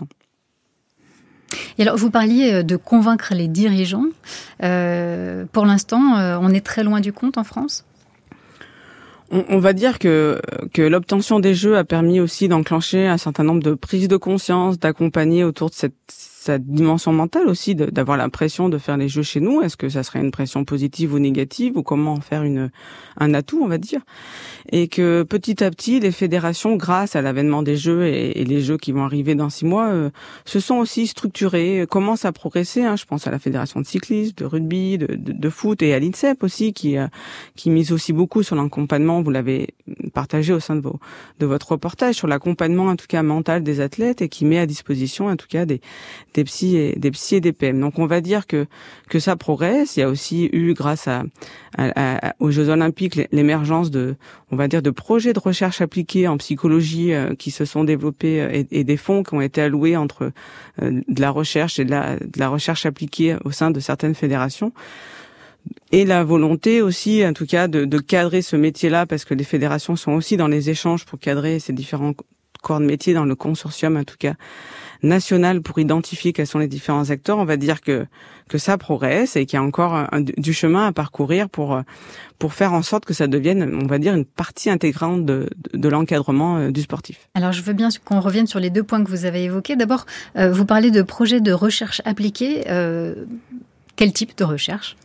Et 1.77 1.81
alors, 1.81 1.97
vous 1.97 2.11
parliez 2.11 2.53
euh, 2.53 2.63
de 2.63 2.75
convaincre 2.75 3.33
les 3.33 3.47
dirigeants. 3.47 4.05
Euh, 4.63 5.45
pour 5.51 5.65
l'instant, 5.65 6.17
euh, 6.17 6.37
on 6.41 6.49
est 6.49 6.65
très 6.65 6.83
loin 6.83 6.99
du 6.99 7.13
compte 7.13 7.37
en 7.37 7.43
France? 7.43 7.85
On, 9.31 9.57
va 9.57 9.73
dire 9.73 9.97
que, 9.97 10.39
que 10.75 10.83
l'obtention 10.83 11.39
des 11.39 11.55
jeux 11.55 11.75
a 11.75 11.83
permis 11.83 12.19
aussi 12.19 12.47
d'enclencher 12.47 13.07
un 13.07 13.17
certain 13.17 13.43
nombre 13.43 13.63
de 13.63 13.73
prises 13.73 14.07
de 14.07 14.17
conscience, 14.17 14.77
d'accompagner 14.77 15.43
autour 15.43 15.71
de 15.71 15.73
cette 15.73 15.95
sa 16.43 16.57
dimension 16.57 17.13
mentale 17.13 17.47
aussi 17.47 17.73
d'avoir 17.73 18.17
l'impression 18.17 18.67
de 18.67 18.77
faire 18.77 18.97
les 18.97 19.07
jeux 19.07 19.23
chez 19.23 19.39
nous. 19.39 19.61
Est-ce 19.61 19.77
que 19.77 19.87
ça 19.87 20.03
serait 20.03 20.19
une 20.19 20.31
pression 20.31 20.65
positive 20.65 21.13
ou 21.13 21.19
négative 21.19 21.77
ou 21.77 21.83
comment 21.83 22.13
en 22.13 22.19
faire 22.19 22.43
une 22.43 22.69
un 23.17 23.33
atout, 23.33 23.61
on 23.63 23.67
va 23.67 23.77
dire 23.77 24.01
Et 24.71 24.89
que 24.89 25.23
petit 25.23 25.63
à 25.63 25.69
petit, 25.69 26.01
les 26.01 26.11
fédérations, 26.11 26.75
grâce 26.75 27.15
à 27.15 27.21
l'avènement 27.21 27.63
des 27.63 27.77
jeux 27.77 28.07
et, 28.07 28.43
les 28.43 28.61
jeux 28.61 28.77
qui 28.77 28.91
vont 28.91 29.05
arriver 29.05 29.35
dans 29.35 29.49
six 29.49 29.65
mois, 29.65 29.87
euh, 29.87 30.09
se 30.45 30.59
sont 30.59 30.75
aussi 30.75 31.07
structurés, 31.07 31.85
commencent 31.89 32.25
à 32.25 32.33
progresser. 32.33 32.83
Hein. 32.83 32.97
Je 32.97 33.05
pense 33.05 33.25
à 33.25 33.31
la 33.31 33.39
fédération 33.39 33.79
de 33.79 33.85
cyclisme, 33.85 34.33
de 34.35 34.45
rugby, 34.45 34.97
de, 34.97 35.15
de, 35.15 35.31
de 35.31 35.49
foot 35.49 35.81
et 35.81 35.93
à 35.93 35.99
l'INSEP 35.99 36.43
aussi 36.43 36.73
qui 36.73 36.97
euh, 36.97 37.07
qui 37.55 37.69
mise 37.69 37.93
aussi 37.93 38.11
beaucoup 38.11 38.43
sur 38.43 38.57
l'accompagnement. 38.57 39.21
Vous 39.21 39.31
l'avez 39.31 39.69
partagé 40.13 40.51
au 40.51 40.59
sein 40.59 40.75
de 40.75 40.81
vos 40.81 40.99
de 41.39 41.45
votre 41.45 41.71
reportage 41.71 42.15
sur 42.15 42.27
l'accompagnement 42.27 42.87
en 42.87 42.97
tout 42.97 43.07
cas 43.07 43.23
mental 43.23 43.63
des 43.63 43.79
athlètes 43.79 44.21
et 44.21 44.27
qui 44.27 44.43
met 44.43 44.59
à 44.59 44.65
disposition 44.65 45.27
en 45.27 45.37
tout 45.37 45.47
cas 45.47 45.65
des 45.65 45.79
des 46.33 46.43
psys 46.43 46.77
et 46.77 46.95
des 46.97 47.11
psy 47.11 47.35
et 47.35 47.41
des 47.41 47.53
PM. 47.53 47.79
Donc 47.79 47.99
on 47.99 48.05
va 48.05 48.21
dire 48.21 48.47
que 48.47 48.65
que 49.09 49.19
ça 49.19 49.35
progresse. 49.35 49.97
Il 49.97 50.01
y 50.01 50.03
a 50.03 50.09
aussi 50.09 50.49
eu 50.51 50.73
grâce 50.73 51.07
à, 51.07 51.23
aux 52.39 52.51
Jeux 52.51 52.69
Olympiques 52.69 53.19
l'émergence 53.31 53.91
de 53.91 54.15
on 54.51 54.55
va 54.55 54.67
dire 54.67 54.81
de 54.81 54.89
projets 54.89 55.33
de 55.33 55.39
recherche 55.39 55.81
appliqués 55.81 56.27
en 56.27 56.37
psychologie 56.37 57.13
euh, 57.13 57.35
qui 57.35 57.51
se 57.51 57.65
sont 57.65 57.83
développés 57.83 58.41
euh, 58.41 58.63
et, 58.69 58.83
des 58.83 58.97
fonds 58.97 59.23
qui 59.23 59.33
ont 59.33 59.41
été 59.41 59.61
alloués 59.61 59.97
entre 59.97 60.31
euh, 60.81 61.01
de 61.07 61.21
la 61.21 61.31
recherche 61.31 61.79
et 61.79 61.85
de 61.85 61.91
la, 61.91 62.17
de 62.17 62.39
la 62.39 62.49
recherche 62.49 62.85
appliquée 62.85 63.35
au 63.45 63.51
sein 63.51 63.71
de 63.71 63.79
certaines 63.79 64.15
fédérations 64.15 64.71
et 65.91 66.05
la 66.05 66.23
volonté 66.23 66.81
aussi, 66.81 67.25
en 67.25 67.33
tout 67.33 67.45
cas, 67.45 67.67
de, 67.67 67.85
de 67.85 67.99
cadrer 67.99 68.41
ce 68.41 68.57
métier-là, 68.57 69.05
parce 69.05 69.23
que 69.23 69.33
les 69.33 69.43
fédérations 69.45 69.95
sont 69.95 70.11
aussi 70.11 70.35
dans 70.35 70.49
les 70.49 70.69
échanges 70.69 71.05
pour 71.05 71.19
cadrer 71.19 71.59
ces 71.59 71.71
différents 71.71 72.13
corps 72.61 72.79
de 72.79 72.85
métier 72.85 73.13
dans 73.13 73.25
le 73.25 73.35
consortium, 73.35 73.97
en 73.97 74.03
tout 74.03 74.15
cas 74.17 74.33
national, 75.03 75.61
pour 75.61 75.79
identifier 75.79 76.33
quels 76.33 76.47
sont 76.47 76.59
les 76.59 76.67
différents 76.67 77.09
acteurs. 77.09 77.37
On 77.37 77.45
va 77.45 77.57
dire 77.57 77.81
que 77.81 78.05
que 78.49 78.57
ça 78.57 78.77
progresse 78.77 79.37
et 79.37 79.45
qu'il 79.45 79.57
y 79.57 79.61
a 79.61 79.63
encore 79.63 80.07
du 80.37 80.53
chemin 80.53 80.87
à 80.87 80.91
parcourir 80.91 81.49
pour 81.49 81.81
pour 82.43 82.53
faire 82.53 82.73
en 82.73 82.81
sorte 82.81 83.05
que 83.05 83.13
ça 83.13 83.27
devienne, 83.27 83.79
on 83.81 83.87
va 83.87 83.99
dire, 83.99 84.13
une 84.13 84.25
partie 84.25 84.69
intégrante 84.69 85.25
de, 85.25 85.49
de, 85.73 85.87
l'encadrement 85.87 86.57
euh, 86.57 86.71
du 86.71 86.81
sportif. 86.81 87.29
Alors, 87.35 87.53
je 87.53 87.61
veux 87.61 87.71
bien 87.71 87.87
qu'on 88.03 88.19
revienne 88.19 88.47
sur 88.47 88.59
les 88.59 88.69
deux 88.69 88.83
points 88.83 89.01
que 89.01 89.09
vous 89.09 89.23
avez 89.23 89.45
évoqués. 89.45 89.77
D'abord, 89.77 90.05
euh, 90.35 90.51
vous 90.51 90.65
parlez 90.65 90.91
de 90.91 91.01
projets 91.01 91.39
de 91.39 91.53
recherche 91.53 92.01
appliquée. 92.03 92.65
Euh, 92.67 93.15
quel 93.95 94.11
type 94.11 94.37
de 94.37 94.43
recherche? 94.43 94.97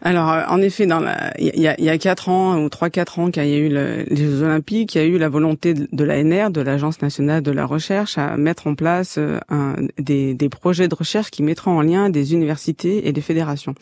Alors, 0.00 0.30
euh, 0.32 0.42
en 0.48 0.62
effet, 0.62 0.86
dans 0.86 1.04
il 1.38 1.60
y 1.60 1.66
a, 1.66 1.74
il 1.78 1.84
y 1.84 1.88
a 1.88 1.98
quatre 1.98 2.28
ans 2.28 2.56
ou 2.62 2.68
trois 2.68 2.88
quatre 2.88 3.18
ans 3.18 3.30
qu'il 3.32 3.44
y 3.44 3.54
a 3.54 3.58
eu 3.58 3.68
le, 3.68 4.04
les 4.08 4.16
Jeux 4.16 4.42
Olympiques, 4.42 4.94
il 4.94 4.98
y 4.98 5.00
a 5.00 5.04
eu 5.04 5.18
la 5.18 5.28
volonté 5.28 5.74
de, 5.74 6.04
l'ANR, 6.04 6.50
de 6.50 6.60
l'Agence 6.60 7.02
nationale 7.02 7.42
de 7.42 7.50
la 7.50 7.66
recherche, 7.66 8.16
à 8.16 8.36
mettre 8.36 8.68
en 8.68 8.76
place 8.76 9.16
euh, 9.18 9.40
un, 9.48 9.74
des, 9.98 10.34
des, 10.34 10.48
projets 10.48 10.86
de 10.86 10.94
recherche 10.94 11.30
qui 11.30 11.42
mettront 11.42 11.76
en 11.76 11.82
lien 11.82 12.10
des 12.10 12.32
universités 12.32 13.08
et 13.08 13.12
des 13.12 13.20
fédérations. 13.20 13.74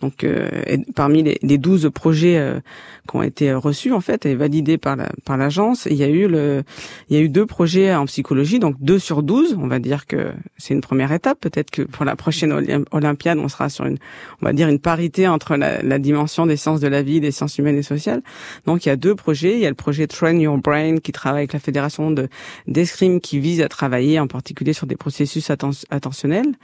Donc, 0.00 0.24
euh, 0.24 0.48
parmi 0.96 1.22
les, 1.22 1.38
les 1.42 1.58
12 1.58 1.90
projets 1.94 2.60
qui 3.08 3.16
ont 3.16 3.22
été 3.22 3.52
reçus 3.52 3.92
en 3.92 4.00
fait 4.00 4.26
et 4.26 4.34
validés 4.34 4.78
par 4.78 4.96
la, 4.96 5.08
par 5.24 5.36
l'agence, 5.36 5.86
il 5.90 5.96
y 5.96 6.04
a 6.04 6.08
eu 6.08 6.26
le, 6.26 6.62
il 7.08 7.16
y 7.16 7.20
a 7.20 7.22
eu 7.22 7.28
deux 7.28 7.46
projets 7.46 7.94
en 7.94 8.06
psychologie, 8.06 8.58
donc 8.58 8.76
deux 8.80 8.98
sur 8.98 9.22
12. 9.22 9.56
On 9.60 9.68
va 9.68 9.78
dire 9.78 10.06
que 10.06 10.32
c'est 10.58 10.74
une 10.74 10.80
première 10.80 11.12
étape. 11.12 11.38
Peut-être 11.40 11.70
que 11.70 11.82
pour 11.82 12.04
la 12.04 12.16
prochaine 12.16 12.84
Olympiade, 12.90 13.38
on 13.38 13.48
sera 13.48 13.68
sur 13.68 13.86
une, 13.86 13.98
on 14.42 14.46
va 14.46 14.52
dire 14.52 14.68
une 14.68 14.80
parité 14.80 15.28
entre 15.28 15.59
la, 15.60 15.98
dimension 15.98 16.46
des 16.46 16.56
sciences 16.56 16.80
de 16.80 16.88
la 16.88 17.02
vie, 17.02 17.20
des 17.20 17.30
sciences 17.30 17.58
humaines 17.58 17.78
et 17.78 17.82
sociales. 17.82 18.22
Donc 18.66 18.84
il 18.84 18.88
y 18.88 18.92
a 18.92 18.96
deux 18.96 19.14
projets. 19.14 19.54
Il 19.54 19.60
y 19.60 19.66
a 19.66 19.68
le 19.68 19.74
projet 19.74 20.06
Train 20.06 20.36
Your 20.36 20.58
Brain 20.58 20.96
qui 20.96 21.12
travaille 21.12 21.40
avec 21.40 21.52
la 21.52 21.60
fédération 21.60 22.10
de 22.10 22.28
d'escrime 22.66 23.20
qui 23.20 23.38
vise 23.38 23.60
à 23.60 23.68
travailler 23.68 24.18
en 24.18 24.26
particulier 24.26 24.72
sur 24.72 24.86
des 24.86 24.96
processus 24.96 25.50
attentionnels. 25.90 26.54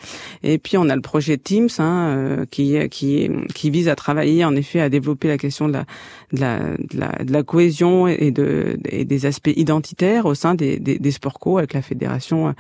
Et 0.43 0.59
puis 0.59 0.77
on 0.77 0.89
a 0.89 0.97
le 0.97 1.03
projet 1.03 1.37
Teams 1.37 1.69
hein, 1.79 2.09
euh, 2.09 2.45
qui 2.51 2.77
qui 2.89 3.31
qui 3.55 3.71
vise 3.71 3.89
à 3.89 3.97
travailler 3.97 4.45
en 4.45 4.57
effet 4.57 4.81
à 4.81 4.89
développer 4.89 5.29
la 5.29 5.39
question 5.39 5.69
de 5.69 5.75
la 5.75 5.85
de 6.33 6.41
la, 6.41 6.59
de 6.59 6.99
la, 6.99 7.13
la 7.27 7.43
cohésion 7.43 8.09
et 8.09 8.31
de 8.31 8.79
et 8.89 9.05
des 9.05 9.27
aspects 9.27 9.53
identitaires 9.55 10.27
au 10.27 10.35
sein 10.35 10.55
des, 10.55 10.79
des, 10.79 10.99
des 10.99 11.11
sports 11.11 11.39
co 11.39 11.59
avec 11.59 11.73
la 11.73 11.83
fédération 11.83 12.55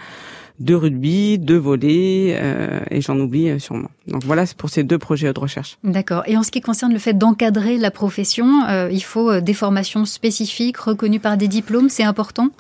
de 0.59 0.75
rugby, 0.75 1.39
de 1.39 1.55
volley, 1.55 2.37
euh, 2.39 2.81
et 2.91 3.01
j'en 3.01 3.19
oublie 3.19 3.51
euh, 3.51 3.59
sûrement. 3.59 3.91
Donc 4.07 4.25
voilà, 4.25 4.47
c'est 4.47 4.57
pour 4.57 4.71
ces 4.71 4.85
deux 4.85 4.99
projets 4.99 5.33
de 5.33 5.39
recherche. 5.39 5.79
D'accord. 5.85 6.23
Et 6.27 6.37
en 6.37 6.43
ce 6.43 6.51
qui 6.51 6.61
concerne 6.61 6.93
le 6.93 6.99
fait 6.99 7.15
d'encadrer 7.15 7.77
la 7.77 7.91
profession, 7.91 8.65
euh, 8.69 8.89
il 8.91 9.03
faut 9.03 9.41
des 9.41 9.55
formations 9.55 10.05
spécifiques 10.05 10.79
reconnues 10.79 11.21
par 11.21 11.37
des 11.37 11.49
diplômes, 11.49 11.89
c'est 11.89 12.05
important? 12.05 12.51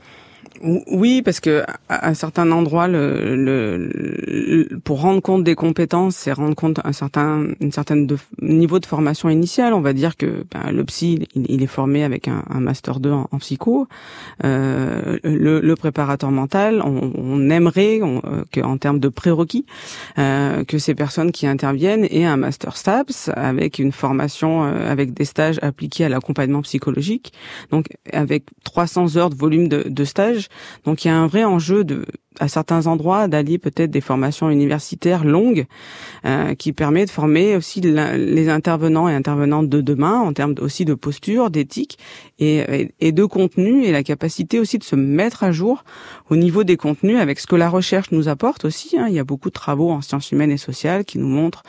Oui, 0.62 1.22
parce 1.22 1.40
que 1.40 1.64
à 1.88 2.08
un 2.08 2.14
certain 2.14 2.50
endroit, 2.50 2.88
le, 2.88 3.36
le, 3.36 4.78
pour 4.84 5.00
rendre 5.00 5.20
compte 5.20 5.44
des 5.44 5.54
compétences, 5.54 6.16
c'est 6.16 6.32
rendre 6.32 6.54
compte 6.54 6.80
un 6.84 6.92
certain, 6.92 7.46
une 7.60 7.72
certaine 7.72 8.08
niveau 8.40 8.78
de 8.78 8.86
formation 8.86 9.28
initiale. 9.28 9.74
On 9.74 9.80
va 9.80 9.92
dire 9.92 10.16
que 10.16 10.44
ben, 10.52 10.72
le 10.72 10.84
psy, 10.84 11.26
il, 11.34 11.62
est 11.62 11.66
formé 11.66 12.04
avec 12.04 12.28
un, 12.28 12.42
master 12.60 13.00
2 13.00 13.10
en, 13.10 13.38
psycho. 13.38 13.86
Euh, 14.44 15.18
le, 15.22 15.74
préparateur 15.74 16.30
mental, 16.30 16.82
on, 16.82 17.50
aimerait 17.50 18.00
on, 18.02 18.22
euh, 18.24 18.44
que, 18.50 18.60
en 18.60 18.78
termes 18.78 18.98
de 18.98 19.08
prérequis, 19.08 19.66
euh, 20.18 20.64
que 20.64 20.78
ces 20.78 20.94
personnes 20.94 21.32
qui 21.32 21.46
interviennent 21.46 22.06
aient 22.10 22.24
un 22.24 22.36
master 22.36 22.76
STAPS 22.76 23.30
avec 23.34 23.78
une 23.78 23.92
formation, 23.92 24.64
euh, 24.64 24.90
avec 24.90 25.12
des 25.12 25.24
stages 25.24 25.58
appliqués 25.62 26.04
à 26.04 26.08
l'accompagnement 26.08 26.62
psychologique. 26.62 27.32
Donc 27.70 27.88
avec 28.12 28.44
300 28.64 29.16
heures 29.16 29.30
de 29.30 29.34
volume 29.34 29.68
de, 29.68 29.84
de 29.88 30.04
donc 30.84 31.04
il 31.04 31.08
y 31.08 31.10
a 31.10 31.16
un 31.16 31.26
vrai 31.26 31.44
enjeu 31.44 31.84
de 31.84 32.04
à 32.40 32.48
certains 32.48 32.86
endroits 32.86 33.28
d'allier 33.28 33.58
peut-être 33.58 33.90
des 33.90 34.00
formations 34.00 34.50
universitaires 34.50 35.24
longues 35.24 35.66
euh, 36.24 36.54
qui 36.54 36.72
permet 36.72 37.04
de 37.04 37.10
former 37.10 37.56
aussi 37.56 37.80
les 37.80 38.48
intervenants 38.48 39.08
et 39.08 39.14
intervenantes 39.14 39.68
de 39.68 39.80
demain 39.80 40.20
en 40.20 40.32
termes 40.32 40.54
aussi 40.60 40.84
de 40.84 40.94
posture, 40.94 41.50
d'éthique 41.50 41.98
et, 42.38 42.90
et, 43.00 43.12
de 43.12 43.24
contenu 43.24 43.84
et 43.84 43.92
la 43.92 44.02
capacité 44.02 44.58
aussi 44.58 44.78
de 44.78 44.84
se 44.84 44.96
mettre 44.96 45.44
à 45.44 45.52
jour 45.52 45.84
au 46.30 46.36
niveau 46.36 46.64
des 46.64 46.76
contenus 46.76 47.18
avec 47.18 47.40
ce 47.40 47.46
que 47.46 47.56
la 47.56 47.68
recherche 47.68 48.10
nous 48.12 48.28
apporte 48.28 48.64
aussi. 48.64 48.98
Hein. 48.98 49.06
Il 49.08 49.14
y 49.14 49.18
a 49.18 49.24
beaucoup 49.24 49.48
de 49.48 49.54
travaux 49.54 49.90
en 49.90 50.00
sciences 50.00 50.30
humaines 50.32 50.50
et 50.50 50.58
sociales 50.58 51.04
qui 51.04 51.18
nous 51.18 51.28
montrent 51.28 51.62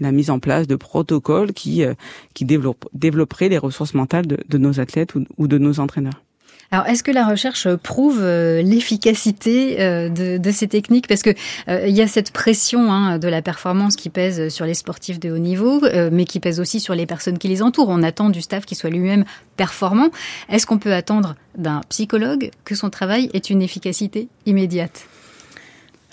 la 0.00 0.12
mise 0.12 0.30
en 0.30 0.38
place 0.38 0.66
de 0.66 0.76
protocoles 0.76 1.52
qui, 1.52 1.84
euh, 1.84 1.94
qui 2.34 2.44
développeraient 2.44 3.48
les 3.48 3.58
ressources 3.58 3.94
mentales 3.94 4.26
de, 4.26 4.58
nos 4.58 4.80
athlètes 4.80 5.14
ou 5.14 5.46
de 5.46 5.58
nos 5.58 5.78
entraîneurs. 5.78 6.27
Alors, 6.70 6.86
est-ce 6.86 7.02
que 7.02 7.10
la 7.10 7.26
recherche 7.26 7.74
prouve 7.76 8.18
euh, 8.20 8.60
l'efficacité 8.60 9.80
euh, 9.80 10.10
de, 10.10 10.50
ces 10.50 10.68
techniques? 10.68 11.08
Parce 11.08 11.22
que 11.22 11.30
euh, 11.68 11.86
il 11.88 11.96
y 11.96 12.02
a 12.02 12.06
cette 12.06 12.30
pression 12.30 12.92
hein, 12.92 13.18
de 13.18 13.26
la 13.26 13.40
performance 13.40 13.96
qui 13.96 14.10
pèse 14.10 14.50
sur 14.50 14.66
les 14.66 14.74
sportifs 14.74 15.18
de 15.18 15.30
haut 15.30 15.38
niveau, 15.38 15.80
mais 16.12 16.26
qui 16.26 16.40
pèse 16.40 16.60
aussi 16.60 16.80
sur 16.80 16.94
les 16.94 17.06
personnes 17.06 17.38
qui 17.38 17.48
les 17.48 17.62
entourent. 17.62 17.88
On 17.88 18.02
attend 18.02 18.28
du 18.28 18.42
staff 18.42 18.66
qui 18.66 18.74
soit 18.74 18.90
lui-même 18.90 19.24
performant. 19.56 20.10
Est-ce 20.50 20.66
qu'on 20.66 20.78
peut 20.78 20.92
attendre 20.92 21.36
d'un 21.56 21.80
psychologue 21.88 22.50
que 22.64 22.74
son 22.74 22.90
travail 22.90 23.30
ait 23.32 23.38
une 23.38 23.62
efficacité 23.62 24.28
immédiate? 24.44 25.06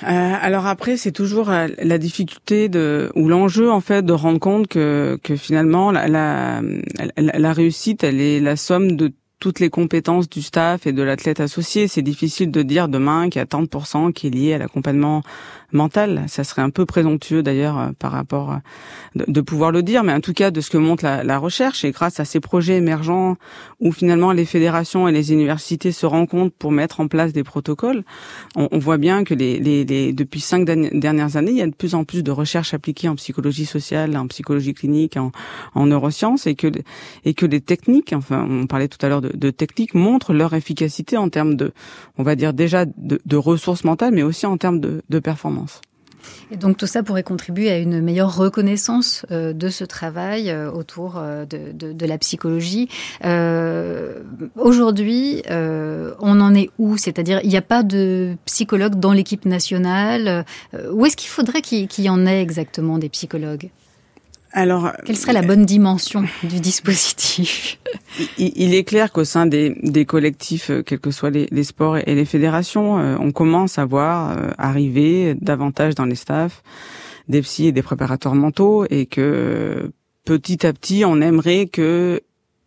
Alors 0.01 0.67
après, 0.67 0.97
c'est 0.97 1.13
toujours 1.13 1.49
la 1.49 1.97
difficulté 1.97 2.67
de 2.67 3.11
ou 3.15 3.29
l'enjeu 3.29 3.71
en 3.71 3.79
fait 3.79 4.05
de 4.05 4.11
rendre 4.11 4.39
compte 4.39 4.67
que, 4.67 5.17
que 5.23 5.37
finalement 5.37 5.89
la, 5.91 6.07
la, 6.09 6.61
la 7.15 7.53
réussite, 7.53 8.03
elle 8.03 8.19
est 8.19 8.41
la 8.41 8.57
somme 8.57 8.97
de 8.97 9.13
toutes 9.39 9.59
les 9.59 9.69
compétences 9.69 10.29
du 10.29 10.41
staff 10.41 10.87
et 10.87 10.93
de 10.93 11.03
l'athlète 11.03 11.39
associé. 11.39 11.87
C'est 11.87 12.01
difficile 12.01 12.51
de 12.51 12.61
dire 12.61 12.87
demain 12.87 13.29
qu'il 13.29 13.39
y 13.39 13.43
a 13.43 13.45
tant 13.45 13.61
de 13.61 13.67
pourcents 13.67 14.11
qui 14.11 14.27
est 14.27 14.31
lié 14.31 14.53
à 14.53 14.57
l'accompagnement 14.57 15.23
mental. 15.71 16.23
Ça 16.27 16.43
serait 16.43 16.61
un 16.61 16.69
peu 16.69 16.85
présomptueux 16.85 17.43
d'ailleurs 17.43 17.79
euh, 17.79 17.89
par 17.97 18.11
rapport 18.11 18.51
euh, 18.51 19.23
de, 19.27 19.41
pouvoir 19.41 19.71
le 19.71 19.83
dire, 19.83 20.03
mais 20.03 20.13
en 20.13 20.21
tout 20.21 20.33
cas 20.33 20.51
de 20.51 20.61
ce 20.61 20.69
que 20.69 20.77
montre 20.77 21.03
la, 21.03 21.37
recherche 21.37 21.83
et 21.83 21.91
grâce 21.91 22.19
à 22.19 22.25
ces 22.25 22.39
projets 22.39 22.77
émergents 22.77 23.35
où 23.79 23.91
finalement 23.91 24.31
les 24.31 24.45
fédérations 24.45 25.07
et 25.07 25.11
les 25.11 25.33
universités 25.33 25.91
se 25.91 26.05
rencontrent 26.05 26.55
pour 26.55 26.71
mettre 26.71 26.99
en 26.99 27.07
place 27.07 27.33
des 27.33 27.43
protocoles, 27.43 28.03
on, 28.55 28.79
voit 28.79 28.97
bien 28.97 29.23
que 29.23 29.33
les, 29.33 29.59
les, 29.59 30.13
depuis 30.13 30.39
cinq 30.39 30.65
dernières 30.65 31.35
années, 31.35 31.51
il 31.51 31.57
y 31.57 31.61
a 31.61 31.67
de 31.67 31.73
plus 31.73 31.93
en 31.93 32.03
plus 32.05 32.23
de 32.23 32.31
recherches 32.31 32.73
appliquées 32.73 33.09
en 33.09 33.15
psychologie 33.15 33.65
sociale, 33.65 34.15
en 34.17 34.27
psychologie 34.27 34.73
clinique, 34.73 35.17
en, 35.17 35.31
en 35.73 35.85
neurosciences 35.87 36.47
et 36.47 36.55
que 36.55 36.67
et 37.25 37.33
que 37.33 37.45
les 37.45 37.61
techniques, 37.61 38.13
enfin 38.13 38.47
on 38.49 38.65
parlait 38.67 38.87
tout 38.87 39.03
à 39.05 39.09
l'heure 39.09 39.21
de, 39.21 39.35
de 39.35 39.49
techniques, 39.51 39.93
montrent 39.93 40.33
leur 40.33 40.53
efficacité 40.53 41.17
en 41.17 41.29
termes 41.29 41.55
de, 41.55 41.73
on 42.17 42.23
va 42.23 42.35
dire 42.35 42.53
déjà 42.53 42.85
de, 42.85 43.21
de 43.25 43.37
ressources 43.37 43.83
mentales, 43.83 44.13
mais 44.13 44.23
aussi 44.23 44.45
en 44.45 44.57
termes 44.57 44.79
de, 44.79 45.01
de 45.09 45.19
performance. 45.19 45.64
Et 46.51 46.57
donc 46.57 46.77
tout 46.77 46.87
ça 46.87 47.03
pourrait 47.03 47.23
contribuer 47.23 47.69
à 47.69 47.77
une 47.77 48.01
meilleure 48.01 48.35
reconnaissance 48.35 49.25
euh, 49.31 49.53
de 49.53 49.69
ce 49.69 49.83
travail 49.83 50.49
euh, 50.49 50.71
autour 50.71 51.17
euh, 51.17 51.45
de, 51.45 52.05
la 52.05 52.17
psychologie. 52.17 52.87
Aujourd'hui, 54.55 55.41
on 55.49 56.41
en 56.41 56.53
est 56.53 56.69
où? 56.77 56.97
C'est-à-dire, 56.97 57.39
il 57.43 57.49
n'y 57.49 57.57
a 57.57 57.63
pas 57.63 57.83
de 57.83 58.35
psychologue 58.45 58.99
dans 58.99 59.11
l'équipe 59.11 59.45
nationale. 59.45 60.45
où 60.91 61.05
est-ce 61.05 61.17
qu'il 61.17 61.29
faudrait 61.29 61.61
qu'il 61.61 62.03
y 62.03 62.09
en 62.09 62.25
ait 62.27 62.41
exactement 62.41 62.99
des 62.99 63.09
psychologues? 63.09 63.71
Alors, 64.55 64.93
quelle 65.05 65.17
serait 65.17 65.33
la 65.33 65.41
bonne 65.41 65.65
dimension 65.65 66.23
du 66.43 66.61
dispositif 66.61 67.77
il, 68.37 68.73
est 68.73 68.85
clair 68.85 69.11
qu'au 69.11 69.25
sein 69.25 69.45
des, 69.45 69.75
des, 69.83 70.05
collectifs, 70.05 70.69
euh, 70.69 70.81
quels 70.81 70.99
que 70.99 71.11
soient 71.11 71.29
les, 71.29 71.47
les, 71.51 71.65
sports 71.65 71.97
et 71.97 72.15
les 72.15 72.23
fédérations, 72.23 72.97
euh, 72.97 73.17
on 73.19 73.33
commence 73.33 73.77
à 73.77 73.83
voir 73.83 74.31
euh, 74.31 74.51
arriver 74.57 75.35
davantage 75.35 75.95
dans 75.95 76.05
les 76.05 76.15
staffs 76.15 76.63
des 77.27 77.41
psys 77.41 77.67
et 77.67 77.71
des 77.73 77.81
préparateurs 77.81 78.35
mentaux, 78.35 78.85
et 78.89 79.05
que 79.07 79.91
petit 80.23 80.65
à 80.65 80.71
petit, 80.71 81.03
on 81.05 81.19
aimerait 81.19 81.65
que 81.65 82.21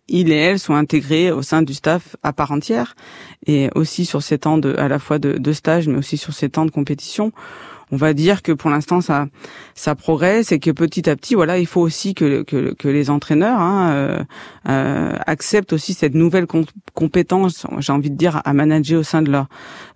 il 0.08 0.32
et 0.32 0.36
elle 0.36 0.58
soient 0.58 0.78
intégrés 0.78 1.30
au 1.30 1.42
sein 1.42 1.62
du 1.62 1.74
staff 1.74 2.16
à 2.22 2.32
part 2.32 2.50
entière, 2.50 2.94
et 3.46 3.70
aussi 3.74 4.04
sur 4.04 4.22
ces 4.22 4.38
temps 4.38 4.58
de, 4.58 4.74
à 4.76 4.88
la 4.88 4.98
fois 4.98 5.18
de, 5.18 5.38
de 5.38 5.52
stage, 5.52 5.88
mais 5.88 5.96
aussi 5.96 6.18
sur 6.18 6.34
ces 6.34 6.50
temps 6.50 6.66
de 6.66 6.70
compétition 6.70 7.32
on 7.90 7.96
va 7.96 8.14
dire 8.14 8.42
que 8.42 8.52
pour 8.52 8.70
l'instant 8.70 9.00
ça 9.00 9.26
ça 9.74 9.94
progresse 9.94 10.52
et 10.52 10.58
que 10.58 10.70
petit 10.70 11.08
à 11.08 11.16
petit 11.16 11.34
voilà 11.34 11.58
il 11.58 11.66
faut 11.66 11.80
aussi 11.80 12.14
que 12.14 12.42
que, 12.42 12.88
les 12.88 13.10
entraîneurs 13.10 13.60
hein, 13.60 13.90
euh, 13.90 14.24
euh, 14.68 15.12
acceptent 15.26 15.72
aussi 15.72 15.94
cette 15.94 16.14
nouvelle 16.14 16.46
compétence 16.94 17.66
j'ai 17.78 17.92
envie 17.92 18.10
de 18.10 18.16
dire 18.16 18.40
à 18.44 18.52
manager 18.52 19.00
au 19.00 19.02
sein 19.02 19.22
de 19.22 19.30
leur 19.30 19.46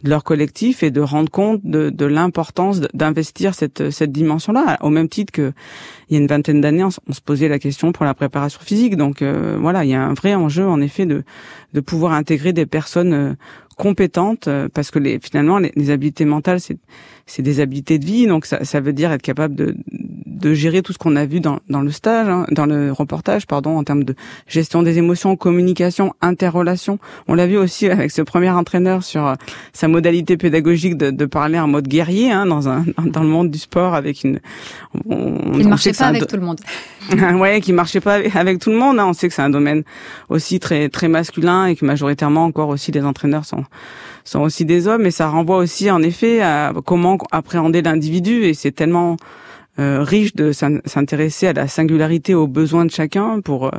de 0.03 0.11
leur 0.11 0.25
collectif 0.25 0.83
et 0.83 0.91
de 0.91 1.01
rendre 1.01 1.31
compte 1.31 1.61
de, 1.65 1.91
de 1.91 2.07
l'importance 2.07 2.81
d'investir 2.95 3.55
cette 3.55 3.91
cette 3.91 4.13
dimension 4.13 4.53
là 4.53 4.79
au 4.83 4.91
même 4.91 5.09
titre 5.09 5.33
que 5.33 5.53
il 6.09 6.15
y 6.15 6.19
a 6.19 6.21
une 6.21 6.27
vingtaine 6.27 6.61
d'années 6.61 6.85
on, 6.85 6.91
se 6.91 7.21
posait 7.21 7.49
la 7.49 7.59
question 7.59 7.93
pour 7.93 8.05
la 8.05 8.15
préparation 8.15 8.61
physique. 8.61 8.97
Donc 8.97 9.23
euh, 9.23 9.57
voilà 9.59 9.85
il 9.85 9.91
y 9.91 9.95
a 9.95 10.03
un 10.03 10.15
vrai 10.15 10.35
enjeu 10.35 10.67
en 10.67 10.81
effet 10.81 11.07
de 11.07 11.25
de 11.73 11.81
pouvoir 11.81 12.13
intégrer 12.13 12.53
des 12.53 12.67
personnes 12.67 13.37
compétentes 13.83 14.47
euh, 14.47 14.69
parce 14.73 14.93
que 14.93 15.01
les, 15.01 15.19
finalement 15.19 15.59
les, 15.59 15.73
les 15.75 15.91
habiletés 15.91 16.25
mentales 16.25 16.61
c'est 16.61 16.79
c'est 17.27 17.43
des 17.43 17.59
habiletés 17.59 17.99
de 17.99 18.05
vie 18.05 18.27
donc 18.29 18.47
ça, 18.47 18.65
ça 18.65 18.79
veut 18.81 18.93
dire 18.93 19.11
être 19.11 19.23
capable 19.23 19.57
de 19.57 19.75
de 20.43 20.55
gérer 20.55 20.83
tout 20.83 20.93
ce 20.93 20.99
qu'on 20.99 21.17
a 21.17 21.25
vu 21.25 21.41
dans, 21.41 21.61
dans 21.69 21.81
le 21.81 21.91
stage, 21.91 22.29
hein, 22.29 22.45
dans 22.51 22.67
le 22.67 22.93
reportage, 22.93 23.47
pardon, 23.47 23.79
en 23.79 23.85
termes 23.85 24.03
de 24.05 24.15
gestion 24.49 24.83
des 24.83 24.99
émotions, 24.99 25.37
communication, 25.37 26.13
interrelation. 26.21 26.99
On 27.29 27.35
l'a 27.35 27.47
vu 27.47 27.57
aussi 27.57 27.89
avec 27.89 28.11
ce 28.11 28.23
premier 28.23 28.51
entraîneur 28.51 29.05
sur 29.05 29.25
euh, 29.27 29.35
sa 29.73 29.87
modalité 29.89 30.37
pédagogique 30.37 30.97
de, 30.97 31.11
de 31.11 31.27
parler 31.27 31.59
en 31.61 31.69
mode 31.69 31.87
guerrier 31.87 32.33
hein, 32.33 32.47
dans 32.47 32.69
un 32.69 32.85
dans 33.07 33.23
le 33.23 33.29
monde 33.29 33.51
du 33.51 33.59
sport 33.59 33.95
avec 33.95 34.25
une. 34.25 34.41
On, 35.09 35.37
Il 35.55 35.65
ne 35.65 35.69
marchait 35.69 35.93
pas 35.93 36.07
avec 36.07 36.27
tout 36.27 36.37
le 36.37 36.43
monde. 36.43 36.61
ouais, 37.35 37.61
qui 37.61 37.73
marchait 37.73 38.01
pas 38.01 38.21
avec 38.35 38.59
tout 38.59 38.71
le 38.71 38.77
monde. 38.77 38.99
Hein. 38.99 39.07
On 39.07 39.13
sait 39.13 39.29
que 39.29 39.35
c'est 39.35 39.43
un 39.43 39.51
domaine 39.51 39.83
aussi 40.29 40.61
très 40.61 40.89
très 40.89 41.09
masculin 41.09 41.67
et 41.67 41.77
que 41.77 41.85
majoritairement 41.85 42.45
encore 42.45 42.69
aussi 42.69 42.93
les 42.93 43.03
entraîneurs 43.03 43.45
sont 43.45 43.65
sont 44.25 44.41
aussi 44.41 44.65
des 44.65 44.87
hommes. 44.89 45.07
Et 45.07 45.11
ça 45.11 45.29
renvoie 45.29 45.57
aussi 45.57 45.91
en 45.91 46.03
effet 46.03 46.41
à 46.43 46.73
comment 46.85 47.19
appréhender 47.31 47.83
l'individu. 47.83 48.45
Et 48.45 48.55
c'est 48.55 48.73
tellement 48.73 49.17
riche 49.79 50.35
de 50.35 50.53
s'intéresser 50.53 51.47
à 51.47 51.55
la 51.55 51.67
singularité, 51.67 52.35
aux 52.35 52.47
besoins 52.47 52.85
de 52.85 52.91
chacun 52.91 53.41
pour 53.41 53.71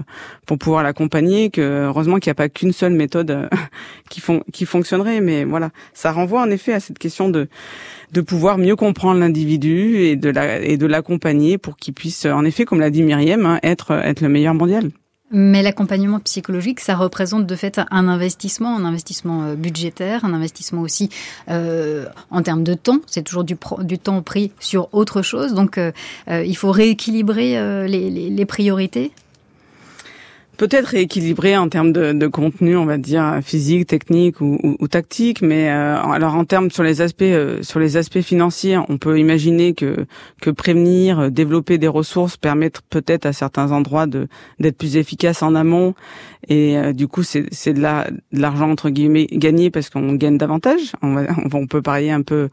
pour 0.46 0.58
pouvoir 0.58 0.84
l'accompagner. 0.84 1.50
Que 1.50 1.86
heureusement 1.88 2.18
qu'il 2.18 2.30
n'y 2.30 2.34
a 2.34 2.36
pas 2.36 2.50
qu'une 2.50 2.74
seule 2.74 2.94
méthode 2.94 3.50
font 4.20 4.44
qui 4.52 4.66
fonctionnerait, 4.66 5.22
mais 5.22 5.44
voilà, 5.44 5.70
ça 5.94 6.12
renvoie 6.12 6.42
en 6.42 6.50
effet 6.50 6.74
à 6.74 6.80
cette 6.80 7.00
question 7.00 7.30
de 7.30 7.48
de 8.14 8.22
pouvoir 8.22 8.57
mieux 8.57 8.76
comprendre 8.76 9.20
l'individu 9.20 9.97
et 9.97 10.16
de 10.16 10.86
l'accompagner 10.86 11.57
pour 11.57 11.78
qu'il 11.78 11.93
puisse, 11.93 12.26
en 12.26 12.45
effet, 12.45 12.66
comme 12.66 12.80
l'a 12.80 12.89
dit 12.89 13.03
Myriam, 13.03 13.45
hein, 13.45 13.59
être 13.64 14.03
le 14.22 14.30
meilleur 14.30 14.53
mondial. 14.53 14.91
Mais 15.36 15.64
l'accompagnement 15.64 16.20
psychologique, 16.20 16.80
ça 16.80 16.95
représente 16.95 17.47
de 17.47 17.55
fait 17.55 17.82
un 17.89 18.07
investissement, 18.07 18.78
un 18.78 18.86
investissement 18.86 19.45
euh, 19.45 19.55
budgétaire, 19.55 20.26
un 20.26 20.34
investissement 20.34 20.82
aussi 20.82 21.09
euh, 21.49 22.05
en 22.30 22.43
termes 22.43 22.64
de 22.64 22.76
temps. 22.76 22.99
C'est 23.07 23.24
toujours 23.24 23.43
du, 23.43 23.57
temps 23.97 24.22
pris 24.22 24.51
sur 24.59 24.89
autre 24.93 25.24
chose. 25.24 25.55
Donc, 25.55 25.80
euh, 25.80 25.91
euh 26.28 26.43
il 26.45 26.55
faut 26.55 26.72
rééquilibrer 26.72 27.88
les 27.88 28.45
priorités 28.45 29.11
peut-être 30.58 30.88
rééquilibré 30.88 31.58
en 31.58 31.70
termes 31.70 31.91
de, 31.91 32.14
de, 32.14 32.28
contenu, 32.28 32.76
on 32.78 32.86
va 32.86 32.97
dire 32.97 33.39
physique, 33.43 33.88
technique 33.88 34.41
ou, 34.41 34.60
ou, 34.64 34.88
tactique, 34.88 35.41
mais 35.41 35.70
euh, 35.70 35.97
alors 35.97 36.36
en 36.36 36.45
termes 36.45 36.70
sur 36.70 36.84
les 36.84 37.01
aspects 37.01 37.24
euh, 37.24 37.62
sur 37.62 37.80
les 37.80 37.97
aspects 37.97 38.22
financiers, 38.22 38.78
on 38.89 38.97
peut 38.97 39.20
imaginer 39.20 39.74
que 39.74 40.06
que 40.41 40.49
prévenir, 40.49 41.20
euh, 41.20 41.30
développer 41.30 41.78
des 41.78 41.88
ressources, 41.88 42.38
permettre 42.38 42.82
peut-être 42.84 43.26
à 43.26 43.34
certains 43.34 43.72
endroits 43.72 44.06
de 44.06 44.28
d'être 44.60 44.78
plus 44.78 44.97
efficace 44.97 45.41
en 45.41 45.56
amont, 45.56 45.95
et 46.47 46.76
du 46.93 47.08
coup 47.08 47.24
c'est 47.24 47.45
c'est 47.51 47.74
de 47.74 47.82
l'argent 48.32 48.70
entre 48.70 48.89
guillemets 48.89 49.28
gagné 49.32 49.70
parce 49.70 49.89
qu'on 49.89 50.14
gagne 50.14 50.38
davantage. 50.38 50.93
On, 51.01 51.14
va, 51.14 51.24
on 51.54 51.68
peut 51.68 51.82
parier 51.82 52.12
un 52.12 52.22
peu 52.22 52.49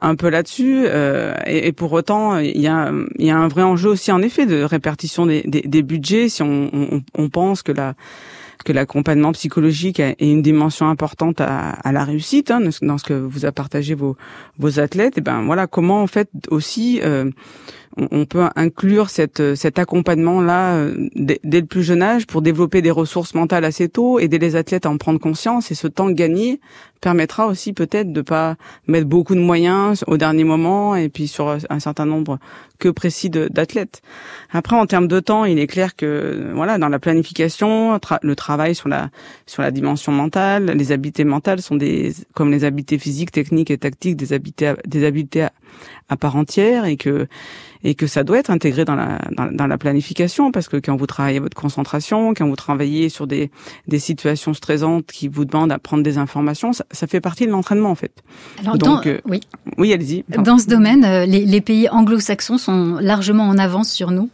un 0.00 0.14
peu 0.16 0.28
là-dessus. 0.28 0.84
Euh, 0.86 1.34
et, 1.46 1.68
et, 1.68 1.72
pour 1.72 1.92
autant, 1.92 2.38
il 2.38 2.60
y 2.60 2.68
a, 2.68 2.92
y 3.18 3.30
a 3.30 3.36
un 3.36 3.48
vrai 3.48 3.62
enjeu 3.62 3.90
aussi, 3.90 4.12
en 4.12 4.22
effet, 4.22 4.46
de 4.46 4.62
répartition 4.62 5.26
des, 5.26 5.42
des, 5.42 5.62
des 5.62 5.82
budgets. 5.82 6.28
Si 6.28 6.42
on, 6.42 6.70
on, 6.72 7.02
on, 7.14 7.28
pense 7.28 7.62
que 7.62 7.72
la 7.72 7.94
que 8.64 8.72
l'accompagnement 8.72 9.32
psychologique 9.32 10.00
est 10.00 10.16
une 10.20 10.40
dimension 10.40 10.88
importante 10.88 11.40
à, 11.40 11.70
à 11.70 11.92
la 11.92 12.02
réussite 12.02 12.50
hein, 12.50 12.62
dans 12.80 12.96
ce 12.96 13.04
que 13.04 13.12
vous 13.12 13.44
a 13.44 13.52
partagé 13.52 13.94
vos 13.94 14.16
vos 14.58 14.80
athlètes. 14.80 15.18
Et 15.18 15.20
ben 15.20 15.42
voilà 15.42 15.66
comment 15.66 16.02
en 16.02 16.06
fait 16.06 16.30
aussi 16.50 17.00
euh, 17.02 17.30
on 17.96 18.24
peut 18.24 18.44
inclure 18.56 19.08
cette, 19.08 19.54
cet 19.54 19.78
accompagnement-là 19.78 20.74
euh, 20.74 21.08
dès, 21.14 21.38
le 21.44 21.66
plus 21.66 21.84
jeune 21.84 22.02
âge 22.02 22.26
pour 22.26 22.42
développer 22.42 22.82
des 22.82 22.90
ressources 22.90 23.34
mentales 23.34 23.64
assez 23.64 23.88
tôt, 23.88 24.18
aider 24.18 24.38
les 24.38 24.56
athlètes 24.56 24.86
à 24.86 24.90
en 24.90 24.98
prendre 24.98 25.20
conscience. 25.20 25.70
Et 25.70 25.74
ce 25.74 25.86
temps 25.86 26.10
gagné 26.10 26.60
permettra 27.00 27.46
aussi 27.46 27.72
peut-être 27.72 28.12
de 28.12 28.22
pas 28.22 28.56
mettre 28.88 29.06
beaucoup 29.06 29.34
de 29.34 29.40
moyens 29.40 30.04
au 30.06 30.16
dernier 30.16 30.44
moment 30.44 30.96
et 30.96 31.08
puis 31.08 31.28
sur 31.28 31.56
un 31.68 31.78
certain 31.78 32.06
nombre 32.06 32.38
que 32.78 32.88
précis 32.88 33.30
d'athlètes. 33.30 34.02
Après, 34.50 34.74
en 34.74 34.86
termes 34.86 35.06
de 35.06 35.20
temps, 35.20 35.44
il 35.44 35.58
est 35.58 35.66
clair 35.66 35.94
que 35.94 36.50
voilà, 36.54 36.78
dans 36.78 36.88
la 36.88 36.98
planification, 36.98 38.00
le 38.22 38.36
travail 38.36 38.74
sur 38.74 38.88
la 38.88 39.10
sur 39.46 39.62
la 39.62 39.70
dimension 39.70 40.12
mentale, 40.12 40.72
les 40.74 40.92
habiletés 40.92 41.24
mentales 41.24 41.60
sont 41.60 41.76
des 41.76 42.14
comme 42.34 42.50
les 42.50 42.64
habiletés 42.64 42.98
physiques, 42.98 43.30
techniques 43.30 43.70
et 43.70 43.78
tactiques, 43.78 44.16
des 44.16 44.32
habiletés 44.32 44.72
des 44.86 45.04
habiletés 45.04 45.48
à 46.08 46.16
part 46.16 46.36
entière 46.36 46.84
et 46.84 46.96
que 46.96 47.26
et 47.82 47.94
que 47.94 48.06
ça 48.06 48.24
doit 48.24 48.38
être 48.38 48.50
intégré 48.50 48.84
dans 48.84 48.94
la 48.94 49.18
dans, 49.30 49.66
la 49.66 49.78
planification 49.78 50.52
parce 50.52 50.68
que 50.68 50.76
quand 50.76 50.96
vous 50.96 51.06
travaillez 51.06 51.38
votre 51.38 51.56
concentration, 51.56 52.34
quand 52.34 52.46
vous 52.46 52.56
travaillez 52.56 53.08
sur 53.08 53.26
des 53.26 53.50
des 53.88 53.98
situations 53.98 54.54
stressantes 54.54 55.06
qui 55.06 55.28
vous 55.28 55.44
demandent 55.44 55.72
à 55.72 55.78
prendre 55.78 56.02
des 56.02 56.18
informations, 56.18 56.72
ça, 56.72 56.84
ça 56.90 57.06
fait 57.06 57.20
partie 57.20 57.46
de 57.46 57.50
l'entraînement 57.50 57.90
en 57.90 57.94
fait. 57.94 58.22
Alors 58.60 58.78
Donc 58.78 59.06
euh, 59.06 59.20
oui, 59.26 59.40
oui, 59.78 59.92
allez-y. 59.92 60.24
Dans 60.28 60.58
ce 60.58 60.66
domaine, 60.66 61.04
euh, 61.04 61.26
les, 61.26 61.44
les 61.44 61.60
pays 61.60 61.88
anglo-saxons 61.88 62.58
sont 62.58 62.96
largement 63.00 63.44
en 63.44 63.58
avance 63.58 63.90
sur 63.90 64.10
nous. 64.10 64.30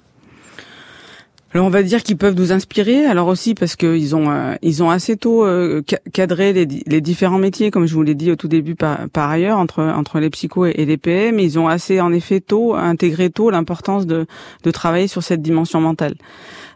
Alors 1.52 1.66
on 1.66 1.70
va 1.70 1.82
dire 1.82 2.04
qu'ils 2.04 2.16
peuvent 2.16 2.36
nous 2.36 2.52
inspirer. 2.52 3.06
Alors 3.06 3.26
aussi 3.26 3.54
parce 3.54 3.74
qu'ils 3.74 4.14
ont 4.14 4.30
euh, 4.30 4.54
ils 4.62 4.82
ont 4.82 4.90
assez 4.90 5.16
tôt 5.16 5.44
euh, 5.44 5.82
cadré 6.12 6.52
les, 6.52 6.64
les, 6.64 7.00
différents 7.00 7.38
métiers, 7.38 7.72
comme 7.72 7.86
je 7.86 7.94
vous 7.94 8.02
l'ai 8.02 8.14
dit 8.14 8.30
au 8.30 8.36
tout 8.36 8.46
début 8.46 8.76
par, 8.76 9.08
par 9.08 9.28
ailleurs 9.28 9.58
entre 9.58 9.82
entre 9.82 10.20
les 10.20 10.30
psychos 10.30 10.66
et, 10.66 10.84
les 10.84 10.96
PM. 10.96 11.40
Ils 11.40 11.58
ont 11.58 11.66
assez 11.66 12.00
en 12.00 12.12
effet 12.12 12.40
tôt 12.40 12.74
intégré 12.74 13.30
tôt 13.30 13.50
l'importance 13.50 14.06
de 14.06 14.26
de 14.62 14.70
travailler 14.70 15.08
sur 15.08 15.24
cette 15.24 15.42
dimension 15.42 15.80
mentale. 15.80 16.14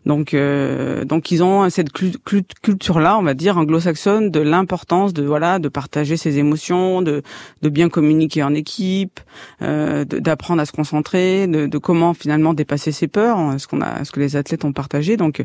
Donc, 0.07 0.35
euh, 0.35 1.05
donc 1.05 1.31
ils 1.31 1.43
ont 1.43 1.69
cette 1.71 1.93
culture-là, 1.93 3.19
on 3.19 3.23
va 3.23 3.35
dire 3.35 3.57
anglo-saxonne, 3.57 4.31
de 4.31 4.41
l'importance 4.41 5.13
de 5.13 5.23
voilà 5.23 5.59
de 5.59 5.69
partager 5.69 6.17
ses 6.17 6.39
émotions, 6.39 7.03
de, 7.03 7.23
de 7.63 7.69
bien 7.69 7.89
communiquer 7.89 8.43
en 8.43 8.55
équipe, 8.55 9.21
euh, 9.63 10.05
d'apprendre 10.05 10.61
à 10.61 10.67
se 10.67 10.73
concentrer, 10.73 11.47
de, 11.47 11.67
de, 11.67 11.79
comment 11.79 12.15
finalement 12.15 12.55
dépasser 12.55 12.93
ses 12.93 13.09
peurs, 13.09 13.39
hein, 13.39 13.59
ce 13.59 13.67
qu'on 13.67 13.81
a, 13.81 14.05
ce 14.05 14.13
que 14.13 14.21
les 14.21 14.37
athlètes 14.37 14.65
ont 14.65 14.73
partagé. 14.73 15.17
Donc, 15.17 15.45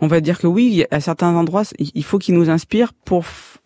on 0.00 0.08
va 0.08 0.20
dire 0.20 0.38
que 0.38 0.48
oui, 0.48 0.84
à 0.90 1.00
certains 1.00 1.34
endroits, 1.34 1.62
il 1.78 2.04
faut 2.04 2.18
qu'ils 2.18 2.34
nous 2.34 2.50
inspirent 2.50 2.92
pour 2.92 3.24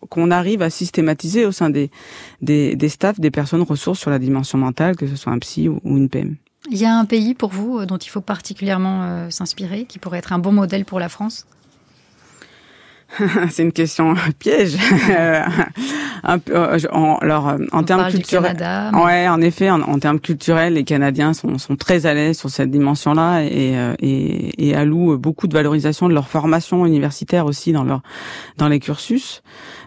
qu'on 0.09 0.29
arrive 0.29 0.61
à 0.61 0.69
systématiser 0.69 1.45
au 1.45 1.51
sein 1.51 1.71
des, 1.71 1.89
des, 2.41 2.75
des 2.75 2.89
staffs 2.89 3.19
des 3.19 3.31
personnes 3.31 3.63
ressources 3.63 3.99
sur 3.99 4.11
la 4.11 4.19
dimension 4.19 4.59
mentale, 4.59 4.95
que 4.95 5.07
ce 5.07 5.15
soit 5.15 5.33
un 5.33 5.39
psy 5.39 5.67
ou 5.67 5.79
une 5.83 6.09
PM. 6.09 6.35
Il 6.69 6.77
y 6.77 6.85
a 6.85 6.93
un 6.93 7.05
pays 7.05 7.33
pour 7.33 7.49
vous 7.49 7.79
euh, 7.79 7.85
dont 7.85 7.97
il 7.97 8.09
faut 8.09 8.21
particulièrement 8.21 9.03
euh, 9.03 9.29
s'inspirer, 9.29 9.85
qui 9.85 9.99
pourrait 9.99 10.19
être 10.19 10.33
un 10.33 10.39
bon 10.39 10.51
modèle 10.51 10.85
pour 10.85 10.99
la 10.99 11.09
France? 11.09 11.45
C'est 13.49 13.63
une 13.63 13.71
question 13.71 14.15
piège. 14.37 14.75
un 16.23 16.39
peu, 16.39 16.53
euh, 16.53 16.77
en, 16.91 17.15
alors, 17.21 17.55
en 17.71 17.83
termes 17.83 18.09
culturels, 18.11 18.57
ouais, 18.93 19.29
en 19.29 19.39
effet, 19.39 19.69
en, 19.69 19.97
termes 19.97 20.19
culturels, 20.19 20.73
les 20.73 20.83
Canadiens 20.83 21.31
sont, 21.31 21.57
sont 21.57 21.77
très 21.77 22.05
à 22.05 22.13
l'aise 22.13 22.37
sur 22.37 22.49
cette 22.49 22.69
dimension-là 22.69 23.43
et, 23.43 23.75
et, 23.99 24.67
et, 24.67 24.75
allouent 24.75 25.17
beaucoup 25.17 25.47
de 25.47 25.53
valorisation 25.53 26.09
de 26.09 26.13
leur 26.13 26.27
formation 26.27 26.85
universitaire 26.85 27.45
aussi 27.45 27.71
dans 27.71 27.85
leur 27.85 28.01
dans 28.57 28.67
les 28.67 28.81
cursus. 28.81 29.41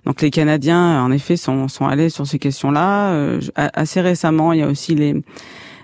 Donc 0.07 0.23
les 0.23 0.31
Canadiens, 0.31 1.05
en 1.05 1.13
effet, 1.13 1.37
sont, 1.37 1.69
sont 1.69 1.87
à 1.87 1.97
l'aise 1.97 2.15
sur 2.15 2.27
ces 2.27 2.39
questions-là. 2.39 3.39
assez 3.55 4.01
récemment, 4.01 4.55
il 4.55 4.61
y 4.61 4.63
a 4.63 4.69
aussi 4.69 4.95
les 4.95 5.23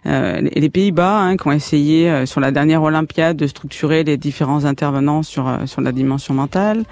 les 0.06 0.70
Pays-Bas 0.70 1.20
hein, 1.20 1.36
qui 1.36 1.48
ont 1.48 1.52
essayé 1.52 2.08
euh, 2.08 2.26
sur 2.26 2.40
la 2.40 2.50
dernière 2.50 2.82
Olympiade 2.82 3.36
de 3.36 3.46
structurer 3.46 4.04
les 4.04 4.16
différents 4.16 4.64
intervenants 4.64 5.22
sur 5.22 5.48
euh, 5.48 5.66
sur 5.66 5.80
la 5.80 5.92
dimension 5.92 6.34
mentale. 6.34 6.84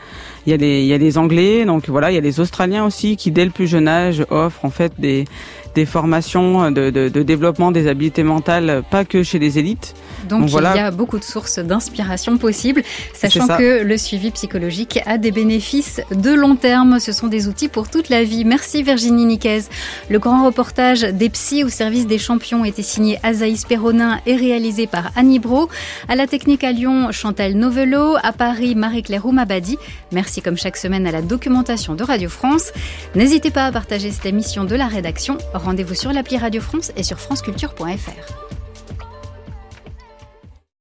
Il 0.46 0.50
y 0.50 0.54
a 0.54 0.56
les 0.56 0.82
il 0.82 0.86
y 0.86 0.94
a 0.94 0.98
les 0.98 1.18
Anglais, 1.18 1.64
donc 1.64 1.88
voilà, 1.88 2.10
il 2.10 2.14
y 2.14 2.18
a 2.18 2.20
les 2.20 2.40
Australiens 2.40 2.84
aussi 2.84 3.16
qui 3.16 3.30
dès 3.30 3.44
le 3.44 3.50
plus 3.50 3.66
jeune 3.66 3.88
âge 3.88 4.24
offrent 4.30 4.64
en 4.64 4.70
fait 4.70 4.92
des 4.98 5.26
des 5.74 5.86
formations 5.86 6.70
de, 6.70 6.90
de, 6.90 7.08
de 7.08 7.22
développement 7.22 7.72
des 7.72 7.88
habiletés 7.88 8.22
mentales, 8.22 8.82
pas 8.90 9.04
que 9.04 9.22
chez 9.22 9.38
les 9.38 9.58
élites. 9.58 9.94
Donc, 10.28 10.50
il 10.50 10.62
y 10.62 10.66
a 10.78 10.90
beaucoup 10.90 11.18
de 11.18 11.24
sources 11.24 11.58
d'inspiration 11.58 12.38
possibles, 12.38 12.82
sachant 13.12 13.46
que 13.46 13.82
le 13.82 13.98
suivi 13.98 14.30
psychologique 14.30 15.00
a 15.04 15.18
des 15.18 15.30
bénéfices 15.30 16.00
de 16.10 16.32
long 16.32 16.56
terme. 16.56 16.98
Ce 16.98 17.12
sont 17.12 17.28
des 17.28 17.46
outils 17.48 17.68
pour 17.68 17.90
toute 17.90 18.08
la 18.08 18.24
vie. 18.24 18.44
Merci 18.44 18.82
Virginie 18.82 19.26
Niquez. 19.26 19.64
Le 20.08 20.18
grand 20.18 20.46
reportage 20.46 21.02
des 21.02 21.28
psys 21.28 21.64
au 21.64 21.68
service 21.68 22.06
des 22.06 22.18
champions 22.18 22.64
était 22.64 22.82
signé 22.82 23.18
Azaïs 23.22 23.64
Perronin 23.66 24.20
et 24.24 24.36
réalisé 24.36 24.86
par 24.86 25.10
Annie 25.16 25.38
Bro. 25.38 25.68
À 26.08 26.16
la 26.16 26.26
technique 26.26 26.64
à 26.64 26.72
Lyon, 26.72 27.12
Chantal 27.12 27.54
Novelo. 27.54 28.16
À 28.22 28.32
Paris, 28.32 28.74
Marie-Claire 28.74 29.26
Oumabadi. 29.26 29.76
Merci 30.12 30.40
comme 30.40 30.56
chaque 30.56 30.76
semaine 30.78 31.06
à 31.06 31.12
la 31.12 31.20
documentation 31.20 31.94
de 31.94 32.02
Radio 32.02 32.30
France. 32.30 32.72
N'hésitez 33.14 33.50
pas 33.50 33.66
à 33.66 33.72
partager 33.72 34.10
cette 34.10 34.26
émission 34.26 34.64
de 34.64 34.74
la 34.74 34.86
rédaction. 34.86 35.36
Rendez-vous 35.64 35.94
sur 35.94 36.12
l'appli 36.12 36.36
Radio 36.36 36.60
France 36.60 36.92
et 36.94 37.02
sur 37.02 37.18
franceculture.fr. 37.18 38.53